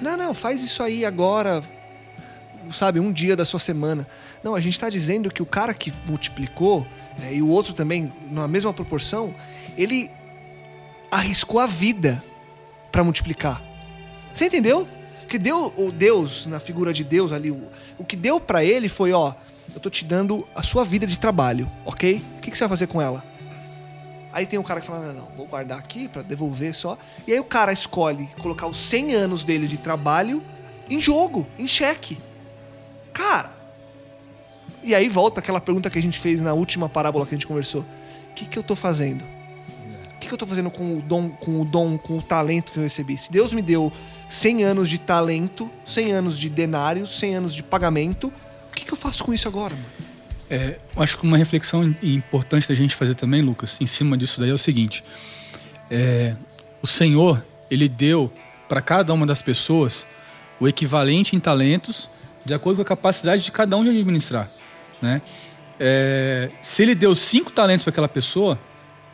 Não, 0.00 0.16
não, 0.16 0.34
faz 0.34 0.62
isso 0.62 0.82
aí 0.82 1.04
agora, 1.04 1.62
sabe, 2.72 2.98
um 2.98 3.12
dia 3.12 3.36
da 3.36 3.44
sua 3.44 3.60
semana. 3.60 4.06
Não, 4.42 4.54
a 4.54 4.60
gente 4.60 4.72
está 4.72 4.90
dizendo 4.90 5.30
que 5.30 5.42
o 5.42 5.46
cara 5.46 5.72
que 5.72 5.92
multiplicou, 6.06 6.84
é, 7.22 7.34
e 7.34 7.40
o 7.42 7.48
outro 7.48 7.72
também, 7.72 8.12
na 8.30 8.48
mesma 8.48 8.72
proporção, 8.72 9.32
ele 9.76 10.10
arriscou 11.10 11.60
a 11.60 11.66
vida 11.66 12.22
para 12.90 13.04
multiplicar. 13.04 13.62
Você 14.34 14.46
entendeu? 14.46 14.88
Porque 15.20 15.38
deu, 15.38 15.72
o 15.76 15.92
Deus, 15.92 16.44
na 16.46 16.58
figura 16.58 16.92
de 16.92 17.04
Deus 17.04 17.32
ali, 17.32 17.50
o, 17.50 17.68
o 17.96 18.04
que 18.04 18.16
deu 18.16 18.40
para 18.40 18.64
ele 18.64 18.88
foi, 18.88 19.12
ó, 19.12 19.32
eu 19.72 19.80
tô 19.80 19.88
te 19.88 20.04
dando 20.04 20.46
a 20.54 20.62
sua 20.62 20.84
vida 20.84 21.06
de 21.06 21.18
trabalho, 21.18 21.70
ok? 21.84 22.22
O 22.36 22.40
que, 22.40 22.50
que 22.50 22.58
você 22.58 22.64
vai 22.64 22.68
fazer 22.68 22.88
com 22.88 23.00
ela? 23.00 23.24
Aí 24.32 24.44
tem 24.44 24.58
um 24.58 24.64
cara 24.64 24.80
que 24.80 24.86
fala, 24.86 25.12
não, 25.12 25.22
não, 25.22 25.28
vou 25.36 25.46
guardar 25.46 25.78
aqui 25.78 26.08
para 26.08 26.20
devolver 26.22 26.74
só. 26.74 26.98
E 27.26 27.32
aí 27.32 27.38
o 27.38 27.44
cara 27.44 27.72
escolhe 27.72 28.28
colocar 28.42 28.66
os 28.66 28.76
100 28.76 29.14
anos 29.14 29.44
dele 29.44 29.68
de 29.68 29.78
trabalho 29.78 30.44
em 30.90 31.00
jogo, 31.00 31.46
em 31.56 31.68
xeque. 31.68 32.18
Cara, 33.12 33.56
e 34.82 34.94
aí 34.94 35.08
volta 35.08 35.38
aquela 35.40 35.60
pergunta 35.60 35.88
que 35.88 35.98
a 35.98 36.02
gente 36.02 36.18
fez 36.18 36.42
na 36.42 36.52
última 36.52 36.88
parábola 36.88 37.24
que 37.24 37.34
a 37.34 37.38
gente 37.38 37.46
conversou. 37.46 37.82
O 37.82 38.34
que, 38.34 38.46
que 38.46 38.58
eu 38.58 38.62
tô 38.64 38.74
fazendo? 38.74 39.24
Que, 40.24 40.28
que 40.28 40.34
eu 40.34 40.38
tô 40.38 40.46
fazendo 40.46 40.70
com 40.70 40.96
o 40.96 41.02
dom, 41.02 41.28
com 41.28 41.60
o 41.60 41.64
dom, 41.66 41.98
com 41.98 42.16
o 42.16 42.22
talento 42.22 42.72
que 42.72 42.78
eu 42.78 42.82
recebi? 42.82 43.18
Se 43.18 43.30
Deus 43.30 43.52
me 43.52 43.60
deu 43.60 43.92
100 44.26 44.64
anos 44.64 44.88
de 44.88 44.98
talento, 44.98 45.70
100 45.84 46.12
anos 46.12 46.38
de 46.38 46.48
denários, 46.48 47.18
100 47.18 47.34
anos 47.34 47.54
de 47.54 47.62
pagamento, 47.62 48.32
o 48.70 48.74
que, 48.74 48.86
que 48.86 48.92
eu 48.92 48.96
faço 48.96 49.22
com 49.22 49.34
isso 49.34 49.46
agora, 49.46 49.74
mano? 49.74 49.86
É, 50.48 50.78
acho 50.96 51.18
que 51.18 51.24
uma 51.24 51.36
reflexão 51.36 51.94
importante 52.02 52.66
da 52.66 52.74
gente 52.74 52.96
fazer 52.96 53.14
também, 53.14 53.42
Lucas, 53.42 53.76
em 53.80 53.86
cima 53.86 54.16
disso 54.16 54.40
daí 54.40 54.48
é 54.48 54.54
o 54.54 54.58
seguinte: 54.58 55.04
é, 55.90 56.34
o 56.80 56.86
Senhor 56.86 57.44
ele 57.70 57.86
deu 57.86 58.32
para 58.66 58.80
cada 58.80 59.12
uma 59.12 59.26
das 59.26 59.42
pessoas 59.42 60.06
o 60.58 60.66
equivalente 60.66 61.36
em 61.36 61.40
talentos 61.40 62.08
de 62.46 62.54
acordo 62.54 62.76
com 62.76 62.82
a 62.82 62.86
capacidade 62.86 63.42
de 63.42 63.52
cada 63.52 63.76
um 63.76 63.84
de 63.84 63.90
administrar, 63.90 64.48
né? 65.02 65.20
É, 65.78 66.50
se 66.62 66.82
ele 66.82 66.94
deu 66.94 67.14
cinco 67.14 67.50
talentos 67.50 67.84
para 67.84 67.90
aquela 67.90 68.08
pessoa, 68.08 68.58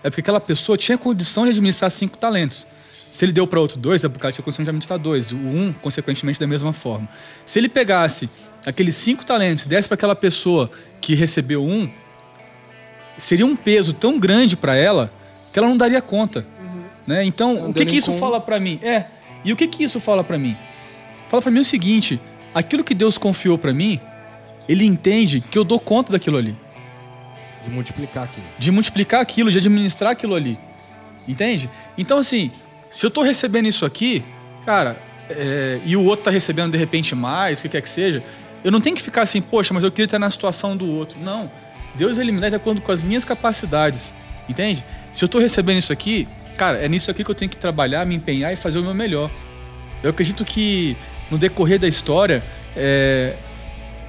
é 0.03 0.11
porque 0.11 0.21
aquela 0.21 0.41
pessoa 0.41 0.79
tinha 0.79 0.97
condição 0.97 1.45
de 1.45 1.51
administrar 1.51 1.91
cinco 1.91 2.17
talentos. 2.17 2.67
Se 3.11 3.25
ele 3.25 3.33
deu 3.33 3.47
para 3.47 3.61
outro 3.61 3.79
dois, 3.79 4.05
é 4.05 4.09
porque 4.09 4.25
ela 4.25 4.33
tinha 4.33 4.45
condição 4.45 4.63
de 4.63 4.71
administrar 4.71 4.99
dois. 4.99 5.33
O 5.33 5.37
um, 5.37 5.73
consequentemente, 5.73 6.39
da 6.39 6.47
mesma 6.47 6.73
forma. 6.73 7.09
Se 7.45 7.59
ele 7.59 7.69
pegasse 7.69 8.31
aqueles 8.65 8.95
cinco 8.95 9.25
talentos 9.25 9.65
e 9.65 9.69
desse 9.69 9.89
para 9.89 9.97
aquela 9.97 10.15
pessoa 10.15 10.71
que 11.01 11.15
recebeu 11.15 11.65
um, 11.65 11.91
seria 13.19 13.45
um 13.45 13.57
peso 13.57 13.93
tão 13.93 14.19
grande 14.19 14.57
para 14.57 14.77
ela 14.77 15.13
que 15.53 15.59
ela 15.59 15.69
não 15.69 15.77
daria 15.77 16.01
conta. 16.01 16.47
Né? 17.07 17.25
Então, 17.25 17.69
o 17.69 17.75
que, 17.75 17.85
que 17.85 17.97
isso 17.97 18.13
fala 18.15 18.41
para 18.41 18.61
mim? 18.61 18.79
É, 18.83 19.07
e 19.45 19.53
o 19.53 19.57
que, 19.57 19.67
que 19.67 19.83
isso 19.83 19.99
fala 19.99 20.23
para 20.23 20.39
mim? 20.39 20.57
Fala 21.29 21.43
para 21.43 21.51
mim 21.51 21.61
o 21.61 21.65
seguinte: 21.65 22.21
aquilo 22.55 22.85
que 22.85 22.95
Deus 22.95 23.19
confiou 23.19 23.59
para 23.59 23.73
mim, 23.73 24.01
ele 24.69 24.85
entende 24.85 25.41
que 25.41 25.59
eu 25.59 25.65
dou 25.65 25.81
conta 25.81 26.13
daquilo 26.13 26.39
ali 26.39 26.57
De 27.63 27.71
multiplicar 27.71 28.25
aquilo. 28.25 28.47
de 28.59 28.71
multiplicar 28.71 29.21
aquilo, 29.21 29.51
de 29.51 29.59
administrar 29.59 30.13
aquilo 30.13 30.35
ali. 30.35 30.59
Entende? 31.29 31.69
Então, 31.97 32.19
assim, 32.19 32.51
se 32.91 33.05
eu 33.05 33.11
tô 33.11 33.23
recebendo 33.23 33.67
isso 33.67 33.85
aqui, 33.85 34.25
cara, 34.65 35.01
é, 35.29 35.81
e 35.85 35.97
o 35.97 36.05
outro 36.05 36.25
tá 36.25 36.31
recebendo 36.31 36.73
de 36.73 36.79
repente 36.79 37.15
mais, 37.15 37.59
o 37.59 37.63
que 37.63 37.69
quer 37.69 37.83
que 37.83 37.89
seja, 37.89 38.23
eu 38.65 38.71
não 38.71 38.81
tenho 38.81 38.97
que 38.97 39.03
ficar 39.03 39.23
assim, 39.23 39.41
poxa, 39.41 39.73
mas 39.73 39.85
eu 39.85 39.91
queria 39.91 40.07
estar 40.07 40.19
na 40.19 40.31
situação 40.31 40.77
do 40.77 40.91
outro. 40.91 41.19
Não. 41.21 41.51
Deus 41.95 42.19
ele 42.19 42.33
me 42.33 42.41
dá 42.41 42.49
de 42.49 42.57
acordo 42.57 42.81
com 42.81 42.93
as 42.93 43.03
minhas 43.03 43.25
capacidades. 43.25 44.15
Entende? 44.49 44.85
Se 45.13 45.25
eu 45.25 45.29
tô 45.29 45.39
recebendo 45.39 45.79
isso 45.79 45.93
aqui, 45.93 46.27
cara, 46.57 46.79
é 46.79 46.89
nisso 46.89 47.11
aqui 47.11 47.23
que 47.25 47.31
eu 47.31 47.35
tenho 47.35 47.51
que 47.51 47.57
trabalhar, 47.57 48.05
me 48.05 48.15
empenhar 48.15 48.53
e 48.53 48.57
fazer 48.57 48.79
o 48.79 48.83
meu 48.83 48.95
melhor. 48.95 49.31
Eu 50.03 50.11
acredito 50.11 50.45
que 50.45 50.97
no 51.31 51.39
decorrer 51.39 51.79
da 51.79 51.87
história, 51.87 52.43
é, 52.77 53.35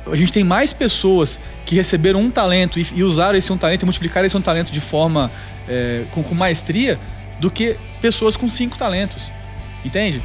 a 0.09 0.15
gente 0.15 0.31
tem 0.31 0.43
mais 0.43 0.73
pessoas 0.73 1.39
que 1.65 1.75
receberam 1.75 2.21
um 2.21 2.31
talento 2.31 2.79
e, 2.79 2.87
e 2.95 3.03
usaram 3.03 3.37
esse 3.37 3.51
um 3.51 3.57
talento 3.57 3.83
e 3.83 3.85
multiplicaram 3.85 4.25
esse 4.25 4.35
um 4.37 4.41
talento 4.41 4.71
de 4.71 4.81
forma 4.81 5.31
é, 5.67 6.03
com, 6.11 6.23
com 6.23 6.33
maestria 6.33 6.99
do 7.39 7.51
que 7.51 7.75
pessoas 8.01 8.35
com 8.35 8.49
cinco 8.49 8.77
talentos. 8.77 9.31
Entende? 9.85 10.21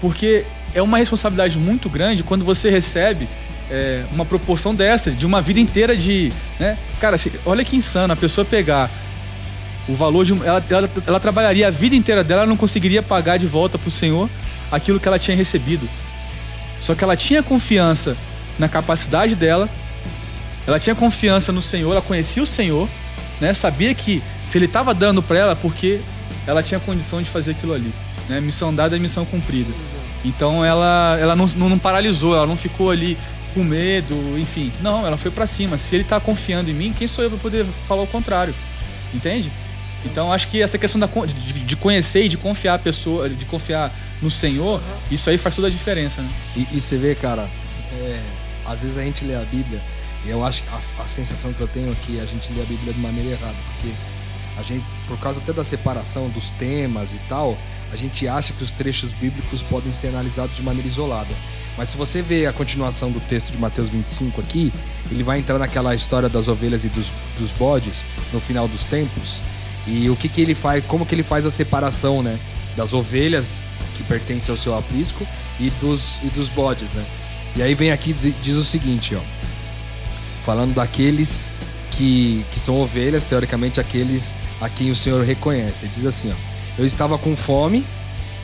Porque 0.00 0.44
é 0.74 0.82
uma 0.82 0.98
responsabilidade 0.98 1.58
muito 1.58 1.88
grande 1.88 2.22
quando 2.22 2.44
você 2.44 2.70
recebe 2.70 3.28
é, 3.70 4.04
uma 4.12 4.24
proporção 4.24 4.74
dessa, 4.74 5.10
de 5.10 5.26
uma 5.26 5.40
vida 5.40 5.60
inteira 5.60 5.96
de. 5.96 6.32
Né? 6.58 6.76
Cara, 7.00 7.16
se- 7.16 7.32
olha 7.46 7.64
que 7.64 7.76
insano 7.76 8.12
a 8.12 8.16
pessoa 8.16 8.44
pegar 8.44 8.90
o 9.88 9.94
valor 9.94 10.24
de. 10.24 10.32
Ela, 10.32 10.62
ela, 10.68 10.90
ela 11.06 11.20
trabalharia 11.20 11.68
a 11.68 11.70
vida 11.70 11.94
inteira 11.94 12.22
dela, 12.24 12.42
ela 12.42 12.48
não 12.48 12.56
conseguiria 12.56 13.02
pagar 13.02 13.38
de 13.38 13.46
volta 13.46 13.78
pro 13.78 13.90
Senhor 13.90 14.28
aquilo 14.70 15.00
que 15.00 15.08
ela 15.08 15.18
tinha 15.18 15.36
recebido. 15.36 15.88
Só 16.80 16.94
que 16.94 17.02
ela 17.02 17.16
tinha 17.16 17.42
confiança 17.42 18.16
na 18.58 18.68
capacidade 18.68 19.34
dela, 19.34 19.68
ela 20.66 20.78
tinha 20.78 20.94
confiança 20.94 21.52
no 21.52 21.60
Senhor, 21.60 21.92
ela 21.92 22.02
conhecia 22.02 22.42
o 22.42 22.46
Senhor, 22.46 22.88
né? 23.40 23.52
Sabia 23.52 23.94
que 23.94 24.22
se 24.42 24.58
ele 24.58 24.66
estava 24.66 24.94
dando 24.94 25.22
para 25.22 25.38
ela, 25.38 25.56
porque 25.56 26.00
ela 26.46 26.62
tinha 26.62 26.80
condição 26.80 27.20
de 27.22 27.28
fazer 27.28 27.52
aquilo 27.52 27.74
ali, 27.74 27.92
né? 28.28 28.40
Missão 28.40 28.74
dada 28.74 28.96
é 28.96 28.98
missão 28.98 29.24
cumprida. 29.24 29.72
Então 30.24 30.64
ela, 30.64 31.18
ela 31.20 31.36
não, 31.36 31.46
não, 31.56 31.68
não 31.68 31.78
paralisou, 31.78 32.34
ela 32.34 32.46
não 32.46 32.56
ficou 32.56 32.90
ali 32.90 33.18
com 33.52 33.62
medo, 33.62 34.14
enfim. 34.38 34.72
Não, 34.80 35.06
ela 35.06 35.16
foi 35.16 35.30
pra 35.30 35.46
cima. 35.46 35.76
Se 35.76 35.94
ele 35.94 36.04
tá 36.04 36.18
confiando 36.18 36.70
em 36.70 36.74
mim, 36.74 36.92
quem 36.92 37.06
sou 37.06 37.22
eu 37.22 37.30
pra 37.30 37.38
poder 37.38 37.64
falar 37.86 38.02
o 38.02 38.06
contrário? 38.06 38.54
Entende? 39.12 39.52
Então 40.04 40.32
acho 40.32 40.48
que 40.48 40.60
essa 40.60 40.78
questão 40.78 40.98
da, 40.98 41.06
de, 41.06 41.52
de 41.52 41.76
conhecer 41.76 42.24
e 42.24 42.28
de 42.28 42.36
confiar 42.36 42.74
a 42.74 42.78
pessoa, 42.78 43.28
de 43.28 43.44
confiar 43.46 43.94
no 44.20 44.30
Senhor, 44.30 44.80
isso 45.10 45.30
aí 45.30 45.38
faz 45.38 45.54
toda 45.54 45.68
a 45.68 45.70
diferença, 45.70 46.20
né? 46.22 46.28
E, 46.56 46.68
e 46.72 46.80
você 46.80 46.96
vê, 46.96 47.14
cara, 47.14 47.48
é, 47.92 48.20
às 48.64 48.82
vezes 48.82 48.98
a 48.98 49.02
gente 49.02 49.24
lê 49.24 49.34
a 49.34 49.44
Bíblia 49.44 49.82
e 50.24 50.30
eu 50.30 50.44
acho 50.44 50.64
a, 50.72 51.02
a 51.02 51.06
sensação 51.06 51.52
que 51.52 51.60
eu 51.60 51.68
tenho 51.68 51.92
é 51.92 51.94
que 52.06 52.20
a 52.20 52.24
gente 52.24 52.52
lê 52.52 52.62
a 52.62 52.64
Bíblia 52.64 52.92
de 52.92 53.00
maneira 53.00 53.30
errada, 53.30 53.56
porque 53.72 53.94
a 54.56 54.62
gente, 54.62 54.84
por 55.08 55.18
causa 55.18 55.40
até 55.40 55.52
da 55.52 55.64
separação 55.64 56.28
dos 56.28 56.50
temas 56.50 57.12
e 57.12 57.18
tal, 57.28 57.58
a 57.92 57.96
gente 57.96 58.26
acha 58.28 58.52
que 58.52 58.62
os 58.62 58.70
trechos 58.70 59.12
bíblicos 59.12 59.62
podem 59.62 59.92
ser 59.92 60.08
analisados 60.08 60.56
de 60.56 60.62
maneira 60.62 60.86
isolada. 60.86 61.34
Mas 61.76 61.88
se 61.88 61.96
você 61.96 62.22
vê 62.22 62.46
a 62.46 62.52
continuação 62.52 63.10
do 63.10 63.18
texto 63.20 63.50
de 63.50 63.58
Mateus 63.58 63.90
25 63.90 64.40
aqui, 64.40 64.72
ele 65.10 65.24
vai 65.24 65.40
entrar 65.40 65.58
naquela 65.58 65.94
história 65.94 66.28
das 66.28 66.46
ovelhas 66.46 66.84
e 66.84 66.88
dos, 66.88 67.12
dos 67.36 67.50
bodes 67.52 68.06
no 68.32 68.40
final 68.40 68.68
dos 68.68 68.84
tempos. 68.84 69.40
E 69.86 70.08
o 70.08 70.14
que, 70.14 70.28
que 70.28 70.40
ele 70.40 70.54
faz, 70.54 70.84
como 70.86 71.04
que 71.04 71.14
ele 71.14 71.24
faz 71.24 71.44
a 71.44 71.50
separação, 71.50 72.22
né? 72.22 72.38
Das 72.76 72.94
ovelhas 72.94 73.64
que 73.96 74.04
pertencem 74.04 74.52
ao 74.52 74.56
seu 74.56 74.76
aprisco 74.76 75.26
e 75.58 75.68
dos, 75.70 76.20
e 76.22 76.28
dos 76.28 76.48
bodes, 76.48 76.92
né? 76.92 77.04
E 77.56 77.62
aí 77.62 77.74
vem 77.74 77.92
aqui 77.92 78.12
diz, 78.12 78.34
diz 78.42 78.56
o 78.56 78.64
seguinte, 78.64 79.14
ó. 79.14 79.20
Falando 80.42 80.74
daqueles 80.74 81.48
que, 81.92 82.44
que 82.50 82.58
são 82.58 82.80
ovelhas, 82.80 83.24
teoricamente 83.24 83.80
aqueles 83.80 84.36
a 84.60 84.68
quem 84.68 84.90
o 84.90 84.94
Senhor 84.94 85.24
reconhece. 85.24 85.84
Ele 85.84 85.92
diz 85.94 86.06
assim, 86.06 86.32
ó. 86.32 86.54
Eu 86.76 86.84
estava 86.84 87.16
com 87.16 87.36
fome 87.36 87.84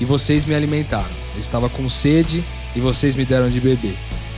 e 0.00 0.04
vocês 0.04 0.44
me 0.44 0.54
alimentaram. 0.54 1.10
Eu 1.34 1.40
estava 1.40 1.68
com 1.68 1.88
sede 1.88 2.44
e 2.74 2.80
vocês 2.80 3.16
me 3.16 3.24
deram 3.24 3.50
de 3.50 3.60
beber. 3.60 3.96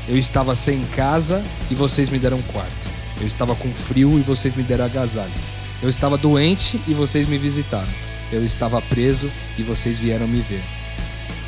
Eu 0.08 0.16
estava 0.16 0.54
sem 0.54 0.82
casa 0.96 1.44
e 1.70 1.74
vocês 1.74 2.08
me 2.08 2.18
deram 2.18 2.40
quarto. 2.42 2.88
Eu 3.20 3.26
estava 3.26 3.54
com 3.54 3.72
frio 3.72 4.18
e 4.18 4.22
vocês 4.22 4.54
me 4.54 4.62
deram 4.62 4.86
agasalho. 4.86 5.32
Eu 5.82 5.88
estava 5.88 6.16
doente 6.16 6.80
e 6.88 6.94
vocês 6.94 7.26
me 7.26 7.36
visitaram. 7.36 7.92
Eu 8.32 8.44
estava 8.44 8.80
preso 8.80 9.30
e 9.58 9.62
vocês 9.62 9.98
vieram 9.98 10.26
me 10.26 10.40
ver. 10.40 10.62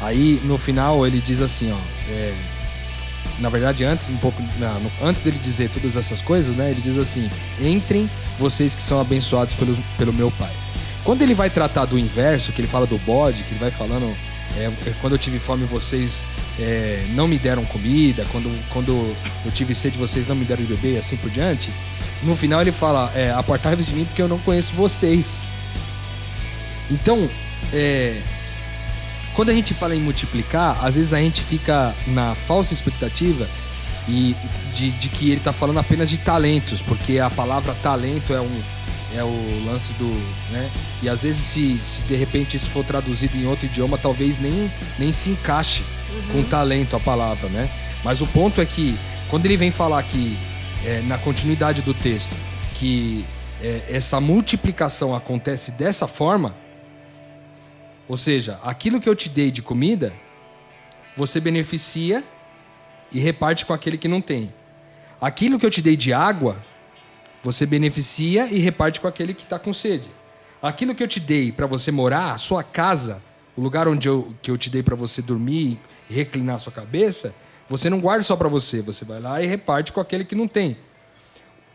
Aí 0.01 0.41
no 0.45 0.59
final 0.59 1.07
ele 1.07 1.21
diz 1.21 1.41
assim, 1.41 1.73
ó. 1.73 1.79
é, 2.11 2.35
na 3.41 3.49
verdade, 3.49 3.85
antes 3.85 4.09
um 4.11 4.17
pouco, 4.17 4.43
não, 4.59 4.81
no- 4.81 4.91
antes 5.03 5.23
dele 5.23 5.39
dizer 5.43 5.69
todas 5.71 5.97
essas 5.97 6.21
coisas, 6.21 6.55
né? 6.57 6.71
Ele 6.71 6.81
diz 6.81 6.97
assim: 6.99 7.29
entrem 7.61 8.09
vocês 8.39 8.75
que 8.75 8.83
são 8.83 9.01
abençoados 9.01 9.55
pelo, 9.55 9.77
pelo 9.99 10.13
meu 10.13 10.31
Pai. 10.33 10.53
Quando 11.05 11.23
ele 11.23 11.35
vai 11.35 11.51
tratar 11.51 11.85
do 11.85 11.99
inverso, 11.99 12.53
que 12.53 12.61
ele 12.61 12.69
fala 12.69 12.87
do 12.87 12.97
bode, 12.99 13.43
que 13.43 13.51
ele 13.53 13.61
vai 13.61 13.71
falando, 13.71 14.11
é, 14.57 14.65
é, 14.65 14.93
quando 15.01 15.13
eu 15.15 15.19
tive 15.19 15.39
fome 15.39 15.65
vocês 15.67 16.25
é, 16.59 17.05
não 17.11 17.27
me 17.29 17.39
deram 17.39 17.65
comida, 17.65 18.25
quando, 18.31 18.51
quando 18.71 19.15
eu 19.45 19.53
tive 19.53 19.75
sede 19.75 19.99
vocês 19.99 20.27
não 20.27 20.35
me 20.37 20.45
deram 20.45 20.63
de 20.63 20.69
beber, 20.73 20.95
e 20.95 20.99
assim 20.99 21.17
por 21.17 21.31
diante. 21.31 21.71
No 22.23 22.35
final 22.37 22.61
ele 22.63 22.73
fala: 22.73 23.13
é, 23.15 23.31
apartai-vos 23.33 23.85
de 23.85 23.95
mim 23.95 24.05
porque 24.05 24.23
eu 24.23 24.29
não 24.29 24.39
conheço 24.39 24.73
vocês. 24.75 25.43
Então, 26.91 27.29
é, 27.73 28.21
quando 29.35 29.51
a 29.51 29.55
gente 29.55 29.75
fala 29.75 29.95
em 29.95 30.01
multiplicar, 30.01 30.79
às 30.85 30.95
vezes 30.95 31.13
a 31.13 31.19
gente 31.19 31.43
fica 31.43 31.95
na 32.07 32.35
falsa 32.35 32.73
expectativa 32.73 33.49
e 34.09 34.35
de, 34.75 34.91
de 34.93 35.09
que 35.09 35.27
ele 35.31 35.39
está 35.39 35.53
falando 35.53 35.79
apenas 35.79 36.09
de 36.09 36.19
talentos, 36.19 36.81
porque 36.81 37.19
a 37.19 37.31
palavra 37.31 37.75
talento 37.83 38.33
é 38.33 38.41
um 38.41 38.63
é 39.17 39.23
o 39.23 39.65
lance 39.65 39.93
do, 39.93 40.09
né? 40.51 40.69
E 41.01 41.09
às 41.09 41.23
vezes 41.23 41.41
se, 41.41 41.79
se 41.85 42.03
de 42.03 42.17
repente 42.17 42.57
isso 42.57 42.69
for 42.71 42.85
traduzido 42.85 43.37
em 43.37 43.47
outro 43.47 43.67
idioma, 43.67 43.97
talvez 43.97 44.39
nem, 44.39 44.69
nem 44.99 45.13
se 45.13 45.31
encaixe 45.31 45.85
com 46.33 46.43
talento 46.43 46.97
a 46.97 47.01
palavra, 47.01 47.49
né? 47.49 47.71
Mas 48.03 48.21
o 48.21 48.27
ponto 48.27 48.61
é 48.61 48.67
que 48.67 48.99
quando 49.29 49.47
ele 49.47 49.57
vem 49.57 49.71
falar 49.71 50.03
que 50.03 50.37
é, 50.85 51.01
na 51.07 51.17
continuidade 51.17 51.81
do 51.81 51.95
texto 51.95 52.35
que 52.75 53.25
é, 53.63 53.83
essa 53.89 54.21
multiplicação 54.21 55.15
acontece 55.15 55.73
dessa 55.73 56.09
forma, 56.09 56.57
ou 58.09 58.17
seja, 58.17 58.61
aquilo 58.63 59.01
que 59.01 59.09
eu 59.09 59.15
te 59.15 59.29
dei 59.29 59.51
de 59.51 59.63
comida, 59.63 60.13
você 61.17 61.41
beneficia 61.41 62.25
e 63.11 63.19
reparte 63.19 63.65
com 63.65 63.73
aquele 63.73 63.97
que 63.97 64.09
não 64.09 64.21
tem. 64.21 64.53
Aquilo 65.21 65.59
que 65.59 65.65
eu 65.65 65.71
te 65.71 65.81
dei 65.81 65.97
de 65.97 66.13
água, 66.13 66.63
você 67.43 67.65
beneficia 67.65 68.47
e 68.47 68.59
reparte 68.59 69.01
com 69.01 69.07
aquele 69.07 69.33
que 69.33 69.45
está 69.45 69.59
com 69.59 69.73
sede. 69.73 70.11
Aquilo 70.61 70.95
que 70.95 71.03
eu 71.03 71.09
te 71.09 71.21
dei 71.21 71.53
para 71.53 71.67
você 71.67 71.93
morar, 71.93 72.33
a 72.33 72.39
sua 72.39 72.63
casa, 72.63 73.23
o 73.57 73.61
lugar 73.61 73.87
onde 73.87 74.09
eu, 74.09 74.35
que 74.43 74.51
eu 74.51 74.59
te 74.59 74.69
dei 74.69 74.83
para 74.83 74.97
você 74.97 75.23
dormir 75.23 75.79
e 76.11 76.15
reclinar 76.15 76.57
a 76.57 76.59
sua 76.59 76.73
cabeça, 76.73 77.35
você 77.69 77.89
não 77.89 78.01
guarda 78.01 78.23
só 78.23 78.37
para 78.37 78.49
você, 78.49 78.83
você 78.83 79.05
vai 79.05 79.21
lá 79.21 79.43
e 79.43 79.47
reparte 79.47 79.93
com 79.93 80.01
aquele 80.01 80.25
que 80.25 80.35
não 80.35 80.49
tem. 80.49 80.77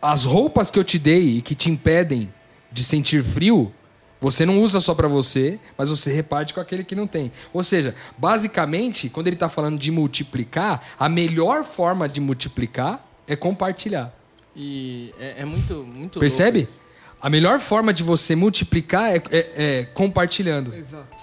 As 0.01 0.25
roupas 0.25 0.69
que 0.69 0.77
eu 0.77 0.83
te 0.83 0.99
dei 0.99 1.37
e 1.37 1.41
que 1.41 1.55
te 1.55 1.69
impedem 1.69 2.33
de 2.71 2.83
sentir 2.83 3.23
frio, 3.23 3.73
você 4.21 4.45
não 4.45 4.59
usa 4.59 4.81
só 4.81 4.93
para 4.93 5.07
você, 5.07 5.59
mas 5.77 5.89
você 5.89 6.11
reparte 6.11 6.53
com 6.53 6.59
aquele 6.59 6.83
que 6.83 6.95
não 6.95 7.07
tem. 7.07 7.31
Ou 7.53 7.63
seja, 7.63 7.95
basicamente, 8.17 9.09
quando 9.09 9.27
ele 9.27 9.35
está 9.35 9.47
falando 9.49 9.79
de 9.79 9.91
multiplicar, 9.91 10.81
a 10.99 11.07
melhor 11.07 11.63
forma 11.63 12.07
de 12.09 12.19
multiplicar 12.19 13.05
é 13.27 13.35
compartilhar. 13.35 14.13
E 14.55 15.13
é, 15.19 15.41
é 15.41 15.45
muito, 15.45 15.75
muito 15.83 16.19
Percebe? 16.19 16.59
louco. 16.61 16.73
A 17.21 17.29
melhor 17.29 17.59
forma 17.59 17.93
de 17.93 18.01
você 18.03 18.35
multiplicar 18.35 19.13
é, 19.13 19.21
é- 19.31 19.51
é 19.79 19.85
compartilhando. 19.85 20.73
Exato. 20.73 21.17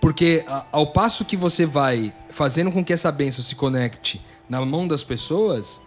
Porque 0.00 0.44
a- 0.46 0.64
ao 0.72 0.86
passo 0.92 1.24
que 1.24 1.36
você 1.36 1.66
vai 1.66 2.12
fazendo 2.28 2.70
com 2.70 2.84
que 2.84 2.92
essa 2.92 3.10
bênção 3.10 3.42
se 3.44 3.54
conecte 3.54 4.20
na 4.48 4.64
mão 4.64 4.86
das 4.86 5.02
pessoas, 5.02 5.80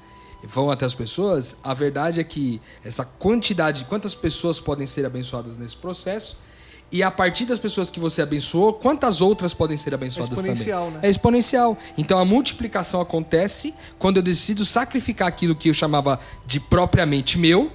vão 0.43 0.71
até 0.71 0.85
as 0.85 0.93
pessoas, 0.93 1.57
a 1.63 1.73
verdade 1.73 2.19
é 2.19 2.23
que 2.23 2.61
essa 2.83 3.03
quantidade 3.03 3.79
de 3.79 3.85
quantas 3.85 4.15
pessoas 4.15 4.59
podem 4.59 4.87
ser 4.87 5.05
abençoadas 5.05 5.57
nesse 5.57 5.75
processo, 5.75 6.37
e 6.91 7.03
a 7.03 7.11
partir 7.11 7.45
das 7.45 7.59
pessoas 7.59 7.91
que 7.91 7.99
você 7.99 8.21
abençoou, 8.21 8.73
quantas 8.73 9.21
outras 9.21 9.53
podem 9.53 9.77
ser 9.77 9.93
abençoadas 9.93 10.31
exponencial, 10.31 10.85
também? 10.85 11.01
né? 11.01 11.07
É 11.07 11.09
exponencial. 11.09 11.77
Então 11.97 12.17
a 12.17 12.25
multiplicação 12.25 12.99
acontece 12.99 13.75
quando 13.99 14.17
eu 14.17 14.23
decido 14.23 14.65
sacrificar 14.65 15.27
aquilo 15.27 15.55
que 15.55 15.69
eu 15.69 15.73
chamava 15.73 16.19
de 16.47 16.59
propriamente 16.59 17.37
meu, 17.37 17.71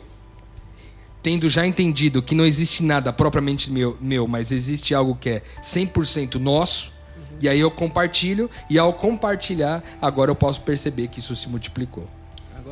tendo 1.22 1.48
já 1.48 1.64
entendido 1.64 2.22
que 2.22 2.34
não 2.34 2.44
existe 2.44 2.82
nada 2.82 3.12
propriamente 3.12 3.70
meu, 3.70 3.96
meu 4.00 4.26
mas 4.26 4.50
existe 4.50 4.94
algo 4.94 5.14
que 5.14 5.30
é 5.30 5.42
100% 5.62 6.34
nosso, 6.34 6.92
e 7.40 7.48
aí 7.48 7.60
eu 7.60 7.70
compartilho, 7.70 8.50
e 8.68 8.78
ao 8.78 8.92
compartilhar, 8.92 9.82
agora 10.02 10.30
eu 10.30 10.34
posso 10.34 10.60
perceber 10.60 11.08
que 11.08 11.20
isso 11.20 11.34
se 11.34 11.48
multiplicou. 11.48 12.08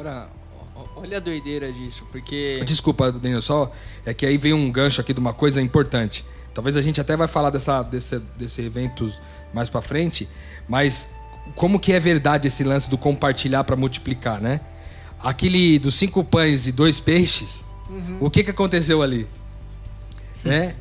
Agora, 0.03 0.29
olha 0.97 1.19
a 1.19 1.21
doideira 1.21 1.73
disso, 1.73 2.05
porque. 2.11 2.61
Desculpa, 2.65 3.13
Daniel, 3.13 3.41
só 3.41 3.71
é 4.05 4.13
que 4.13 4.27
aí 4.27 4.37
vem 4.37 4.53
um 4.53 4.69
gancho 4.71 5.01
aqui 5.01 5.15
de 5.15 5.21
uma 5.21 5.33
coisa 5.33 5.63
importante. 5.63 6.25
Talvez 6.53 6.77
a 6.77 6.83
gente 6.83 7.01
até 7.01 7.17
vai 7.17 7.29
falar 7.29 7.51
dessa, 7.51 7.85
desse, 7.85 8.19
desse 8.37 8.61
evento 8.63 9.09
mais 9.55 9.71
pra 9.71 9.81
frente, 9.81 10.29
mas 10.69 11.09
como 11.55 11.79
que 11.79 11.93
é 11.93 12.01
verdade 12.01 12.49
esse 12.49 12.65
lance 12.65 12.91
do 12.91 12.99
compartilhar 12.99 13.63
para 13.63 13.77
multiplicar, 13.77 14.41
né? 14.41 14.61
Aquele 15.21 15.79
dos 15.79 15.95
cinco 15.95 16.25
pães 16.25 16.67
e 16.67 16.73
dois 16.73 16.99
peixes, 16.99 17.65
o 18.19 18.29
que 18.29 18.43
que 18.43 18.51
aconteceu 18.51 19.03
ali? 19.03 19.29
Né? 20.43 20.75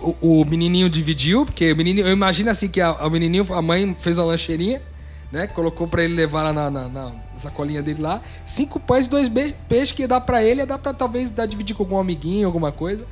O, 0.00 0.40
o 0.40 0.44
menininho 0.44 0.90
dividiu, 0.90 1.46
porque 1.46 1.72
o 1.72 1.76
menininho, 1.76 2.04
eu 2.08 2.12
imagino 2.12 2.50
assim 2.50 2.68
que 2.68 2.80
a, 2.80 2.92
o 3.06 3.10
menininho, 3.10 3.46
a 3.54 3.62
mãe 3.62 3.94
fez 3.94 4.18
uma 4.18 4.26
lancheirinha, 4.26 4.82
né? 5.32 5.46
Colocou 5.46 5.86
pra 5.88 6.02
ele 6.04 6.14
levar 6.14 6.42
lá 6.42 6.52
na, 6.52 6.70
na, 6.70 6.88
na 6.88 7.12
sacolinha 7.36 7.82
dele 7.82 8.00
lá. 8.02 8.20
Cinco 8.44 8.78
pães 8.80 9.06
e 9.06 9.10
dois 9.10 9.28
peixes 9.68 9.92
que 9.92 10.02
ia 10.02 10.08
dar 10.08 10.20
pra 10.20 10.42
ele, 10.42 10.60
ia 10.60 10.66
dar 10.66 10.78
pra 10.78 10.92
talvez 10.92 11.30
dar, 11.30 11.46
dividir 11.46 11.74
com 11.76 11.82
algum 11.82 11.98
amiguinho, 11.98 12.46
alguma 12.46 12.70
coisa. 12.72 13.04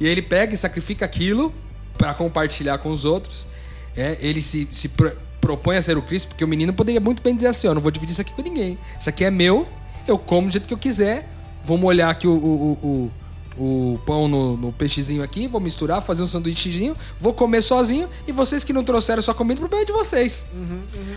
E 0.00 0.06
ele 0.06 0.22
pega 0.22 0.54
e 0.54 0.56
sacrifica 0.56 1.04
aquilo 1.04 1.52
pra 1.96 2.14
compartilhar 2.14 2.78
com 2.78 2.90
os 2.90 3.04
outros. 3.04 3.48
É, 3.96 4.16
ele 4.20 4.40
se, 4.40 4.68
se 4.72 4.88
pro- 4.88 5.16
propõe 5.40 5.76
a 5.76 5.82
ser 5.82 5.96
o 5.98 6.02
Cristo, 6.02 6.28
porque 6.28 6.44
o 6.44 6.48
menino 6.48 6.72
poderia 6.72 7.00
muito 7.00 7.22
bem 7.22 7.34
dizer 7.34 7.48
assim: 7.48 7.68
ó, 7.68 7.74
não 7.74 7.80
vou 7.80 7.90
dividir 7.90 8.12
isso 8.12 8.20
aqui 8.20 8.32
com 8.32 8.42
ninguém. 8.42 8.78
Isso 8.98 9.08
aqui 9.08 9.24
é 9.24 9.30
meu, 9.30 9.66
eu 10.08 10.18
como 10.18 10.48
do 10.48 10.52
jeito 10.52 10.66
que 10.66 10.74
eu 10.74 10.78
quiser. 10.78 11.28
Vou 11.64 11.78
molhar 11.78 12.10
aqui 12.10 12.26
o, 12.26 12.32
o, 12.32 12.72
o- 12.82 13.12
o 13.58 13.98
pão 14.06 14.26
no, 14.28 14.56
no 14.56 14.72
peixezinho 14.72 15.22
aqui, 15.22 15.46
vou 15.46 15.60
misturar, 15.60 16.00
fazer 16.02 16.22
um 16.22 16.26
sanduíchezinho, 16.26 16.96
vou 17.20 17.32
comer 17.34 17.60
sozinho 17.62 18.08
e 18.26 18.32
vocês 18.32 18.64
que 18.64 18.72
não 18.72 18.82
trouxeram 18.82 19.20
sua 19.22 19.34
comida, 19.34 19.58
o 19.58 19.62
problema 19.62 19.82
é 19.82 19.86
de 19.86 19.92
vocês. 19.92 20.46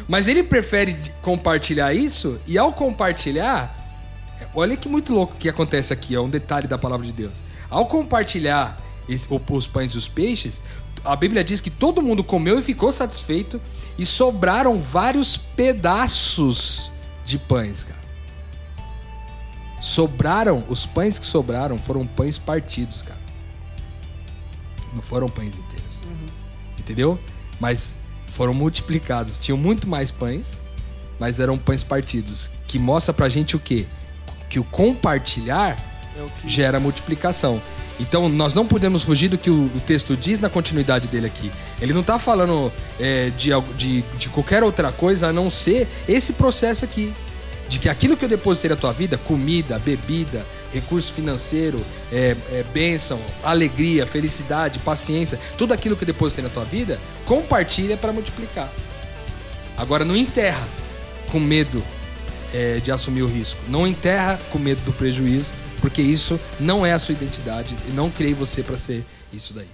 Mas 0.07 0.27
ele 0.27 0.43
prefere 0.43 0.95
compartilhar 1.21 1.93
isso 1.93 2.39
e 2.45 2.57
ao 2.57 2.73
compartilhar, 2.73 3.73
olha 4.53 4.75
que 4.75 4.89
muito 4.89 5.13
louco 5.13 5.35
que 5.37 5.47
acontece 5.47 5.93
aqui, 5.93 6.13
é 6.15 6.19
um 6.19 6.29
detalhe 6.29 6.67
da 6.67 6.77
palavra 6.77 7.05
de 7.05 7.13
Deus. 7.13 7.43
Ao 7.69 7.85
compartilhar 7.85 8.81
esse- 9.07 9.27
os 9.49 9.67
pães 9.67 9.91
e 9.91 9.97
os 9.97 10.07
peixes, 10.07 10.61
a 11.03 11.15
Bíblia 11.15 11.43
diz 11.43 11.61
que 11.61 11.69
todo 11.69 12.01
mundo 12.01 12.23
comeu 12.23 12.59
e 12.59 12.61
ficou 12.63 12.91
satisfeito 12.91 13.61
e 13.97 14.05
sobraram 14.05 14.79
vários 14.79 15.37
pedaços 15.37 16.91
de 17.23 17.37
pães, 17.39 17.83
cara. 17.83 18.04
Sobraram, 19.85 20.65
os 20.67 20.83
pães 20.83 21.19
que 21.19 21.25
sobraram 21.27 21.77
foram 21.77 22.07
pães 22.07 22.39
partidos, 22.39 23.03
cara. 23.03 23.19
Não 24.95 25.01
foram 25.03 25.29
pães 25.29 25.59
inteiros. 25.59 25.85
Entendeu? 26.79 27.19
Mas 27.59 27.95
foram 28.31 28.51
multiplicados. 28.51 29.37
Tinham 29.37 29.59
muito 29.59 29.87
mais 29.87 30.09
pães, 30.09 30.59
mas 31.19 31.39
eram 31.39 31.55
pães 31.55 31.83
partidos. 31.83 32.49
Que 32.67 32.79
mostra 32.79 33.13
pra 33.13 33.29
gente 33.29 33.55
o 33.55 33.59
quê? 33.59 33.85
Que 34.49 34.57
o 34.59 34.63
compartilhar 34.63 35.75
É 36.17 36.23
o 36.23 36.25
que- 36.41 36.49
gera 36.49 36.79
multiplicação. 36.79 37.61
Então, 37.99 38.27
nós 38.27 38.55
não 38.55 38.65
podemos 38.65 39.03
fugir 39.03 39.29
do 39.29 39.37
que 39.37 39.51
o, 39.51 39.69
texto 39.85 40.17
diz 40.17 40.39
na 40.39 40.49
continuidade 40.49 41.07
dele 41.07 41.27
aqui. 41.27 41.51
Ele 41.79 41.93
não 41.93 42.01
está 42.01 42.17
falando 42.17 42.73
é, 42.99 43.29
de, 43.37 43.51
de, 43.77 44.01
de 44.17 44.29
qualquer 44.29 44.63
outra 44.63 44.91
coisa 44.91 45.27
a 45.27 45.33
não 45.33 45.51
ser 45.51 45.87
esse 46.07 46.33
processo 46.33 46.83
aqui. 46.83 47.13
De 47.67 47.79
que 47.79 47.89
aquilo 47.89 48.15
que 48.15 48.23
eu 48.23 48.29
depositei 48.29 48.69
na 48.69 48.75
tua 48.75 48.93
vida, 48.93 49.17
comida, 49.17 49.79
bebida, 49.79 50.45
recurso 50.71 51.13
financeiro, 51.13 51.81
é, 52.11 52.35
é, 52.51 52.63
bênção, 52.73 53.19
alegria, 53.43 54.05
felicidade, 54.05 54.79
paciência, 54.79 55.39
tudo 55.57 55.73
aquilo 55.73 55.95
que 55.95 56.03
eu 56.03 56.07
depositei 56.07 56.43
na 56.43 56.49
tua 56.49 56.63
vida, 56.63 56.99
compartilha 57.25 57.97
para 57.97 58.13
multiplicar. 58.13 58.71
Agora, 59.77 60.05
não 60.05 60.15
enterra 60.15 60.67
com 61.31 61.39
medo 61.39 61.83
é, 62.53 62.77
de 62.77 62.91
assumir 62.91 63.23
o 63.23 63.27
risco. 63.27 63.59
Não 63.67 63.85
enterra 63.85 64.39
com 64.51 64.57
medo 64.57 64.81
do 64.81 64.93
prejuízo, 64.93 65.47
porque 65.81 66.01
isso 66.01 66.39
não 66.59 66.85
é 66.85 66.93
a 66.93 66.99
sua 66.99 67.13
identidade 67.13 67.75
e 67.87 67.91
não 67.91 68.09
criei 68.09 68.33
você 68.33 68.63
para 68.63 68.77
ser 68.77 69.03
isso 69.33 69.53
daí. 69.53 69.67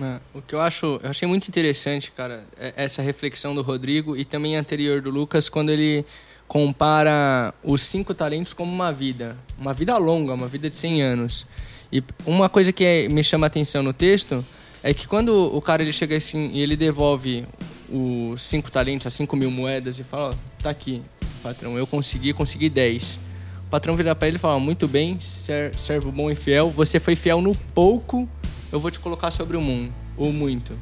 É, 0.00 0.20
o 0.34 0.42
que 0.42 0.54
eu 0.54 0.60
acho, 0.60 1.00
eu 1.02 1.08
achei 1.08 1.26
muito 1.26 1.48
interessante, 1.48 2.10
cara, 2.10 2.44
é 2.58 2.74
essa 2.76 3.00
reflexão 3.00 3.54
do 3.54 3.62
Rodrigo 3.62 4.16
e 4.16 4.24
também 4.24 4.56
anterior 4.56 5.00
do 5.00 5.08
Lucas, 5.08 5.48
quando 5.48 5.70
ele 5.70 6.04
compara 6.48 7.52
os 7.62 7.82
cinco 7.82 8.14
talentos 8.14 8.52
como 8.52 8.72
uma 8.72 8.92
vida, 8.92 9.36
uma 9.58 9.74
vida 9.74 9.96
longa, 9.98 10.32
uma 10.34 10.48
vida 10.48 10.68
de 10.70 10.76
100 10.76 11.02
anos. 11.02 11.46
E 11.92 12.02
uma 12.24 12.48
coisa 12.48 12.72
que 12.72 12.84
é- 12.84 13.08
me 13.08 13.22
chama 13.22 13.46
a 13.46 13.48
atenção 13.48 13.82
no 13.82 13.92
texto 13.92 14.44
é 14.82 14.92
que 14.94 15.06
quando 15.06 15.30
o 15.54 15.60
cara 15.60 15.82
ele 15.82 15.92
chega 15.92 16.16
assim 16.16 16.50
e 16.52 16.60
ele 16.60 16.76
devolve 16.76 17.44
os 17.90 18.42
cinco 18.42 18.70
talentos, 18.70 19.06
as 19.06 19.12
cinco 19.12 19.36
mil 19.36 19.50
moedas 19.50 19.98
e 19.98 20.04
fala, 20.04 20.30
ó, 20.30 20.62
tá 20.62 20.70
aqui, 20.70 21.02
patrão, 21.42 21.76
eu 21.76 21.86
consegui, 21.86 22.32
consegui 22.32 22.68
10. 22.68 23.20
O 23.66 23.68
patrão 23.70 23.96
vira 23.96 24.14
para 24.14 24.28
ele 24.28 24.36
e 24.36 24.40
fala, 24.40 24.58
muito 24.58 24.86
bem, 24.88 25.18
ser- 25.20 25.76
servo 25.78 26.10
bom 26.10 26.30
e 26.30 26.34
fiel, 26.34 26.70
você 26.70 26.98
foi 27.00 27.14
fiel 27.16 27.40
no 27.40 27.54
pouco, 27.74 28.28
eu 28.72 28.80
vou 28.80 28.90
te 28.90 28.98
colocar 28.98 29.30
sobre 29.30 29.56
o 29.56 29.60
mundo, 29.60 29.92
ou 30.16 30.32
muito. 30.32 30.72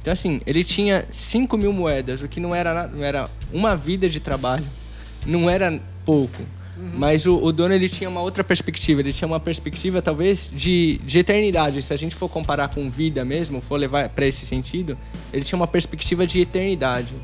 Então, 0.00 0.12
assim, 0.12 0.40
ele 0.46 0.64
tinha 0.64 1.06
5 1.10 1.56
mil 1.56 1.72
moedas, 1.72 2.22
o 2.22 2.28
que 2.28 2.40
não 2.40 2.54
era, 2.54 2.74
nada- 2.74 2.96
não 2.96 3.04
era 3.04 3.30
uma 3.52 3.76
vida 3.76 4.08
de 4.08 4.18
trabalho, 4.18 4.64
não 5.26 5.48
era 5.48 5.80
pouco. 6.04 6.42
Mas 6.94 7.26
o, 7.26 7.36
o 7.36 7.52
dono 7.52 7.74
ele 7.74 7.88
tinha 7.88 8.08
uma 8.08 8.20
outra 8.20 8.42
perspectiva, 8.42 9.00
ele 9.00 9.12
tinha 9.12 9.28
uma 9.28 9.38
perspectiva 9.38 10.02
talvez 10.02 10.50
de, 10.52 10.98
de 11.04 11.18
eternidade. 11.18 11.82
Se 11.82 11.92
a 11.92 11.96
gente 11.96 12.14
for 12.14 12.28
comparar 12.28 12.68
com 12.68 12.90
vida 12.90 13.24
mesmo, 13.24 13.60
for 13.60 13.76
levar 13.76 14.08
para 14.08 14.26
esse 14.26 14.44
sentido, 14.44 14.98
ele 15.32 15.44
tinha 15.44 15.56
uma 15.56 15.66
perspectiva 15.66 16.26
de 16.26 16.40
eternidade. 16.40 17.14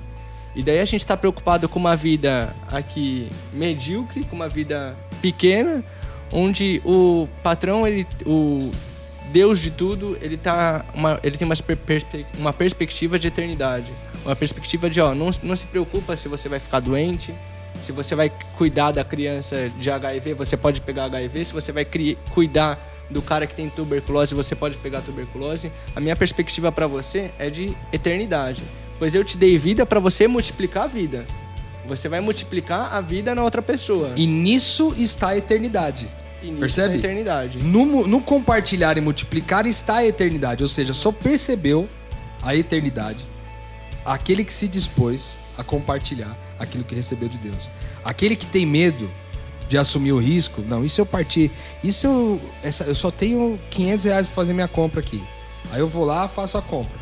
E 0.55 0.63
daí 0.63 0.81
a 0.81 0.85
gente 0.85 1.01
está 1.01 1.17
preocupado 1.17 1.69
com 1.69 1.79
uma 1.79 1.97
vida 1.97 2.55
aqui 2.71 3.29
medíocre, 3.53 4.25
com 4.25 4.37
uma 4.37 4.49
vida 4.49 4.97
pequena, 5.21 5.85
onde 6.33 6.81
o 6.85 7.29
patrão, 7.43 7.87
ele, 7.87 8.07
o 8.25 8.71
Deus 9.33 9.61
de 9.61 9.71
tudo, 9.71 10.17
ele, 10.21 10.37
tá 10.37 10.85
uma, 10.95 11.19
ele 11.23 11.37
tem 11.37 11.47
uma, 11.47 11.55
uma 12.39 12.53
perspectiva 12.53 13.19
de 13.19 13.29
eternidade. 13.29 13.93
Uma 14.25 14.37
perspectiva 14.37 14.91
de, 14.91 15.01
ó, 15.01 15.15
não, 15.15 15.31
não 15.43 15.57
se 15.57 15.67
preocupa 15.67 16.17
se 16.17 16.29
você 16.29 16.49
vai 16.49 16.59
ficar 16.59 16.81
doente, 16.81 17.35
se 17.83 17.93
você 17.93 18.15
vai 18.15 18.33
cuidar 18.57 18.91
da 18.91 19.05
criança 19.05 19.71
de 19.79 19.91
HIV, 19.91 20.35
você 20.35 20.57
pode 20.57 20.81
pegar 20.81 21.05
HIV. 21.05 21.45
Se 21.45 21.53
você 21.53 21.73
vai 21.73 21.87
cuidar 22.31 22.79
do 23.11 23.23
cara 23.23 23.47
que 23.47 23.55
tem 23.55 23.69
tuberculose, 23.69 24.35
você 24.35 24.55
pode 24.55 24.77
pegar 24.79 25.01
tuberculose. 25.01 25.73
A 25.95 26.01
minha 26.01 26.17
perspectiva 26.17 26.71
para 26.71 26.87
você 26.87 27.31
é 27.39 27.49
de 27.51 27.77
eternidade. 27.93 28.63
Pois 28.99 29.15
eu 29.15 29.25
te 29.25 29.37
dei 29.37 29.57
vida 29.57 29.87
para 29.87 30.01
você 30.01 30.27
multiplicar 30.27 30.85
a 30.85 30.87
vida. 30.87 31.27
Você 31.87 32.09
vai 32.09 32.21
multiplicar 32.21 32.93
a 32.93 33.01
vida 33.01 33.35
na 33.35 33.43
outra 33.43 33.63
pessoa. 33.63 34.13
E 34.17 34.27
nisso 34.27 34.95
está 34.99 35.29
a 35.29 35.37
eternidade. 35.37 36.09
Nisso 36.43 36.59
Percebe? 36.59 36.93
é 36.93 36.97
a 36.97 36.99
eternidade. 36.99 37.59
No, 37.65 38.07
no 38.07 38.21
compartilhar 38.21 38.99
e 38.99 39.01
multiplicar 39.01 39.67
está 39.67 39.97
a 39.97 40.07
eternidade, 40.07 40.63
ou 40.63 40.69
seja, 40.69 40.93
só 40.93 41.11
percebeu 41.11 41.89
a 42.43 42.55
eternidade 42.55 43.25
aquele 44.05 44.45
que 44.45 44.53
se 44.53 44.67
dispôs 44.67 45.39
a 45.57 45.63
compartilhar 45.63 46.37
aquilo 46.59 46.85
que 46.85 46.95
recebeu 46.95 47.29
de 47.29 47.39
Deus. 47.39 47.71
Aquele 48.05 48.37
que 48.37 48.47
tem 48.47 48.67
medo 48.67 49.11
de 49.69 49.77
assumir 49.77 50.13
o 50.13 50.19
risco, 50.19 50.63
não, 50.63 50.87
se 50.89 51.01
eu 51.01 51.05
partir, 51.05 51.51
isso 51.85 52.07
eu, 52.07 52.41
essa, 52.63 52.85
eu 52.85 52.95
só 52.95 53.11
tenho 53.11 53.61
500 53.71 54.05
reais 54.07 54.27
para 54.27 54.35
fazer 54.35 54.53
minha 54.53 54.69
compra 54.69 55.01
aqui. 55.01 55.23
Aí 55.71 55.81
eu 55.81 55.89
vou 55.89 56.05
lá, 56.05 56.27
faço 56.27 56.57
a 56.57 56.63
compra. 56.63 56.99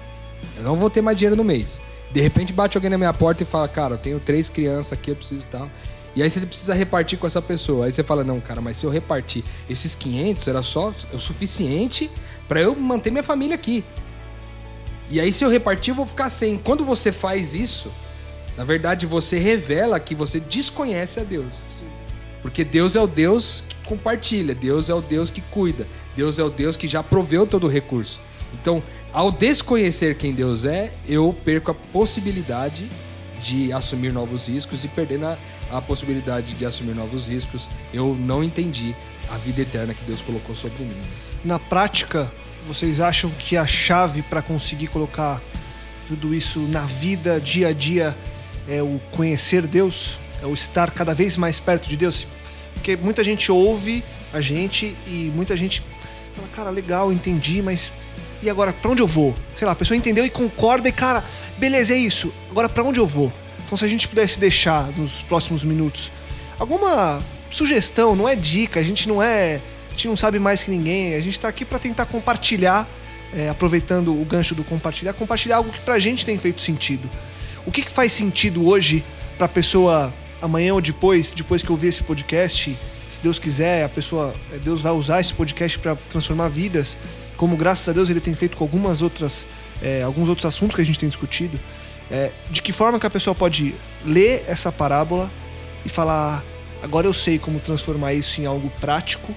Eu 0.57 0.65
não 0.65 0.75
vou 0.75 0.91
ter 0.91 1.01
mais 1.01 1.17
dinheiro 1.17 1.37
no 1.37 1.45
mês. 1.45 1.81
De 2.13 2.21
repente 2.21 2.53
bate 2.53 2.77
alguém 2.77 2.91
na 2.91 2.99
minha 2.99 3.13
porta 3.15 3.43
e 3.43 3.47
fala, 3.47 3.69
cara, 3.69 3.95
eu 3.95 3.99
tenho 3.99 4.19
três 4.19 4.49
crianças 4.49 4.93
aqui, 4.93 5.11
eu 5.11 5.17
preciso 5.17 5.47
tal. 5.51 5.71
E 6.15 6.23
aí 6.23 6.31
você 6.31 6.41
precisa 6.41 6.75
repartir 6.75 7.19
com 7.19 7.27
essa 7.27 7.43
pessoa. 7.43 7.85
Aí 7.85 7.93
você 7.93 8.03
fala, 8.03 8.25
não, 8.25 8.41
cara, 8.41 8.61
mas 8.61 8.79
se 8.79 8.87
eu 8.87 8.91
repartir 8.91 9.45
esses 9.69 9.95
500, 9.95 10.49
era 10.49 10.63
só 10.63 10.93
o 11.13 11.21
suficiente 11.21 12.11
para 12.49 12.61
eu 12.61 12.75
manter 12.75 13.11
minha 13.11 13.23
família 13.23 13.55
aqui. 13.55 13.85
E 15.11 15.21
aí 15.21 15.33
se 15.33 15.45
eu 15.45 15.51
repartir, 15.51 15.93
eu 15.93 15.95
vou 15.95 16.07
ficar 16.07 16.29
sem. 16.31 16.57
Quando 16.57 16.85
você 16.85 17.13
faz 17.13 17.55
isso, 17.55 17.93
na 18.57 18.65
verdade 18.65 19.07
você 19.07 19.39
revela 19.39 20.01
que 20.01 20.15
você 20.15 20.41
desconhece 20.41 21.21
a 21.21 21.25
Deus. 21.25 21.63
Porque 22.43 22.65
Deus 22.65 22.97
é 22.97 23.01
o 23.01 23.07
Deus 23.07 23.65
que 23.69 23.77
compartilha, 23.89 24.55
Deus 24.55 24.89
é 24.89 24.95
o 24.95 25.01
Deus 25.01 25.31
que 25.31 25.41
cuida, 25.41 25.87
Deus 26.15 26.39
é 26.39 26.45
o 26.45 26.51
Deus 26.51 26.77
que 26.77 26.89
já 26.89 27.03
proveu 27.03 27.47
todo 27.47 27.65
o 27.67 27.71
recurso. 27.71 28.21
Então, 28.53 28.83
ao 29.13 29.31
desconhecer 29.31 30.17
quem 30.17 30.33
Deus 30.33 30.65
é, 30.65 30.93
eu 31.09 31.37
perco 31.45 31.71
a 31.71 31.75
possibilidade 31.75 32.89
de 33.43 33.73
assumir 33.73 34.13
novos 34.13 34.49
riscos 34.49 34.85
e 34.85 34.89
perdendo 34.89 35.27
a, 35.27 35.39
a 35.73 35.83
possibilidade 35.83 36.55
de 36.55 36.65
assumir 36.65 36.95
novos 36.95 37.27
riscos, 37.29 37.69
eu 37.93 38.17
não 38.19 38.43
entendi 38.43 38.95
a 39.29 39.37
vida 39.37 39.63
eterna 39.63 39.93
que 39.93 40.05
Deus 40.05 40.23
colocou 40.23 40.55
sobre 40.55 40.85
mim. 40.85 41.01
Na 41.45 41.59
prática, 41.59 42.33
vocês 42.67 43.01
acham 43.01 43.31
que 43.31 43.57
a 43.57 43.67
chave 43.67 44.23
para 44.23 44.41
conseguir 44.41 44.87
colocar 44.89 45.43
tudo 46.09 46.35
isso 46.35 46.61
na 46.61 46.83
vida, 46.83 47.41
dia 47.41 47.69
a 47.69 47.73
dia, 47.73 48.17
é 48.69 48.83
o 48.83 49.01
conhecer 49.13 49.67
Deus? 49.67 50.19
É 50.43 50.47
o 50.47 50.55
estar 50.55 50.91
cada 50.91 51.15
vez 51.15 51.37
mais 51.37 51.59
perto 51.59 51.89
de 51.89 51.97
Deus? 51.97 52.27
Porque 52.75 52.97
muita 52.97 53.25
gente 53.25 53.51
ouve 53.51 54.05
a 54.33 54.41
gente 54.41 54.95
e 55.07 55.33
muita 55.35 55.57
gente 55.57 55.83
fala, 56.35 56.49
cara, 56.49 56.71
legal, 56.71 57.13
entendi, 57.13 57.63
mas 57.63 57.93
e 58.43 58.51
agora 58.51 58.73
para 58.73 58.91
onde 58.91 59.03
eu 59.03 59.07
vou? 59.07 59.35
Sei 59.55 59.67
lá, 59.67 59.73
a 59.73 59.77
pessoa 59.77 59.97
entendeu 59.97 60.25
e 60.25 60.31
concorda 60.31 60.89
e, 60.89 60.93
cara, 60.93 61.25
beleza, 61.57 61.95
é 61.95 61.97
isso. 61.97 62.33
Agora 62.51 62.69
para 62.69 62.85
onde 62.85 63.01
eu 63.01 63.07
vou? 63.07 63.33
Então, 63.65 63.77
se 63.77 63.85
a 63.85 63.89
gente 63.89 64.07
pudesse 64.07 64.39
deixar 64.39 64.89
nos 64.97 65.23
próximos 65.23 65.65
minutos 65.65 66.13
alguma 66.59 67.21
sugestão, 67.51 68.15
não 68.15 68.29
é 68.29 68.37
dica, 68.37 68.79
a 68.79 68.83
gente 68.83 69.09
não 69.09 69.23
é. 69.23 69.61
A 69.89 69.93
gente 69.93 70.09
não 70.09 70.17
sabe 70.17 70.39
mais 70.39 70.63
que 70.63 70.71
ninguém, 70.71 71.15
a 71.15 71.21
gente 71.21 71.41
tá 71.41 71.49
aqui 71.49 71.65
para 71.65 71.79
tentar 71.79 72.05
compartilhar, 72.07 72.87
é, 73.35 73.49
aproveitando 73.49 74.13
o 74.13 74.25
gancho 74.27 74.55
do 74.55 74.63
compartilhar, 74.63 75.15
compartilhar 75.15 75.57
algo 75.57 75.73
que 75.73 75.81
pra 75.81 75.99
gente 75.99 76.25
tem 76.25 76.39
feito 76.39 76.61
sentido. 76.61 77.11
O 77.67 77.73
que, 77.73 77.83
que 77.83 77.91
faz 77.91 78.13
sentido 78.13 78.67
hoje 78.67 79.05
pra 79.37 79.49
pessoa 79.49 80.15
amanhã 80.41 80.75
ou 80.75 80.81
depois, 80.81 81.33
depois 81.33 81.63
que 81.63 81.71
ouvir 81.71 81.89
esse 81.89 82.03
podcast, 82.03 82.77
se 83.11 83.21
Deus 83.21 83.39
quiser, 83.39 83.85
a 83.85 83.89
pessoa, 83.89 84.35
é, 84.53 84.59
Deus 84.59 84.81
vai 84.81 84.93
usar 84.93 85.21
esse 85.21 85.35
podcast 85.35 85.79
para 85.79 85.97
transformar 86.09 86.49
vidas, 86.49 86.97
como 87.37 87.57
graças 87.57 87.89
a 87.89 87.93
Deus 87.93 88.09
ele 88.09 88.21
tem 88.21 88.35
feito 88.35 88.57
com 88.57 88.65
algumas 88.65 89.03
outras, 89.03 89.47
é, 89.83 90.03
alguns 90.03 90.29
outros 90.29 90.47
assuntos 90.47 90.77
que 90.77 90.83
a 90.83 90.85
gente 90.85 90.99
tem 90.99 91.09
discutido. 91.09 91.59
É, 92.11 92.31
de 92.51 92.63
que 92.63 92.73
forma 92.73 93.01
que 93.01 93.07
a 93.07 93.11
pessoa 93.11 93.35
pode 93.35 93.75
ler 94.05 94.45
essa 94.47 94.71
parábola 94.71 95.31
e 95.85 95.89
falar: 95.89 96.45
agora 96.83 97.07
eu 97.07 97.15
sei 97.15 97.39
como 97.39 97.59
transformar 97.59 98.15
isso 98.15 98.41
em 98.41 98.47
algo 98.47 98.71
prático. 98.81 99.35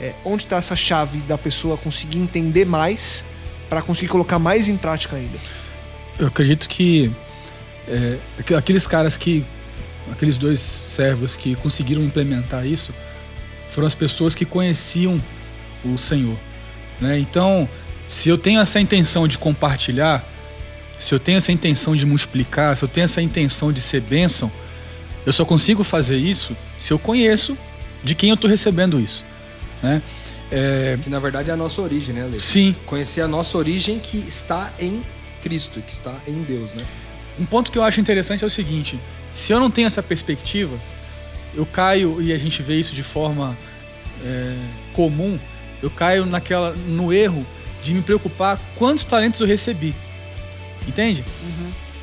É, 0.00 0.14
onde 0.24 0.44
está 0.44 0.56
essa 0.56 0.74
chave 0.74 1.18
da 1.22 1.38
pessoa 1.38 1.76
conseguir 1.76 2.18
entender 2.18 2.64
mais 2.64 3.24
para 3.68 3.82
conseguir 3.82 4.08
colocar 4.08 4.38
mais 4.38 4.68
em 4.68 4.76
prática 4.76 5.16
ainda? 5.16 5.38
Eu 6.18 6.26
acredito 6.26 6.68
que 6.68 7.10
é, 7.88 8.18
aqu- 8.38 8.54
aqueles 8.56 8.86
caras 8.86 9.16
que. 9.16 9.44
Aqueles 10.10 10.36
dois 10.36 10.58
servos 10.58 11.36
que 11.36 11.54
conseguiram 11.54 12.02
implementar 12.02 12.66
isso 12.66 12.92
foram 13.68 13.86
as 13.86 13.94
pessoas 13.94 14.34
que 14.34 14.44
conheciam 14.44 15.22
o 15.84 15.96
Senhor. 15.96 16.36
Né? 17.00 17.20
Então, 17.20 17.68
se 18.08 18.28
eu 18.28 18.36
tenho 18.36 18.60
essa 18.60 18.80
intenção 18.80 19.28
de 19.28 19.38
compartilhar, 19.38 20.24
se 20.98 21.14
eu 21.14 21.20
tenho 21.20 21.38
essa 21.38 21.52
intenção 21.52 21.94
de 21.94 22.04
multiplicar, 22.04 22.76
se 22.76 22.82
eu 22.84 22.88
tenho 22.88 23.04
essa 23.04 23.22
intenção 23.22 23.72
de 23.72 23.80
ser 23.80 24.00
bênção, 24.00 24.50
eu 25.24 25.32
só 25.32 25.44
consigo 25.44 25.84
fazer 25.84 26.16
isso 26.16 26.56
se 26.76 26.92
eu 26.92 26.98
conheço 26.98 27.56
de 28.02 28.16
quem 28.16 28.30
eu 28.30 28.34
estou 28.34 28.50
recebendo 28.50 28.98
isso. 28.98 29.24
Né? 29.80 30.02
É, 30.50 30.98
Que 31.00 31.08
na 31.08 31.20
verdade 31.20 31.48
é 31.48 31.52
a 31.52 31.56
nossa 31.56 31.80
origem, 31.80 32.12
né, 32.12 32.24
Lê? 32.24 32.40
sim, 32.40 32.74
Conhecer 32.86 33.20
a 33.22 33.28
nossa 33.28 33.56
origem 33.56 34.00
que 34.00 34.18
está 34.18 34.72
em 34.80 35.00
Cristo, 35.40 35.80
que 35.80 35.92
está 35.92 36.14
em 36.26 36.42
Deus, 36.42 36.72
né? 36.74 36.84
Um 37.38 37.44
ponto 37.44 37.70
que 37.70 37.78
eu 37.78 37.82
acho 37.82 38.00
interessante 38.00 38.44
é 38.44 38.46
o 38.46 38.50
seguinte: 38.50 38.98
se 39.32 39.52
eu 39.52 39.60
não 39.60 39.70
tenho 39.70 39.86
essa 39.86 40.02
perspectiva, 40.02 40.76
eu 41.54 41.66
caio 41.66 42.20
e 42.20 42.32
a 42.32 42.38
gente 42.38 42.62
vê 42.62 42.78
isso 42.78 42.94
de 42.94 43.02
forma 43.02 43.56
é, 44.24 44.56
comum. 44.92 45.38
Eu 45.82 45.90
caio 45.90 46.24
naquela 46.24 46.74
no 46.86 47.12
erro 47.12 47.44
de 47.82 47.94
me 47.94 48.02
preocupar 48.02 48.60
quantos 48.76 49.02
talentos 49.02 49.40
eu 49.40 49.46
recebi, 49.46 49.94
entende? 50.86 51.24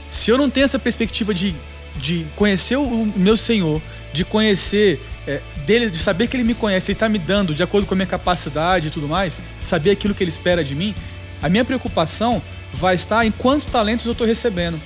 Se 0.10 0.30
eu 0.30 0.38
não 0.38 0.50
tenho 0.50 0.66
essa 0.66 0.80
perspectiva 0.80 1.34
de 1.34 1.56
de 2.00 2.26
conhecer 2.36 2.78
o 2.78 3.14
meu 3.16 3.38
Senhor, 3.38 3.82
de 4.14 4.24
conhecer 4.24 5.02
é, 5.28 5.42
dele, 5.66 5.90
de 5.90 5.98
saber 5.98 6.28
que 6.28 6.36
ele 6.36 6.44
me 6.44 6.56
conhece, 6.56 6.92
ele 6.92 6.96
está 6.96 7.10
me 7.10 7.20
dando 7.20 7.54
de 7.54 7.62
acordo 7.62 7.86
com 7.86 7.94
a 7.94 7.98
minha 7.98 8.08
capacidade 8.08 8.88
e 8.88 8.90
tudo 8.90 9.08
mais, 9.08 9.42
saber 9.66 9.92
aquilo 9.92 10.14
que 10.16 10.24
ele 10.24 10.32
espera 10.32 10.64
de 10.64 10.74
mim, 10.74 10.96
a 11.42 11.50
minha 11.50 11.66
preocupação 11.66 12.42
vai 12.74 12.96
estar 12.96 13.26
em 13.26 13.32
quantos 13.32 13.66
talentos 13.66 14.06
eu 14.06 14.14
estou 14.14 14.26
recebendo. 14.26 14.82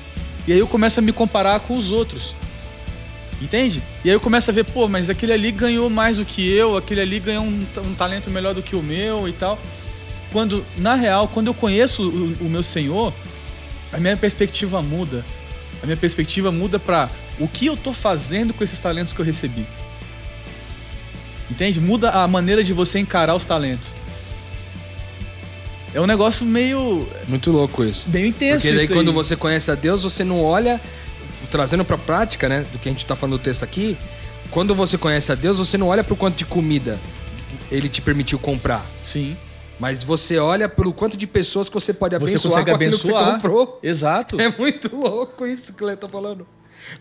E 0.48 0.54
aí 0.54 0.60
eu 0.60 0.68
começo 0.68 1.00
a 1.00 1.04
me 1.04 1.12
comparar 1.12 1.60
com 1.62 1.78
os 1.78 1.91
outros. 1.91 2.36
Entende? 3.41 3.82
E 4.04 4.10
aí 4.10 4.16
eu 4.16 4.20
começo 4.20 4.50
a 4.50 4.54
ver, 4.54 4.64
pô, 4.64 4.88
mas 4.88 5.10
aquele 5.10 5.34
ali 5.34 5.52
ganhou 5.52 5.89
mais 5.89 6.18
do 6.18 6.26
que 6.26 6.50
eu, 6.50 6.78
aquele 6.78 7.02
ali 7.02 7.20
ganhou 7.20 7.44
um, 7.44 7.66
um 7.86 7.94
talento 7.94 8.30
melhor 8.30 8.54
do 8.54 8.62
que 8.62 8.76
o 8.76 8.82
meu 8.82 9.28
e 9.28 9.34
tal. 9.34 9.60
Quando, 10.32 10.66
na 10.78 10.96
real, 10.96 11.28
quando 11.28 11.48
eu 11.48 11.54
conheço 11.54 12.02
o, 12.02 12.46
o 12.46 12.50
meu 12.50 12.64
Senhor, 12.64 13.14
a 13.91 13.98
minha 13.98 14.18
perspectiva 14.18 14.82
muda. 14.82 15.26
A 15.82 15.86
minha 15.86 15.98
perspectiva 15.98 16.52
muda 16.52 16.80
para 16.80 17.10
o 17.39 17.48
que 17.48 17.66
eu 17.66 17.76
tô 17.76 17.91
fazendo 17.91 18.54
com 18.54 18.64
esses 18.64 18.80
talentos 18.80 19.12
que 19.12 19.20
eu 19.20 19.26
recebi. 19.26 19.66
Entende? 21.52 21.80
Muda 21.82 22.10
a 22.10 22.28
maneira 22.28 22.64
de 22.64 22.74
você 22.74 23.00
encarar 23.00 23.36
os 23.36 23.44
talentos. 23.44 23.94
É 25.94 26.02
um 26.02 26.08
negócio 26.08 26.46
meio. 26.46 27.08
Muito 27.28 27.52
louco 27.52 27.84
isso. 27.84 28.10
Meio 28.10 28.26
intenso 28.26 28.66
Porque 28.66 28.76
daí 28.76 28.88
quando 28.88 29.10
aí. 29.10 29.14
você 29.14 29.36
conhece 29.36 29.70
a 29.70 29.76
Deus, 29.76 30.04
você 30.04 30.24
não 30.24 30.44
olha, 30.44 30.82
trazendo 31.52 31.86
pra 31.86 31.98
prática, 31.98 32.50
né, 32.50 32.66
do 32.72 32.80
que 32.80 32.89
a 32.89 32.91
gente 32.91 33.06
tá 33.06 33.16
falando 33.16 33.34
no 33.34 33.39
texto 33.39 33.64
aqui, 33.64 33.98
quando 34.50 34.74
você 34.74 34.98
conhece 34.98 35.32
a 35.32 35.36
Deus, 35.36 35.58
você 35.58 35.78
não 35.78 35.88
olha 35.88 36.04
pro 36.04 36.16
quanto 36.16 36.36
de 36.36 36.46
comida 36.46 37.00
ele 37.72 37.89
te 37.89 38.02
permitiu 38.02 38.38
comprar. 38.39 38.86
Sim. 39.04 39.36
Mas 39.80 40.04
você 40.04 40.38
olha 40.38 40.70
pelo 40.70 40.94
quanto 40.94 41.18
de 41.18 41.26
pessoas 41.26 41.68
que 41.68 41.74
você 41.74 41.94
pode 41.94 42.16
Você 42.18 42.24
abençoar 42.24 42.52
consegue 42.52 42.70
com 42.70 42.76
aquilo 42.76 42.96
abençoar. 42.96 43.24
que 43.24 43.30
você 43.30 43.32
comprou. 43.34 43.80
Exato. 43.82 44.39
É 44.39 44.50
muito 44.58 44.96
louco 44.96 45.46
isso 45.46 45.74
que 45.74 45.84
o 45.84 45.88
Lê 45.88 45.96
tá 45.96 46.08
falando. 46.08 46.46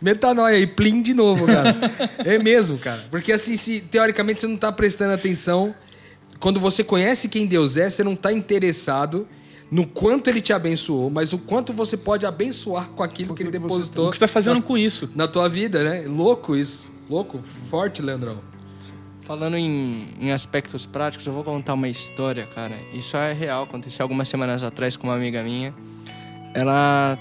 Metanoia 0.00 0.56
aí, 0.56 0.66
plim 0.66 1.02
de 1.02 1.12
novo, 1.12 1.46
cara. 1.46 1.76
é 2.24 2.38
mesmo, 2.38 2.78
cara. 2.78 3.04
Porque 3.10 3.32
assim, 3.32 3.56
se 3.56 3.80
teoricamente 3.80 4.40
você 4.40 4.46
não 4.46 4.56
tá 4.56 4.72
prestando 4.72 5.12
atenção, 5.12 5.74
quando 6.42 6.58
você 6.58 6.82
conhece 6.82 7.28
quem 7.28 7.46
Deus 7.46 7.76
é, 7.76 7.88
você 7.88 8.02
não 8.02 8.16
tá 8.16 8.32
interessado 8.32 9.28
no 9.70 9.86
quanto 9.86 10.28
ele 10.28 10.40
te 10.40 10.52
abençoou, 10.52 11.08
mas 11.08 11.32
o 11.32 11.38
quanto 11.38 11.72
você 11.72 11.96
pode 11.96 12.26
abençoar 12.26 12.88
com 12.88 13.02
aquilo 13.04 13.32
que 13.32 13.44
ele 13.44 13.52
que 13.52 13.58
você 13.58 13.68
depositou 13.68 14.08
O 14.08 14.10
que 14.10 14.16
você 14.16 14.20
tá 14.20 14.28
fazendo 14.28 14.56
na, 14.56 14.62
com 14.62 14.76
isso? 14.76 15.08
na 15.14 15.28
tua 15.28 15.48
vida, 15.48 15.84
né? 15.84 16.04
Louco 16.08 16.56
isso. 16.56 16.90
Louco, 17.08 17.40
forte, 17.70 18.02
Leandrão. 18.02 18.40
Falando 19.22 19.56
em, 19.56 20.08
em 20.20 20.32
aspectos 20.32 20.84
práticos, 20.84 21.24
eu 21.24 21.32
vou 21.32 21.44
contar 21.44 21.74
uma 21.74 21.88
história, 21.88 22.44
cara. 22.44 22.76
Isso 22.92 23.16
é 23.16 23.32
real, 23.32 23.62
aconteceu 23.62 24.02
algumas 24.02 24.26
semanas 24.26 24.64
atrás 24.64 24.96
com 24.96 25.06
uma 25.06 25.14
amiga 25.14 25.44
minha. 25.44 25.72
Ela 26.54 27.16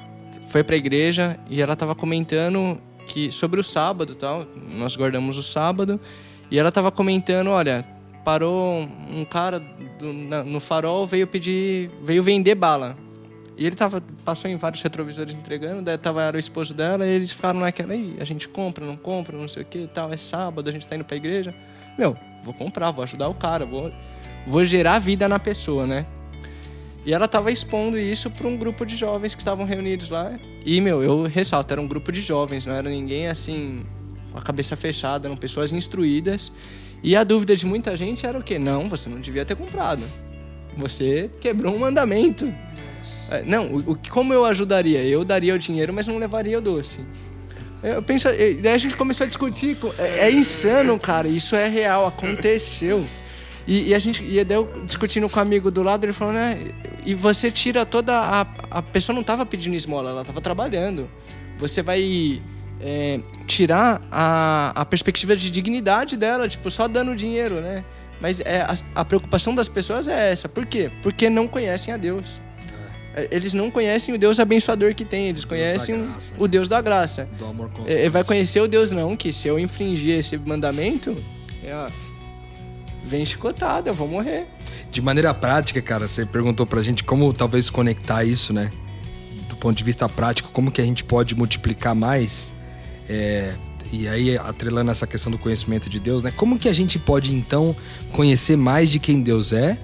foi 0.49 0.63
pra 0.63 0.75
igreja 0.75 1.39
e 1.47 1.61
ela 1.61 1.75
tava 1.75 1.93
comentando 1.93 2.81
que 3.05 3.31
sobre 3.31 3.59
o 3.59 3.63
sábado 3.63 4.13
e 4.13 4.15
tal. 4.15 4.47
Nós 4.75 4.95
guardamos 4.95 5.37
o 5.37 5.43
sábado. 5.43 5.99
E 6.49 6.57
ela 6.57 6.71
tava 6.71 6.91
comentando, 6.91 7.51
olha, 7.51 7.85
parou 8.23 8.81
um 9.09 9.25
cara 9.25 9.59
do- 9.59 10.13
na- 10.13 10.43
no 10.43 10.59
farol, 10.59 11.05
veio 11.07 11.27
pedir, 11.27 11.89
veio 12.03 12.21
vender 12.23 12.55
bala. 12.55 12.97
E 13.57 13.65
ele 13.65 13.75
tava, 13.75 14.01
passou 14.25 14.49
em 14.49 14.55
vários 14.55 14.81
retrovisores 14.81 15.35
entregando, 15.35 15.81
daí 15.81 15.97
tava 15.97 16.21
era 16.23 16.35
o 16.37 16.39
esposo 16.39 16.73
dela, 16.73 17.05
e 17.05 17.09
eles 17.11 17.31
ficaram 17.31 17.59
naquela 17.59 17.93
aí, 17.93 18.15
a 18.19 18.23
gente 18.25 18.47
compra, 18.47 18.85
não 18.85 18.95
compra, 18.95 19.37
não 19.37 19.47
sei 19.47 19.63
o 19.63 19.65
que 19.65 19.87
tal, 19.93 20.11
é 20.11 20.17
sábado, 20.17 20.67
a 20.69 20.71
gente 20.73 20.87
tá 20.87 20.95
indo 20.95 21.05
pra 21.05 21.15
igreja. 21.17 21.53
Meu, 21.97 22.17
vou 22.43 22.53
comprar, 22.53 22.89
vou 22.91 23.03
ajudar 23.03 23.27
o 23.27 23.33
cara, 23.33 23.65
vou, 23.65 23.91
vou 24.47 24.65
gerar 24.65 24.97
vida 24.99 25.27
na 25.27 25.37
pessoa, 25.37 25.85
né? 25.85 26.05
E 27.05 27.13
ela 27.13 27.27
tava 27.27 27.51
expondo 27.51 27.97
isso 27.97 28.29
para 28.29 28.47
um 28.47 28.55
grupo 28.55 28.85
de 28.85 28.95
jovens 28.95 29.33
que 29.35 29.41
estavam 29.41 29.65
reunidos 29.65 30.09
lá. 30.09 30.39
E, 30.65 30.79
meu, 30.79 31.03
eu 31.03 31.23
ressalto, 31.23 31.73
era 31.73 31.81
um 31.81 31.87
grupo 31.87 32.11
de 32.11 32.21
jovens, 32.21 32.65
não 32.65 32.73
era 32.73 32.89
ninguém 32.89 33.27
assim, 33.27 33.85
com 34.31 34.37
a 34.37 34.41
cabeça 34.41 34.75
fechada, 34.75 35.27
eram 35.27 35.35
pessoas 35.35 35.71
instruídas. 35.73 36.51
E 37.03 37.15
a 37.15 37.23
dúvida 37.23 37.55
de 37.55 37.65
muita 37.65 37.95
gente 37.95 38.25
era 38.25 38.37
o 38.37 38.43
quê? 38.43 38.59
Não, 38.59 38.87
você 38.87 39.09
não 39.09 39.19
devia 39.19 39.43
ter 39.43 39.55
comprado. 39.55 40.03
Você 40.77 41.29
quebrou 41.39 41.75
um 41.75 41.79
mandamento. 41.79 42.53
É, 43.29 43.43
Não, 43.43 43.75
o, 43.75 43.97
como 44.09 44.33
eu 44.33 44.45
ajudaria? 44.45 45.03
Eu 45.03 45.23
daria 45.23 45.55
o 45.55 45.59
dinheiro, 45.59 45.93
mas 45.93 46.07
não 46.07 46.17
levaria 46.17 46.57
o 46.57 46.61
doce. 46.61 46.99
Eu 47.83 48.03
penso, 48.03 48.27
daí 48.61 48.73
a 48.73 48.77
gente 48.77 48.95
começou 48.95 49.25
a 49.25 49.27
discutir. 49.27 49.75
É, 49.97 50.27
é 50.27 50.31
insano, 50.31 50.99
cara. 50.99 51.27
Isso 51.27 51.55
é 51.55 51.67
real, 51.67 52.05
aconteceu. 52.05 53.03
E, 53.67 53.89
e 53.89 53.95
a 53.95 53.99
gente, 53.99 54.23
e 54.23 54.43
daí 54.43 54.57
eu 54.57 54.83
discutindo 54.85 55.27
com 55.29 55.39
um 55.39 55.41
amigo 55.41 55.71
do 55.71 55.81
lado, 55.81 56.05
ele 56.05 56.13
falou, 56.13 56.33
né? 56.33 56.57
E 57.05 57.15
você 57.15 57.49
tira 57.49 57.85
toda 57.85 58.15
a. 58.15 58.41
A 58.69 58.81
pessoa 58.81 59.15
não 59.15 59.23
tava 59.23 59.45
pedindo 59.45 59.75
esmola, 59.75 60.11
ela 60.11 60.23
tava 60.23 60.41
trabalhando. 60.41 61.09
Você 61.57 61.81
vai 61.81 62.41
é, 62.81 63.19
tirar 63.45 64.01
a, 64.11 64.71
a 64.75 64.85
perspectiva 64.85 65.35
de 65.35 65.51
dignidade 65.51 66.17
dela, 66.17 66.47
tipo, 66.49 66.69
só 66.71 66.87
dando 66.87 67.15
dinheiro, 67.15 67.61
né? 67.61 67.83
Mas 68.19 68.39
é, 68.41 68.61
a, 68.61 68.75
a 68.95 69.05
preocupação 69.05 69.53
das 69.55 69.67
pessoas 69.67 70.07
é 70.07 70.31
essa. 70.31 70.47
Por 70.49 70.65
quê? 70.65 70.91
Porque 71.01 71.29
não 71.29 71.47
conhecem 71.47 71.93
a 71.93 71.97
Deus. 71.97 72.39
É, 73.15 73.27
Eles 73.31 73.53
não 73.53 73.69
conhecem 73.71 74.13
o 74.13 74.17
Deus 74.17 74.39
abençoador 74.39 74.93
que 74.95 75.03
tem, 75.03 75.29
eles 75.29 75.43
conhecem 75.43 76.05
graça, 76.07 76.33
o 76.37 76.47
Deus 76.47 76.67
da 76.69 76.81
graça. 76.81 77.27
Do 77.37 77.45
amor 77.45 77.67
É, 77.67 77.77
constante. 77.77 78.09
vai 78.09 78.23
conhecer 78.23 78.61
o 78.61 78.67
Deus 78.67 78.91
não, 78.91 79.15
que 79.17 79.33
se 79.33 79.47
eu 79.47 79.59
infringir 79.59 80.17
esse 80.17 80.37
mandamento, 80.37 81.15
é, 81.63 81.73
ó, 81.75 81.87
vem 83.03 83.25
chicotada, 83.25 83.89
eu 83.89 83.93
vou 83.93 84.07
morrer. 84.07 84.45
De 84.91 85.01
maneira 85.01 85.33
prática, 85.33 85.81
cara, 85.81 86.07
você 86.07 86.25
perguntou 86.25 86.65
pra 86.65 86.81
gente 86.81 87.03
como 87.03 87.31
talvez 87.33 87.69
conectar 87.69 88.23
isso, 88.23 88.53
né? 88.53 88.69
Do 89.49 89.55
ponto 89.55 89.75
de 89.77 89.83
vista 89.83 90.07
prático, 90.07 90.51
como 90.51 90.71
que 90.71 90.79
a 90.81 90.85
gente 90.85 91.03
pode 91.03 91.35
multiplicar 91.35 91.95
mais? 91.95 92.53
É, 93.13 93.55
e 93.91 94.07
aí, 94.07 94.37
atrelando 94.37 94.89
essa 94.89 95.05
questão 95.05 95.29
do 95.29 95.37
conhecimento 95.37 95.89
de 95.89 95.99
Deus, 95.99 96.23
né? 96.23 96.31
Como 96.31 96.57
que 96.57 96.69
a 96.69 96.73
gente 96.73 96.97
pode, 96.97 97.35
então, 97.35 97.75
conhecer 98.13 98.55
mais 98.55 98.89
de 98.89 98.99
quem 98.99 99.21
Deus 99.21 99.51
é 99.51 99.77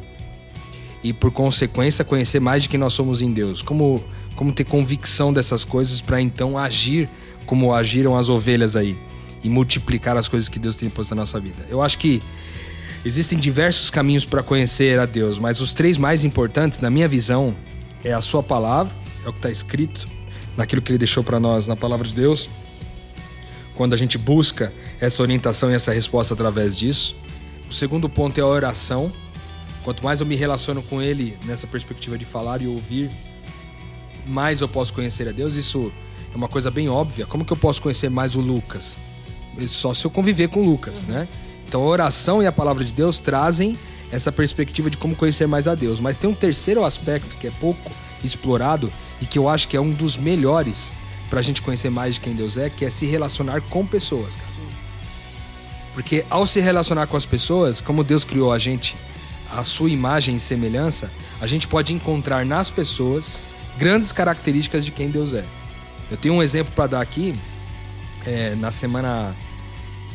e, 1.03 1.11
por 1.11 1.29
consequência, 1.31 2.05
conhecer 2.05 2.39
mais 2.39 2.63
de 2.63 2.69
quem 2.69 2.79
nós 2.79 2.93
somos 2.93 3.21
em 3.21 3.29
Deus? 3.29 3.61
Como, 3.61 4.01
como 4.33 4.53
ter 4.53 4.63
convicção 4.63 5.33
dessas 5.33 5.65
coisas 5.65 5.99
para 5.99 6.21
então 6.21 6.57
agir 6.57 7.09
como 7.45 7.73
agiram 7.73 8.15
as 8.15 8.29
ovelhas 8.29 8.77
aí 8.77 8.97
e 9.43 9.49
multiplicar 9.49 10.15
as 10.15 10.29
coisas 10.29 10.47
que 10.47 10.57
Deus 10.57 10.77
tem 10.77 10.89
posto 10.89 11.13
na 11.13 11.23
nossa 11.23 11.37
vida? 11.37 11.65
Eu 11.69 11.81
acho 11.81 11.97
que 11.97 12.21
Existem 13.05 13.37
diversos 13.37 13.89
caminhos 13.89 14.25
para 14.25 14.43
conhecer 14.43 14.99
a 14.99 15.05
Deus, 15.05 15.39
mas 15.39 15.61
os 15.61 15.73
três 15.73 15.97
mais 15.97 16.25
importantes, 16.25 16.79
na 16.79 16.89
minha 16.89 17.07
visão, 17.07 17.55
é 18.03 18.11
a 18.11 18.19
sua 18.19 18.43
palavra, 18.43 18.93
é 19.23 19.29
o 19.29 19.31
que 19.31 19.39
está 19.39 19.49
escrito 19.49 20.07
naquilo 20.57 20.81
que 20.81 20.91
ele 20.91 20.97
deixou 20.97 21.23
para 21.23 21.39
nós 21.39 21.67
na 21.67 21.75
palavra 21.75 22.05
de 22.05 22.13
Deus. 22.13 22.49
Quando 23.77 23.93
a 23.93 23.97
gente 23.97 24.17
busca 24.17 24.73
essa 24.99 25.21
orientação 25.21 25.69
e 25.69 25.75
essa 25.75 25.93
resposta 25.93 26.33
através 26.33 26.75
disso. 26.75 27.15
O 27.69 27.73
segundo 27.73 28.09
ponto 28.09 28.39
é 28.39 28.41
a 28.41 28.47
oração. 28.47 29.13
Quanto 29.83 30.03
mais 30.03 30.19
eu 30.19 30.25
me 30.25 30.35
relaciono 30.35 30.81
com 30.81 30.99
ele 30.99 31.37
nessa 31.45 31.67
perspectiva 31.67 32.17
de 32.17 32.25
falar 32.25 32.59
e 32.63 32.67
ouvir, 32.67 33.11
mais 34.25 34.61
eu 34.61 34.67
posso 34.67 34.91
conhecer 34.93 35.29
a 35.29 35.31
Deus. 35.31 35.55
Isso 35.55 35.93
é 36.33 36.35
uma 36.35 36.47
coisa 36.47 36.71
bem 36.71 36.89
óbvia. 36.89 37.27
Como 37.27 37.45
que 37.45 37.53
eu 37.53 37.57
posso 37.57 37.79
conhecer 37.79 38.09
mais 38.09 38.35
o 38.35 38.41
Lucas? 38.41 38.97
Só 39.67 39.93
se 39.93 40.03
eu 40.03 40.09
conviver 40.09 40.47
com 40.49 40.61
o 40.61 40.65
Lucas, 40.65 41.03
né? 41.03 41.27
Então 41.67 41.83
a 41.83 41.85
oração 41.85 42.41
e 42.41 42.47
a 42.47 42.51
palavra 42.51 42.83
de 42.83 42.91
Deus 42.91 43.19
trazem 43.19 43.77
essa 44.11 44.31
perspectiva 44.31 44.89
de 44.89 44.97
como 44.97 45.15
conhecer 45.15 45.47
mais 45.47 45.67
a 45.67 45.75
Deus. 45.75 45.99
Mas 45.99 46.17
tem 46.17 46.27
um 46.27 46.33
terceiro 46.33 46.83
aspecto 46.83 47.35
que 47.35 47.45
é 47.45 47.51
pouco 47.51 47.91
explorado 48.23 48.91
e 49.21 49.25
que 49.27 49.37
eu 49.37 49.47
acho 49.47 49.67
que 49.67 49.77
é 49.77 49.81
um 49.81 49.91
dos 49.91 50.17
melhores 50.17 50.95
pra 51.29 51.41
gente 51.41 51.61
conhecer 51.61 51.89
mais 51.89 52.15
de 52.15 52.21
quem 52.21 52.33
Deus 52.33 52.57
é, 52.57 52.69
que 52.69 52.85
é 52.85 52.89
se 52.89 53.05
relacionar 53.05 53.61
com 53.61 53.85
pessoas, 53.85 54.35
cara. 54.35 54.47
Porque 55.93 56.23
ao 56.29 56.45
se 56.45 56.59
relacionar 56.59 57.07
com 57.07 57.17
as 57.17 57.25
pessoas, 57.25 57.81
como 57.81 58.03
Deus 58.03 58.23
criou 58.23 58.53
a 58.53 58.59
gente, 58.59 58.95
a 59.51 59.63
sua 59.63 59.89
imagem 59.89 60.35
e 60.35 60.39
semelhança, 60.39 61.11
a 61.41 61.47
gente 61.47 61.67
pode 61.67 61.93
encontrar 61.93 62.45
nas 62.45 62.69
pessoas 62.69 63.41
grandes 63.77 64.11
características 64.11 64.85
de 64.85 64.91
quem 64.91 65.09
Deus 65.09 65.33
é. 65.33 65.43
Eu 66.09 66.17
tenho 66.17 66.35
um 66.35 66.43
exemplo 66.43 66.71
para 66.75 66.87
dar 66.87 67.01
aqui. 67.01 67.37
É, 68.25 68.55
na 68.55 68.71
semana 68.71 69.35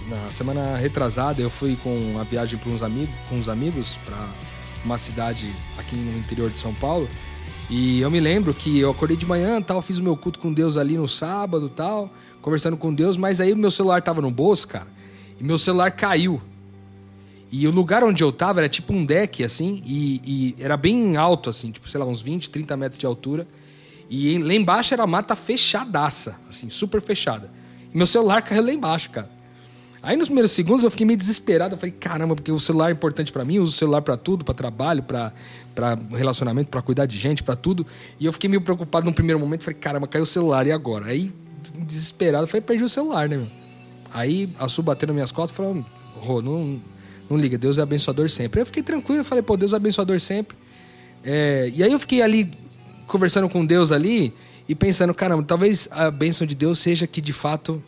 na 0.09 0.31
semana 0.31 0.77
retrasada 0.77 1.41
eu 1.41 1.49
fui 1.49 1.77
com 1.83 1.97
uma 1.97 2.25
viagem 2.25 2.59
para 2.59 2.71
uns 2.71 2.83
amigos, 2.83 3.15
com 3.29 3.37
uns 3.37 3.49
amigos 3.49 3.99
para 4.05 4.29
uma 4.85 4.99
cidade 4.99 5.51
aqui 5.79 5.97
no 5.97 6.19
interior 6.19 6.51
de 6.51 6.59
São 6.59 6.75
Paulo. 6.75 7.09
E 7.75 8.03
eu 8.03 8.11
me 8.11 8.21
lembro 8.21 8.53
que 8.53 8.81
eu 8.81 8.91
acordei 8.91 9.17
de 9.17 9.25
manhã, 9.25 9.59
tal, 9.63 9.81
fiz 9.81 9.97
o 9.97 10.03
meu 10.03 10.15
culto 10.15 10.39
com 10.39 10.53
Deus 10.53 10.77
ali 10.77 10.99
no 10.99 11.09
sábado, 11.09 11.71
tal, 11.71 12.13
conversando 12.43 12.77
com 12.77 12.93
Deus, 12.93 13.17
mas 13.17 13.41
aí 13.41 13.55
meu 13.55 13.71
celular 13.71 14.03
tava 14.03 14.21
no 14.21 14.31
bolso, 14.31 14.69
cara, 14.69 14.89
e 15.41 15.43
meu 15.43 15.57
celular 15.57 15.91
caiu. 15.91 16.39
E 17.51 17.67
o 17.67 17.71
lugar 17.71 18.05
onde 18.05 18.23
eu 18.23 18.31
tava 18.31 18.61
era 18.61 18.69
tipo 18.69 18.93
um 18.93 19.07
deck, 19.07 19.43
assim, 19.43 19.83
e, 19.87 20.21
e 20.23 20.63
era 20.63 20.77
bem 20.77 21.17
alto, 21.17 21.49
assim, 21.49 21.71
tipo, 21.71 21.89
sei 21.89 21.99
lá, 21.99 22.05
uns 22.05 22.21
20, 22.21 22.51
30 22.51 22.77
metros 22.77 22.99
de 22.99 23.07
altura. 23.07 23.49
E 24.11 24.37
lá 24.37 24.53
embaixo 24.53 24.93
era 24.93 25.07
mata 25.07 25.35
fechadaça, 25.35 26.39
assim, 26.47 26.69
super 26.69 27.01
fechada. 27.01 27.51
E 27.91 27.97
meu 27.97 28.07
celular 28.07 28.43
caiu 28.43 28.67
lá 28.67 28.71
embaixo, 28.71 29.09
cara. 29.09 29.31
Aí 30.03 30.17
nos 30.17 30.27
primeiros 30.27 30.51
segundos 30.51 30.83
eu 30.83 30.91
fiquei 30.91 31.07
meio 31.07 31.17
desesperado. 31.17 31.75
Eu 31.75 31.79
falei, 31.79 31.93
caramba, 31.93 32.35
porque 32.35 32.51
o 32.51 32.59
celular 32.59 32.89
é 32.89 32.93
importante 32.93 33.31
pra 33.31 33.45
mim, 33.45 33.57
eu 33.57 33.63
uso 33.63 33.73
o 33.73 33.77
celular 33.77 34.03
pra 34.03 34.17
tudo, 34.17 34.45
pra 34.45 34.53
trabalho, 34.53 35.03
para 35.03 35.33
relacionamento, 36.11 36.71
pra 36.71 36.83
cuidar 36.83 37.07
de 37.07 37.17
gente, 37.17 37.43
pra 37.43 37.55
tudo. 37.55 37.87
E 38.19 38.27
eu 38.27 38.33
fiquei 38.33 38.51
meio 38.51 38.61
preocupado 38.61 39.07
no 39.07 39.13
primeiro 39.13 39.39
momento. 39.39 39.63
Falei, 39.63 39.79
caramba, 39.79 40.09
caiu 40.09 40.25
o 40.25 40.27
celular, 40.27 40.67
e 40.67 40.73
agora? 40.73 41.07
Aí 41.07 41.33
desesperado. 41.87 42.47
Falei, 42.47 42.63
perdi 42.63 42.83
o 42.83 42.89
celular, 42.89 43.29
né, 43.29 43.37
meu? 43.37 43.49
Aí 44.13 44.49
a 44.59 44.69
Su 44.69 44.83
bateu 44.83 45.07
nas 45.07 45.15
minhas 45.15 45.33
costas 45.33 45.53
e 45.53 45.57
falou, 45.57 45.85
Rô, 46.17 46.43
não, 46.43 46.81
não 47.29 47.37
liga, 47.37 47.57
Deus 47.57 47.79
é 47.79 47.83
abençoador 47.83 48.29
sempre. 48.29 48.61
Eu 48.61 48.67
fiquei 48.67 48.83
tranquilo, 48.83 49.25
falei, 49.25 49.43
pô, 49.43 49.57
Deus 49.57 49.73
é 49.73 49.77
abençoador 49.77 50.21
sempre. 50.21 50.57
É, 51.25 51.71
e 51.75 51.83
aí 51.83 51.93
eu 51.93 51.99
fiquei 51.99 52.23
ali 52.23 52.51
conversando 53.07 53.49
com 53.49 53.65
Deus 53.65 53.91
ali 53.91 54.35
e 54.69 54.75
pensando, 54.75 55.13
caramba, 55.15 55.43
talvez 55.43 55.89
a 55.91 56.11
bênção 56.11 56.47
de 56.47 56.55
Deus 56.55 56.79
seja 56.79 57.07
que 57.07 57.21
de 57.21 57.33
fato 57.33 57.83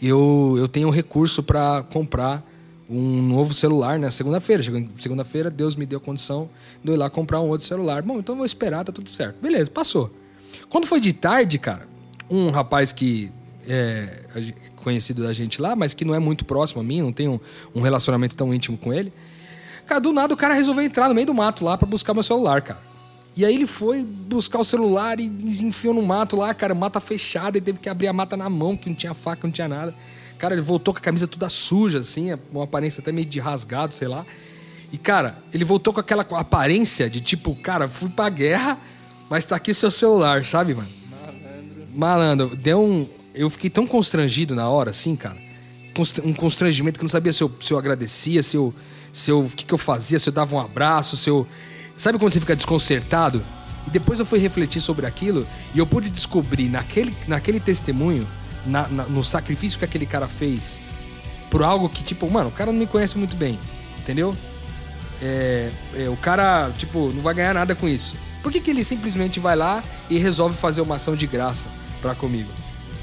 eu, 0.00 0.54
eu 0.58 0.68
tenho 0.68 0.90
recurso 0.90 1.42
para 1.42 1.82
comprar 1.92 2.44
um 2.88 3.22
novo 3.22 3.52
celular 3.52 3.98
na 3.98 4.10
segunda-feira. 4.10 4.62
Segunda-feira, 4.96 5.50
Deus 5.50 5.76
me 5.76 5.84
deu 5.84 6.00
condição 6.00 6.48
de 6.82 6.90
eu 6.90 6.94
ir 6.94 6.96
lá 6.96 7.10
comprar 7.10 7.40
um 7.40 7.48
outro 7.48 7.66
celular. 7.66 8.02
Bom, 8.02 8.18
então 8.18 8.34
eu 8.34 8.38
vou 8.38 8.46
esperar, 8.46 8.84
tá 8.84 8.92
tudo 8.92 9.10
certo. 9.10 9.40
Beleza, 9.40 9.70
passou. 9.70 10.10
Quando 10.68 10.86
foi 10.86 11.00
de 11.00 11.12
tarde, 11.12 11.58
cara, 11.58 11.86
um 12.30 12.50
rapaz 12.50 12.92
que 12.92 13.30
é 13.66 14.24
conhecido 14.76 15.22
da 15.22 15.32
gente 15.32 15.60
lá, 15.60 15.76
mas 15.76 15.92
que 15.92 16.04
não 16.04 16.14
é 16.14 16.18
muito 16.18 16.44
próximo 16.44 16.80
a 16.80 16.84
mim, 16.84 17.02
não 17.02 17.12
tenho 17.12 17.40
um, 17.74 17.80
um 17.80 17.82
relacionamento 17.82 18.34
tão 18.34 18.54
íntimo 18.54 18.78
com 18.78 18.92
ele. 18.92 19.12
Cara, 19.86 20.00
do 20.00 20.12
nada 20.12 20.32
o 20.32 20.36
cara 20.36 20.54
resolveu 20.54 20.84
entrar 20.84 21.08
no 21.08 21.14
meio 21.14 21.26
do 21.26 21.34
mato 21.34 21.64
lá 21.64 21.76
para 21.76 21.86
buscar 21.86 22.14
meu 22.14 22.22
celular, 22.22 22.62
cara. 22.62 22.87
E 23.38 23.44
aí 23.44 23.54
ele 23.54 23.68
foi 23.68 24.02
buscar 24.02 24.58
o 24.58 24.64
celular 24.64 25.20
e 25.20 25.26
enfiou 25.62 25.94
no 25.94 26.02
mato 26.02 26.34
lá, 26.34 26.52
cara, 26.52 26.74
mata 26.74 26.98
fechada, 26.98 27.56
e 27.56 27.60
teve 27.60 27.78
que 27.78 27.88
abrir 27.88 28.08
a 28.08 28.12
mata 28.12 28.36
na 28.36 28.50
mão, 28.50 28.76
que 28.76 28.88
não 28.88 28.96
tinha 28.96 29.14
faca, 29.14 29.46
não 29.46 29.52
tinha 29.52 29.68
nada. 29.68 29.94
Cara, 30.36 30.54
ele 30.54 30.60
voltou 30.60 30.92
com 30.92 30.98
a 30.98 31.00
camisa 31.00 31.24
toda 31.24 31.48
suja, 31.48 32.00
assim, 32.00 32.36
uma 32.50 32.64
aparência 32.64 33.00
até 33.00 33.12
meio 33.12 33.28
de 33.28 33.38
rasgado, 33.38 33.94
sei 33.94 34.08
lá. 34.08 34.26
E, 34.92 34.98
cara, 34.98 35.38
ele 35.54 35.64
voltou 35.64 35.92
com 35.92 36.00
aquela 36.00 36.26
aparência 36.32 37.08
de 37.08 37.20
tipo, 37.20 37.54
cara, 37.54 37.86
fui 37.86 38.08
pra 38.08 38.28
guerra, 38.28 38.76
mas 39.30 39.46
tá 39.46 39.54
aqui 39.54 39.72
seu 39.72 39.92
celular, 39.92 40.44
sabe, 40.44 40.74
mano? 40.74 40.88
Malandro. 41.08 41.86
Malandro, 41.94 42.56
deu 42.56 42.82
um. 42.82 43.08
Eu 43.32 43.48
fiquei 43.48 43.70
tão 43.70 43.86
constrangido 43.86 44.52
na 44.52 44.68
hora, 44.68 44.90
assim, 44.90 45.14
cara. 45.14 45.36
Um 46.24 46.32
constrangimento 46.32 46.98
que 46.98 47.04
eu 47.04 47.06
não 47.06 47.08
sabia 47.08 47.32
se 47.32 47.44
eu, 47.44 47.52
se 47.60 47.72
eu 47.72 47.78
agradecia, 47.78 48.42
se 48.42 48.56
eu. 48.56 48.74
Se 49.12 49.30
eu. 49.30 49.42
O 49.42 49.48
que, 49.48 49.64
que 49.64 49.72
eu 49.72 49.78
fazia, 49.78 50.18
se 50.18 50.28
eu 50.28 50.32
dava 50.32 50.56
um 50.56 50.60
abraço, 50.60 51.16
se 51.16 51.30
eu. 51.30 51.46
Sabe 51.98 52.16
quando 52.16 52.32
você 52.32 52.38
fica 52.38 52.54
desconcertado? 52.54 53.44
E 53.84 53.90
depois 53.90 54.20
eu 54.20 54.24
fui 54.24 54.38
refletir 54.38 54.80
sobre 54.80 55.04
aquilo 55.04 55.44
e 55.74 55.78
eu 55.78 55.86
pude 55.86 56.08
descobrir 56.08 56.68
naquele, 56.68 57.14
naquele 57.26 57.58
testemunho 57.58 58.26
na, 58.64 58.86
na, 58.86 59.02
no 59.04 59.24
sacrifício 59.24 59.78
que 59.78 59.84
aquele 59.84 60.06
cara 60.06 60.28
fez 60.28 60.78
por 61.50 61.62
algo 61.62 61.88
que, 61.88 62.04
tipo, 62.04 62.30
mano, 62.30 62.50
o 62.50 62.52
cara 62.52 62.70
não 62.70 62.78
me 62.78 62.86
conhece 62.86 63.18
muito 63.18 63.34
bem, 63.34 63.58
entendeu? 63.98 64.36
É, 65.20 65.70
é, 65.96 66.08
o 66.08 66.16
cara, 66.16 66.70
tipo, 66.78 67.10
não 67.14 67.22
vai 67.22 67.34
ganhar 67.34 67.54
nada 67.54 67.74
com 67.74 67.88
isso. 67.88 68.14
Por 68.42 68.52
que, 68.52 68.60
que 68.60 68.70
ele 68.70 68.84
simplesmente 68.84 69.40
vai 69.40 69.56
lá 69.56 69.82
e 70.08 70.18
resolve 70.18 70.56
fazer 70.56 70.80
uma 70.82 70.96
ação 70.96 71.16
de 71.16 71.26
graça 71.26 71.66
pra 72.00 72.14
comigo? 72.14 72.50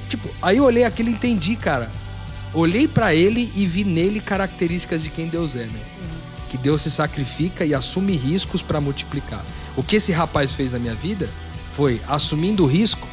Tipo, 0.08 0.30
aí 0.42 0.58
eu 0.58 0.64
olhei 0.64 0.86
aquilo 0.86 1.10
e 1.10 1.14
entendi, 1.14 1.56
cara. 1.56 1.92
Olhei 2.54 2.88
para 2.88 3.14
ele 3.14 3.52
e 3.56 3.66
vi 3.66 3.84
nele 3.84 4.22
características 4.22 5.04
de 5.04 5.10
quem 5.10 5.28
Deus 5.28 5.56
é, 5.56 5.66
né? 5.66 5.80
Que 6.56 6.62
Deus 6.62 6.84
se 6.84 6.90
sacrifica 6.90 7.66
e 7.66 7.74
assume 7.74 8.16
riscos 8.16 8.62
para 8.62 8.80
multiplicar. 8.80 9.44
O 9.76 9.84
que 9.84 9.98
esse 9.98 10.14
rapaz 10.14 10.54
fez 10.54 10.72
na 10.72 10.80
minha 10.80 10.96
vida 10.96 11.30
foi 11.74 12.02
assumindo 12.08 12.64
o 12.64 12.66
risco 12.66 13.06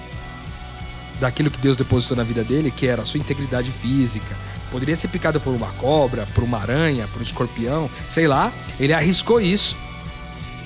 daquilo 1.19 1.51
que 1.51 1.59
Deus 1.59 1.77
depositou 1.77 2.17
na 2.17 2.23
vida 2.23 2.45
dele, 2.45 2.71
que 2.71 2.87
era 2.87 3.03
a 3.03 3.05
sua 3.05 3.19
integridade 3.19 3.73
física. 3.73 4.37
Poderia 4.71 4.95
ser 4.95 5.09
picado 5.09 5.41
por 5.41 5.53
uma 5.53 5.67
cobra, 5.73 6.25
por 6.37 6.45
uma 6.45 6.61
aranha, 6.61 7.09
por 7.09 7.19
um 7.19 7.23
escorpião, 7.25 7.91
sei 8.09 8.29
lá. 8.29 8.53
Ele 8.79 8.93
arriscou 8.93 9.41
isso 9.41 9.77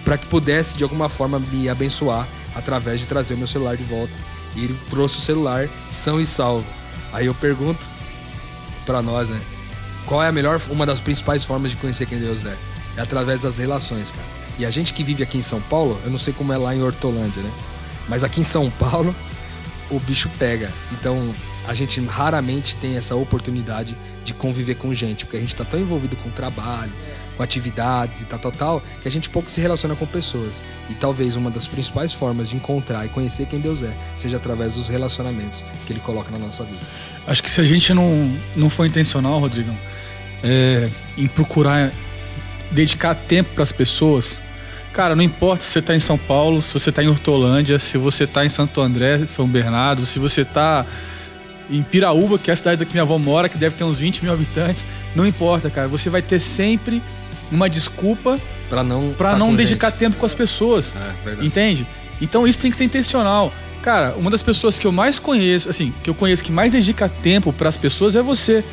para 0.04 0.18
que 0.18 0.26
pudesse 0.26 0.76
de 0.76 0.82
alguma 0.82 1.08
forma 1.08 1.38
me 1.38 1.70
abençoar 1.70 2.28
através 2.54 3.00
de 3.00 3.06
trazer 3.06 3.32
o 3.32 3.38
meu 3.38 3.46
celular 3.46 3.74
de 3.74 3.84
volta. 3.84 4.12
E 4.54 4.64
ele 4.64 4.78
trouxe 4.90 5.16
o 5.16 5.22
celular 5.22 5.66
são 5.90 6.20
e 6.20 6.26
salvo. 6.26 6.66
Aí 7.10 7.24
eu 7.24 7.34
pergunto 7.34 7.80
para 8.84 9.00
nós, 9.00 9.30
né? 9.30 9.40
Qual 10.06 10.22
é 10.22 10.28
a 10.28 10.32
melhor, 10.32 10.60
uma 10.70 10.86
das 10.86 11.00
principais 11.00 11.44
formas 11.44 11.72
de 11.72 11.76
conhecer 11.76 12.06
quem 12.06 12.18
Deus 12.18 12.44
é? 12.44 12.56
É 12.96 13.00
através 13.00 13.42
das 13.42 13.58
relações, 13.58 14.10
cara. 14.12 14.26
E 14.58 14.64
a 14.64 14.70
gente 14.70 14.92
que 14.92 15.02
vive 15.02 15.22
aqui 15.22 15.36
em 15.36 15.42
São 15.42 15.60
Paulo, 15.60 16.00
eu 16.04 16.10
não 16.10 16.16
sei 16.16 16.32
como 16.32 16.52
é 16.52 16.56
lá 16.56 16.74
em 16.74 16.82
Hortolândia, 16.82 17.42
né? 17.42 17.50
Mas 18.08 18.22
aqui 18.22 18.40
em 18.40 18.44
São 18.44 18.70
Paulo, 18.70 19.14
o 19.90 19.98
bicho 19.98 20.30
pega. 20.38 20.70
Então, 20.92 21.34
a 21.66 21.74
gente 21.74 22.00
raramente 22.06 22.76
tem 22.76 22.96
essa 22.96 23.16
oportunidade 23.16 23.96
de 24.24 24.32
conviver 24.32 24.76
com 24.76 24.94
gente, 24.94 25.24
porque 25.24 25.36
a 25.36 25.40
gente 25.40 25.54
está 25.54 25.64
tão 25.64 25.80
envolvido 25.80 26.16
com 26.16 26.30
trabalho, 26.30 26.92
com 27.36 27.42
atividades 27.42 28.22
e 28.22 28.26
tal, 28.26 28.38
tal, 28.38 28.52
tal, 28.52 28.82
que 29.02 29.08
a 29.08 29.10
gente 29.10 29.28
pouco 29.28 29.50
se 29.50 29.60
relaciona 29.60 29.94
com 29.96 30.06
pessoas. 30.06 30.64
E 30.88 30.94
talvez 30.94 31.36
uma 31.36 31.50
das 31.50 31.66
principais 31.66 32.12
formas 32.12 32.48
de 32.48 32.56
encontrar 32.56 33.04
e 33.04 33.08
conhecer 33.08 33.46
quem 33.46 33.60
Deus 33.60 33.82
é 33.82 33.94
seja 34.14 34.36
através 34.36 34.74
dos 34.74 34.88
relacionamentos 34.88 35.64
que 35.86 35.92
Ele 35.92 36.00
coloca 36.00 36.30
na 36.30 36.38
nossa 36.38 36.64
vida. 36.64 36.80
Acho 37.26 37.42
que 37.42 37.50
se 37.50 37.60
a 37.60 37.64
gente 37.64 37.92
não, 37.92 38.34
não 38.54 38.70
for 38.70 38.86
intencional, 38.86 39.40
Rodrigão, 39.40 39.76
é, 40.46 40.88
em 41.18 41.26
procurar 41.26 41.92
dedicar 42.70 43.14
tempo 43.14 43.54
para 43.54 43.62
as 43.62 43.72
pessoas, 43.72 44.40
Cara, 44.96 45.14
não 45.14 45.22
importa 45.22 45.62
se 45.62 45.72
você 45.72 45.82
tá 45.82 45.94
em 45.94 45.98
São 45.98 46.16
Paulo, 46.16 46.62
se 46.62 46.72
você 46.72 46.90
tá 46.90 47.04
em 47.04 47.08
Hortolândia, 47.08 47.78
se 47.78 47.98
você 47.98 48.26
tá 48.26 48.46
em 48.46 48.48
Santo 48.48 48.80
André, 48.80 49.26
São 49.26 49.46
Bernardo, 49.46 50.06
se 50.06 50.18
você 50.18 50.42
tá 50.42 50.86
em 51.68 51.82
Piraúba, 51.82 52.38
que 52.38 52.50
é 52.50 52.54
a 52.54 52.56
cidade 52.56 52.78
da 52.78 52.86
que 52.86 52.92
minha 52.92 53.02
avó 53.02 53.18
mora, 53.18 53.46
que 53.46 53.58
deve 53.58 53.76
ter 53.76 53.84
uns 53.84 53.98
20 53.98 54.24
mil 54.24 54.32
habitantes. 54.32 54.86
Não 55.14 55.26
importa, 55.26 55.68
cara. 55.68 55.86
Você 55.86 56.08
vai 56.08 56.22
ter 56.22 56.40
sempre 56.40 57.02
uma 57.52 57.68
desculpa 57.68 58.40
para 58.70 58.82
não, 58.82 59.12
pra 59.12 59.32
tá 59.32 59.38
não 59.38 59.54
dedicar 59.54 59.90
gente. 59.90 59.98
tempo 59.98 60.16
com 60.16 60.24
as 60.24 60.32
pessoas. 60.32 60.96
É, 60.96 61.44
entende? 61.44 61.86
Então 62.18 62.48
isso 62.48 62.58
tem 62.58 62.70
que 62.70 62.76
ser 62.78 62.84
intencional. 62.84 63.52
Cara, 63.82 64.14
uma 64.16 64.30
das 64.30 64.42
pessoas 64.42 64.78
que 64.78 64.86
eu 64.86 64.92
mais 64.92 65.18
conheço, 65.18 65.68
assim, 65.68 65.92
que 66.02 66.08
eu 66.08 66.14
conheço 66.14 66.42
que 66.42 66.50
mais 66.50 66.72
dedica 66.72 67.06
tempo 67.06 67.52
para 67.52 67.68
as 67.68 67.76
pessoas 67.76 68.16
é 68.16 68.22
você. 68.22 68.64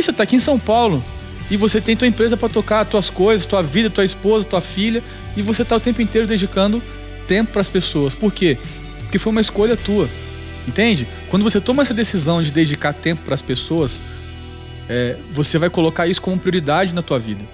E 0.00 0.02
você 0.02 0.14
tá 0.14 0.22
aqui 0.22 0.36
em 0.36 0.40
São 0.40 0.58
Paulo 0.58 1.04
e 1.50 1.58
você 1.58 1.78
tem 1.78 1.94
tua 1.94 2.08
empresa 2.08 2.34
para 2.34 2.48
tocar, 2.48 2.86
tuas 2.86 3.10
coisas, 3.10 3.44
tua 3.44 3.62
vida, 3.62 3.90
tua 3.90 4.02
esposa, 4.04 4.46
tua 4.46 4.62
filha, 4.62 5.02
e 5.36 5.42
você 5.42 5.62
tá 5.62 5.76
o 5.76 5.80
tempo 5.80 6.00
inteiro 6.00 6.26
dedicando 6.26 6.82
tempo 7.26 7.52
para 7.52 7.60
as 7.60 7.68
pessoas. 7.68 8.14
Por 8.14 8.32
quê? 8.32 8.56
Porque 9.00 9.18
foi 9.18 9.30
uma 9.30 9.42
escolha 9.42 9.76
tua. 9.76 10.08
Entende? 10.66 11.06
Quando 11.28 11.42
você 11.42 11.60
toma 11.60 11.82
essa 11.82 11.92
decisão 11.92 12.40
de 12.42 12.50
dedicar 12.50 12.94
tempo 12.94 13.20
para 13.22 13.34
as 13.34 13.42
pessoas, 13.42 14.00
é, 14.88 15.16
você 15.32 15.58
vai 15.58 15.68
colocar 15.68 16.06
isso 16.06 16.22
como 16.22 16.38
prioridade 16.38 16.94
na 16.94 17.02
tua 17.02 17.18
vida. 17.18 17.44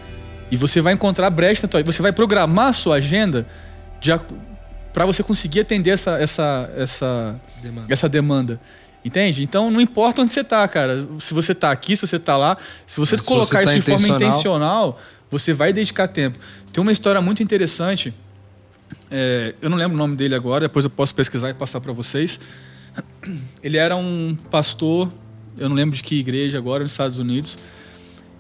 E 0.49 0.57
você 0.57 0.80
vai 0.80 0.92
encontrar 0.92 1.28
brecha 1.30 1.62
na 1.62 1.68
tua 1.68 1.80
vida. 1.80 1.90
Você 1.90 2.01
vai 2.01 2.12
programar 2.12 2.68
a 2.68 2.72
sua 2.72 2.97
agenda 2.97 3.44
para 4.92 5.05
você 5.05 5.20
conseguir 5.24 5.61
atender 5.61 5.90
essa, 5.90 6.12
essa, 6.20 6.70
essa, 6.76 7.40
demanda. 7.61 7.86
essa 7.92 8.09
demanda. 8.09 8.61
Entende? 9.07 9.44
Então 9.44 9.70
não 9.70 9.80
importa 9.80 10.20
onde 10.20 10.32
você 10.32 10.42
tá, 10.42 10.66
cara. 10.66 11.07
Se 11.20 11.32
você 11.32 11.54
tá 11.54 11.70
aqui, 11.70 11.96
se 11.96 12.04
você 12.04 12.18
tá 12.18 12.36
lá, 12.36 12.59
se 12.84 12.98
você 12.98 13.16
se 13.16 13.22
colocar 13.22 13.61
você 13.61 13.64
tá 13.64 13.76
isso 13.76 13.88
de 13.88 13.98
forma 13.98 14.16
intencional, 14.16 15.00
você 15.30 15.52
vai 15.52 15.72
dedicar 15.72 16.09
tempo. 16.09 16.36
Tem 16.72 16.82
uma 16.82 16.90
história 16.90 17.20
muito 17.20 17.40
interessante. 17.40 18.12
É, 19.09 19.54
eu 19.62 19.70
não 19.70 19.78
lembro 19.78 19.94
o 19.94 19.96
nome 19.96 20.16
dele 20.16 20.34
agora, 20.34 20.62
depois 20.62 20.84
eu 20.84 20.90
posso 20.90 21.14
pesquisar 21.14 21.50
e 21.50 21.54
passar 21.54 21.80
para 21.80 21.92
vocês. 21.92 22.40
Ele 23.62 23.76
era 23.76 23.94
um 23.94 24.36
pastor, 24.50 25.09
eu 25.57 25.68
não 25.68 25.76
lembro 25.76 25.94
de 25.94 26.02
que 26.02 26.18
igreja 26.18 26.59
agora, 26.59 26.82
nos 26.82 26.90
Estados 26.90 27.20
Unidos. 27.20 27.57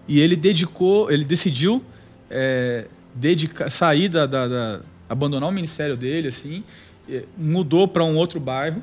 E 0.08 0.20
ele 0.20 0.34
dedicou, 0.34 1.12
ele 1.12 1.24
decidiu 1.24 1.80
é, 2.28 2.86
dedicar, 3.14 3.70
sair 3.70 4.08
da, 4.08 4.26
da, 4.26 4.48
da, 4.48 4.80
abandonar 5.08 5.48
o 5.48 5.52
ministério 5.52 5.96
dele, 5.96 6.26
assim, 6.26 6.64
mudou 7.38 7.86
para 7.86 8.02
um 8.02 8.16
outro 8.16 8.40
bairro 8.40 8.82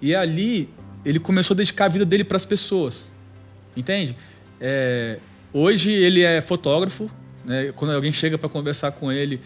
e 0.00 0.14
ali 0.14 0.68
ele 1.04 1.18
começou 1.18 1.54
a 1.54 1.56
dedicar 1.56 1.86
a 1.86 1.88
vida 1.88 2.04
dele 2.04 2.24
para 2.24 2.36
as 2.36 2.44
pessoas. 2.44 3.08
Entende? 3.76 4.16
É, 4.60 5.18
hoje 5.52 5.92
ele 5.92 6.22
é 6.22 6.40
fotógrafo. 6.40 7.10
Né? 7.44 7.72
Quando 7.76 7.92
alguém 7.92 8.12
chega 8.12 8.36
para 8.36 8.48
conversar 8.48 8.90
com 8.92 9.12
ele, 9.12 9.40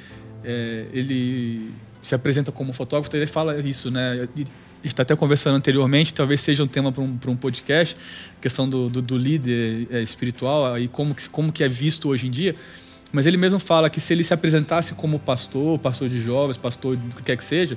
é, 0.44 0.86
ele 0.92 1.70
se 2.03 2.14
apresenta 2.14 2.51
como 2.51 2.72
fotógrafo, 2.72 3.14
ele 3.14 3.26
fala 3.26 3.59
isso, 3.61 3.90
né? 3.90 4.26
Gente 4.34 4.51
está 4.82 5.03
até 5.03 5.14
conversando 5.14 5.57
anteriormente, 5.57 6.14
talvez 6.14 6.40
seja 6.40 6.64
um 6.64 6.66
tema 6.66 6.90
para 6.90 7.03
um, 7.03 7.18
um 7.26 7.36
podcast, 7.36 7.94
questão 8.40 8.66
do, 8.66 8.88
do, 8.88 9.03
do 9.03 9.18
líder 9.18 9.86
é, 9.90 10.01
espiritual 10.01 10.78
e 10.78 10.88
como 10.88 11.14
que, 11.14 11.28
como 11.28 11.53
que 11.53 11.62
é 11.62 11.68
visto 11.68 12.09
hoje 12.09 12.26
em 12.26 12.30
dia. 12.30 12.57
Mas 13.12 13.26
ele 13.26 13.36
mesmo 13.36 13.59
fala 13.59 13.90
que 13.90 14.01
se 14.01 14.14
ele 14.14 14.24
se 14.24 14.32
apresentasse 14.32 14.94
como 14.94 15.18
pastor, 15.18 15.78
pastor 15.78 16.09
de 16.09 16.18
jovens, 16.18 16.57
pastor 16.57 16.96
do 16.96 17.16
que 17.16 17.22
quer 17.22 17.36
que 17.36 17.44
seja, 17.44 17.76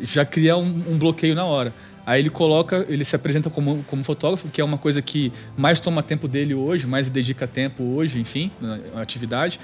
já 0.00 0.24
cria 0.24 0.56
um, 0.56 0.92
um 0.92 0.98
bloqueio 0.98 1.34
na 1.34 1.44
hora. 1.44 1.74
Aí 2.08 2.22
ele 2.22 2.30
coloca, 2.30 2.86
ele 2.88 3.04
se 3.04 3.14
apresenta 3.14 3.50
como, 3.50 3.84
como 3.86 4.02
fotógrafo, 4.02 4.48
que 4.48 4.62
é 4.62 4.64
uma 4.64 4.78
coisa 4.78 5.02
que 5.02 5.30
mais 5.54 5.78
toma 5.78 6.02
tempo 6.02 6.26
dele 6.26 6.54
hoje, 6.54 6.86
mais 6.86 7.10
dedica 7.10 7.46
tempo 7.46 7.84
hoje, 7.84 8.18
enfim, 8.18 8.50
na 8.62 8.78
atividade. 9.02 9.60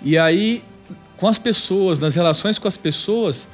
E 0.00 0.16
aí, 0.16 0.64
com 1.14 1.28
as 1.28 1.38
pessoas, 1.38 1.98
nas 1.98 2.14
relações 2.14 2.58
com 2.58 2.66
as 2.66 2.78
pessoas, 2.78 3.46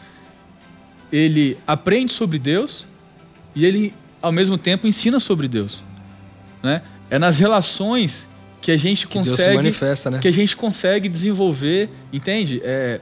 ele 1.11 1.59
aprende 1.67 2.13
sobre 2.13 2.39
Deus 2.39 2.87
e 3.53 3.67
ele, 3.67 3.93
ao 4.23 4.31
mesmo 4.31 4.57
tempo, 4.57 4.87
ensina 4.87 5.19
sobre 5.19 5.49
Deus. 5.49 5.83
Né? 6.63 6.83
É 7.11 7.19
nas 7.19 7.41
relações 7.41 8.29
que 8.61 8.71
a 8.71 8.77
gente 8.77 9.09
que 9.09 9.19
consegue. 9.19 9.57
né? 10.09 10.19
Que 10.21 10.29
a 10.29 10.33
gente 10.33 10.57
consegue 10.57 11.09
desenvolver, 11.09 11.91
entende? 12.13 12.61
É 12.63 13.01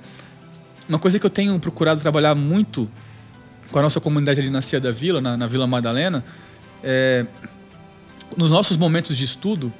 uma 0.89 0.99
coisa 0.99 1.19
que 1.19 1.27
eu 1.27 1.31
tenho 1.31 1.61
procurado 1.61 2.01
trabalhar 2.01 2.35
muito 2.35 2.91
com 3.71 3.79
a 3.79 3.83
nossa 3.83 4.01
comunidade 4.01 4.41
ali 4.41 4.51
na 4.51 4.61
Cia 4.61 4.81
da 4.81 4.93
Vila, 4.93 5.21
na, 5.21 5.37
na 5.37 5.47
Vila 5.47 5.67
Madalena, 5.67 6.25
é, 6.83 7.27
nos 8.37 8.51
nossos 8.51 8.77
momentos 8.77 9.17
de 9.17 9.25
estudo, 9.25 9.73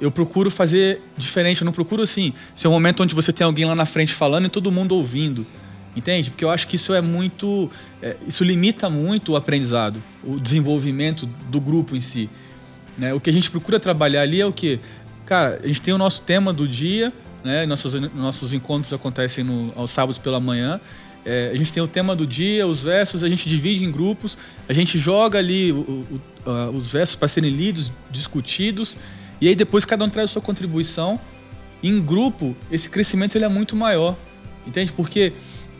eu 0.00 0.10
procuro 0.10 0.50
fazer 0.50 1.02
diferente. 1.16 1.62
Eu 1.62 1.64
não 1.64 1.72
procuro 1.72 2.02
assim, 2.02 2.32
ser 2.54 2.68
um 2.68 2.70
momento 2.70 3.02
onde 3.02 3.14
você 3.14 3.32
tem 3.32 3.44
alguém 3.44 3.64
lá 3.64 3.74
na 3.74 3.86
frente 3.86 4.14
falando 4.14 4.46
e 4.46 4.48
todo 4.48 4.70
mundo 4.70 4.94
ouvindo. 4.94 5.46
Entende? 5.96 6.30
Porque 6.30 6.44
eu 6.44 6.50
acho 6.50 6.68
que 6.68 6.76
isso 6.76 6.94
é 6.94 7.00
muito. 7.00 7.70
É, 8.00 8.16
isso 8.26 8.44
limita 8.44 8.88
muito 8.88 9.32
o 9.32 9.36
aprendizado, 9.36 10.00
o 10.22 10.38
desenvolvimento 10.38 11.26
do 11.26 11.60
grupo 11.60 11.96
em 11.96 12.00
si. 12.00 12.30
Né? 12.96 13.12
O 13.14 13.20
que 13.20 13.30
a 13.30 13.32
gente 13.32 13.50
procura 13.50 13.80
trabalhar 13.80 14.22
ali 14.22 14.40
é 14.40 14.46
o 14.46 14.52
que? 14.52 14.78
Cara, 15.26 15.60
a 15.62 15.66
gente 15.66 15.80
tem 15.80 15.92
o 15.92 15.98
nosso 15.98 16.22
tema 16.22 16.52
do 16.52 16.68
dia, 16.68 17.12
né? 17.42 17.66
nossos, 17.66 17.94
nossos 18.14 18.52
encontros 18.52 18.92
acontecem 18.92 19.42
no, 19.42 19.72
aos 19.74 19.90
sábados 19.90 20.18
pela 20.18 20.38
manhã. 20.38 20.80
É, 21.24 21.50
a 21.52 21.56
gente 21.56 21.72
tem 21.72 21.82
o 21.82 21.88
tema 21.88 22.16
do 22.16 22.26
dia, 22.26 22.66
os 22.66 22.82
versos, 22.82 23.22
a 23.22 23.28
gente 23.28 23.48
divide 23.48 23.84
em 23.84 23.90
grupos, 23.90 24.38
a 24.68 24.72
gente 24.72 24.98
joga 24.98 25.38
ali 25.38 25.72
o, 25.72 25.76
o, 26.46 26.50
os 26.74 26.92
versos 26.92 27.16
para 27.16 27.28
serem 27.28 27.50
lidos, 27.50 27.92
discutidos, 28.10 28.96
e 29.40 29.48
aí 29.48 29.54
depois 29.54 29.84
cada 29.84 30.04
um 30.04 30.08
traz 30.08 30.30
a 30.30 30.32
sua 30.32 30.42
contribuição. 30.42 31.20
Em 31.82 32.00
grupo, 32.00 32.56
esse 32.72 32.88
crescimento 32.88 33.36
ele 33.36 33.44
é 33.44 33.48
muito 33.48 33.76
maior, 33.76 34.16
entende? 34.66 34.92
Porque 34.92 35.32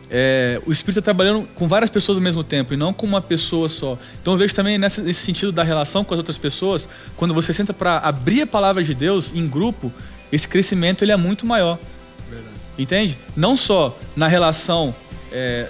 é, 0.09 0.59
o 0.65 0.71
Espírito 0.71 0.99
está 0.99 1.13
trabalhando 1.13 1.47
com 1.53 1.67
várias 1.67 1.89
pessoas 1.89 2.17
ao 2.17 2.23
mesmo 2.23 2.43
tempo 2.43 2.73
e 2.73 2.77
não 2.77 2.91
com 2.91 3.05
uma 3.05 3.21
pessoa 3.21 3.69
só. 3.69 3.97
Então 4.21 4.33
eu 4.33 4.37
vejo 4.37 4.53
também 4.55 4.77
nessa, 4.77 5.01
nesse 5.01 5.21
sentido 5.21 5.51
da 5.51 5.63
relação 5.63 6.03
com 6.03 6.13
as 6.13 6.17
outras 6.17 6.37
pessoas, 6.37 6.89
quando 7.15 7.33
você 7.33 7.53
senta 7.53 7.73
para 7.73 7.97
abrir 7.99 8.41
a 8.41 8.47
palavra 8.47 8.83
de 8.83 8.93
Deus 8.93 9.31
em 9.33 9.47
grupo, 9.47 9.91
esse 10.31 10.47
crescimento 10.47 11.03
ele 11.03 11.11
é 11.11 11.17
muito 11.17 11.45
maior. 11.45 11.77
Verdade. 12.29 12.55
Entende? 12.77 13.17
Não 13.35 13.55
só 13.55 13.97
na 14.15 14.27
relação 14.27 14.95
é, 15.31 15.69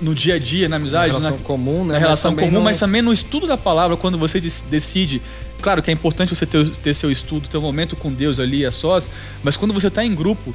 no 0.00 0.14
dia 0.14 0.34
a 0.34 0.38
dia, 0.38 0.68
na 0.68 0.76
amizade, 0.76 1.08
na 1.08 1.18
relação 1.18 1.36
na, 1.36 1.44
comum, 1.44 1.84
né? 1.84 1.94
Na 1.94 1.98
relação 1.98 2.32
mas 2.32 2.44
comum, 2.44 2.58
no... 2.58 2.64
mas 2.64 2.78
também 2.78 3.02
no 3.02 3.12
estudo 3.12 3.46
da 3.46 3.56
palavra, 3.56 3.96
quando 3.96 4.18
você 4.18 4.40
decide. 4.40 5.22
Claro 5.60 5.82
que 5.82 5.90
é 5.90 5.92
importante 5.92 6.34
você 6.34 6.46
ter, 6.46 6.68
ter 6.70 6.94
seu 6.94 7.10
estudo, 7.10 7.48
ter 7.48 7.58
um 7.58 7.62
momento 7.62 7.94
com 7.94 8.12
Deus 8.12 8.40
ali 8.40 8.64
a 8.64 8.70
sós, 8.70 9.10
mas 9.42 9.56
quando 9.56 9.74
você 9.74 9.88
está 9.88 10.04
em 10.04 10.14
grupo 10.14 10.54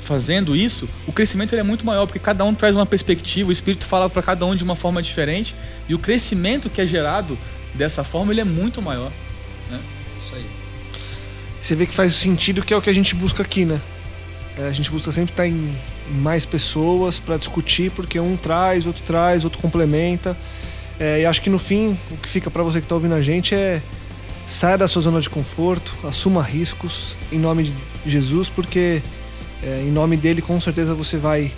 fazendo 0.00 0.56
isso, 0.56 0.88
o 1.06 1.12
crescimento 1.12 1.54
é 1.54 1.62
muito 1.62 1.84
maior, 1.84 2.06
porque 2.06 2.18
cada 2.18 2.42
um 2.44 2.54
traz 2.54 2.74
uma 2.74 2.86
perspectiva, 2.86 3.50
o 3.50 3.52
Espírito 3.52 3.84
fala 3.84 4.08
para 4.08 4.22
cada 4.22 4.46
um 4.46 4.56
de 4.56 4.64
uma 4.64 4.74
forma 4.74 5.02
diferente, 5.02 5.54
e 5.86 5.94
o 5.94 5.98
crescimento 5.98 6.70
que 6.70 6.80
é 6.80 6.86
gerado 6.86 7.38
dessa 7.74 8.02
forma 8.02 8.32
ele 8.32 8.40
é 8.40 8.44
muito 8.44 8.80
maior. 8.80 9.12
Né? 9.70 9.78
Isso 10.24 10.34
aí. 10.34 10.46
Você 11.60 11.76
vê 11.76 11.86
que 11.86 11.94
faz 11.94 12.14
sentido 12.14 12.64
que 12.64 12.72
é 12.72 12.76
o 12.76 12.80
que 12.80 12.88
a 12.88 12.94
gente 12.94 13.14
busca 13.14 13.42
aqui, 13.42 13.66
né? 13.66 13.78
É, 14.56 14.66
a 14.66 14.72
gente 14.72 14.90
busca 14.90 15.12
sempre 15.12 15.32
estar 15.32 15.46
em 15.46 15.76
mais 16.10 16.46
pessoas 16.46 17.18
para 17.18 17.36
discutir, 17.36 17.90
porque 17.90 18.18
um 18.18 18.36
traz, 18.36 18.86
outro 18.86 19.02
traz, 19.02 19.44
outro 19.44 19.60
complementa. 19.60 20.36
É, 20.98 21.20
e 21.20 21.26
acho 21.26 21.40
que 21.40 21.50
no 21.50 21.58
fim, 21.58 21.96
o 22.10 22.16
que 22.16 22.28
fica 22.28 22.50
para 22.50 22.62
você 22.62 22.80
que 22.80 22.84
está 22.84 22.94
ouvindo 22.94 23.14
a 23.14 23.20
gente 23.20 23.54
é 23.54 23.80
saia 24.46 24.78
da 24.78 24.88
sua 24.88 25.02
zona 25.02 25.20
de 25.20 25.28
conforto, 25.28 25.92
assuma 26.02 26.42
riscos 26.42 27.16
em 27.30 27.38
nome 27.38 27.64
de 27.64 27.74
Jesus, 28.06 28.48
porque 28.48 29.02
é, 29.62 29.82
em 29.86 29.90
nome 29.90 30.16
dele, 30.16 30.40
com 30.40 30.60
certeza 30.60 30.94
você 30.94 31.18
vai 31.18 31.52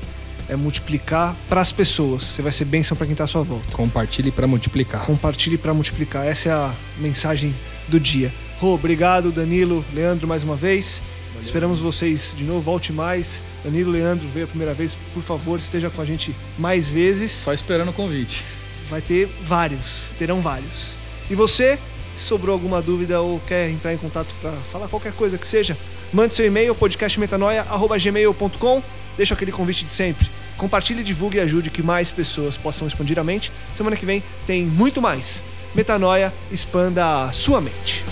é, 0.49 0.57
multiplicar 0.57 1.37
para 1.49 1.61
as 1.61 1.71
pessoas. 1.71 2.25
Você 2.25 2.43
vai 2.43 2.53
ser 2.53 2.65
bênção 2.65 2.97
para 2.97 3.07
quem 3.07 3.13
está 3.13 3.25
à 3.25 3.27
sua 3.27 3.43
volta. 3.43 3.77
Compartilhe 3.77 4.31
para 4.31 4.47
multiplicar. 4.47 5.05
Compartilhe 5.05 5.57
para 5.57 5.73
multiplicar. 5.73 6.27
Essa 6.27 6.49
é 6.49 6.53
a 6.53 6.75
mensagem 6.99 7.55
do 7.89 8.01
dia. 8.01 8.33
Rô, 8.59 8.75
obrigado, 8.75 9.33
Danilo, 9.33 9.85
Leandro, 9.95 10.27
mais 10.27 10.43
uma 10.43 10.57
vez. 10.57 11.03
Valeu. 11.31 11.43
Esperamos 11.43 11.81
vocês 11.81 12.35
de 12.37 12.45
novo. 12.45 12.61
Volte 12.61 12.93
mais. 12.93 13.43
Danilo, 13.65 13.91
Leandro, 13.91 14.29
veio 14.29 14.45
a 14.45 14.49
primeira 14.49 14.75
vez. 14.75 14.97
Por 15.15 15.23
favor, 15.23 15.59
esteja 15.59 15.91
com 15.91 16.01
a 16.01 16.05
gente 16.05 16.35
mais 16.59 16.89
vezes. 16.89 17.31
Só 17.31 17.53
esperando 17.53 17.91
o 17.91 17.95
convite. 17.95 18.45
Vai 18.89 19.01
ter 19.01 19.29
vários, 19.45 20.13
terão 20.19 20.41
vários. 20.41 20.99
E 21.31 21.35
você, 21.35 21.79
se 22.17 22.25
sobrou 22.25 22.53
alguma 22.53 22.83
dúvida 22.83 23.21
ou 23.21 23.39
quer 23.41 23.71
entrar 23.71 23.95
em 23.95 23.99
contato 23.99 24.35
para 24.41 24.53
falar 24.53 24.89
qualquer 24.89 25.13
coisa 25.13 25.39
que 25.39 25.47
seja, 25.47 25.77
Mande 26.13 26.35
seu 26.35 26.45
e-mail 26.45 26.75
podcastmetanoia@gmail.com. 26.75 28.83
Deixa 29.17 29.35
aquele 29.35 29.53
convite 29.53 29.85
de 29.85 29.93
sempre. 29.93 30.29
Compartilhe, 30.57 31.05
divulgue 31.05 31.39
e 31.39 31.41
ajude 31.41 31.71
que 31.71 31.83
mais 31.83 32.11
pessoas 32.11 32.57
possam 32.57 32.87
expandir 32.87 33.19
a 33.19 33.25
mente. 33.25 33.51
Semana 33.75 33.97
que 33.97 34.05
vem 34.05 34.23
tem 34.47 34.65
muito 34.65 35.01
mais. 35.01 35.43
Metanoia, 35.75 36.35
expanda 36.51 37.23
a 37.23 37.33
sua 37.33 37.61
mente. 37.61 38.05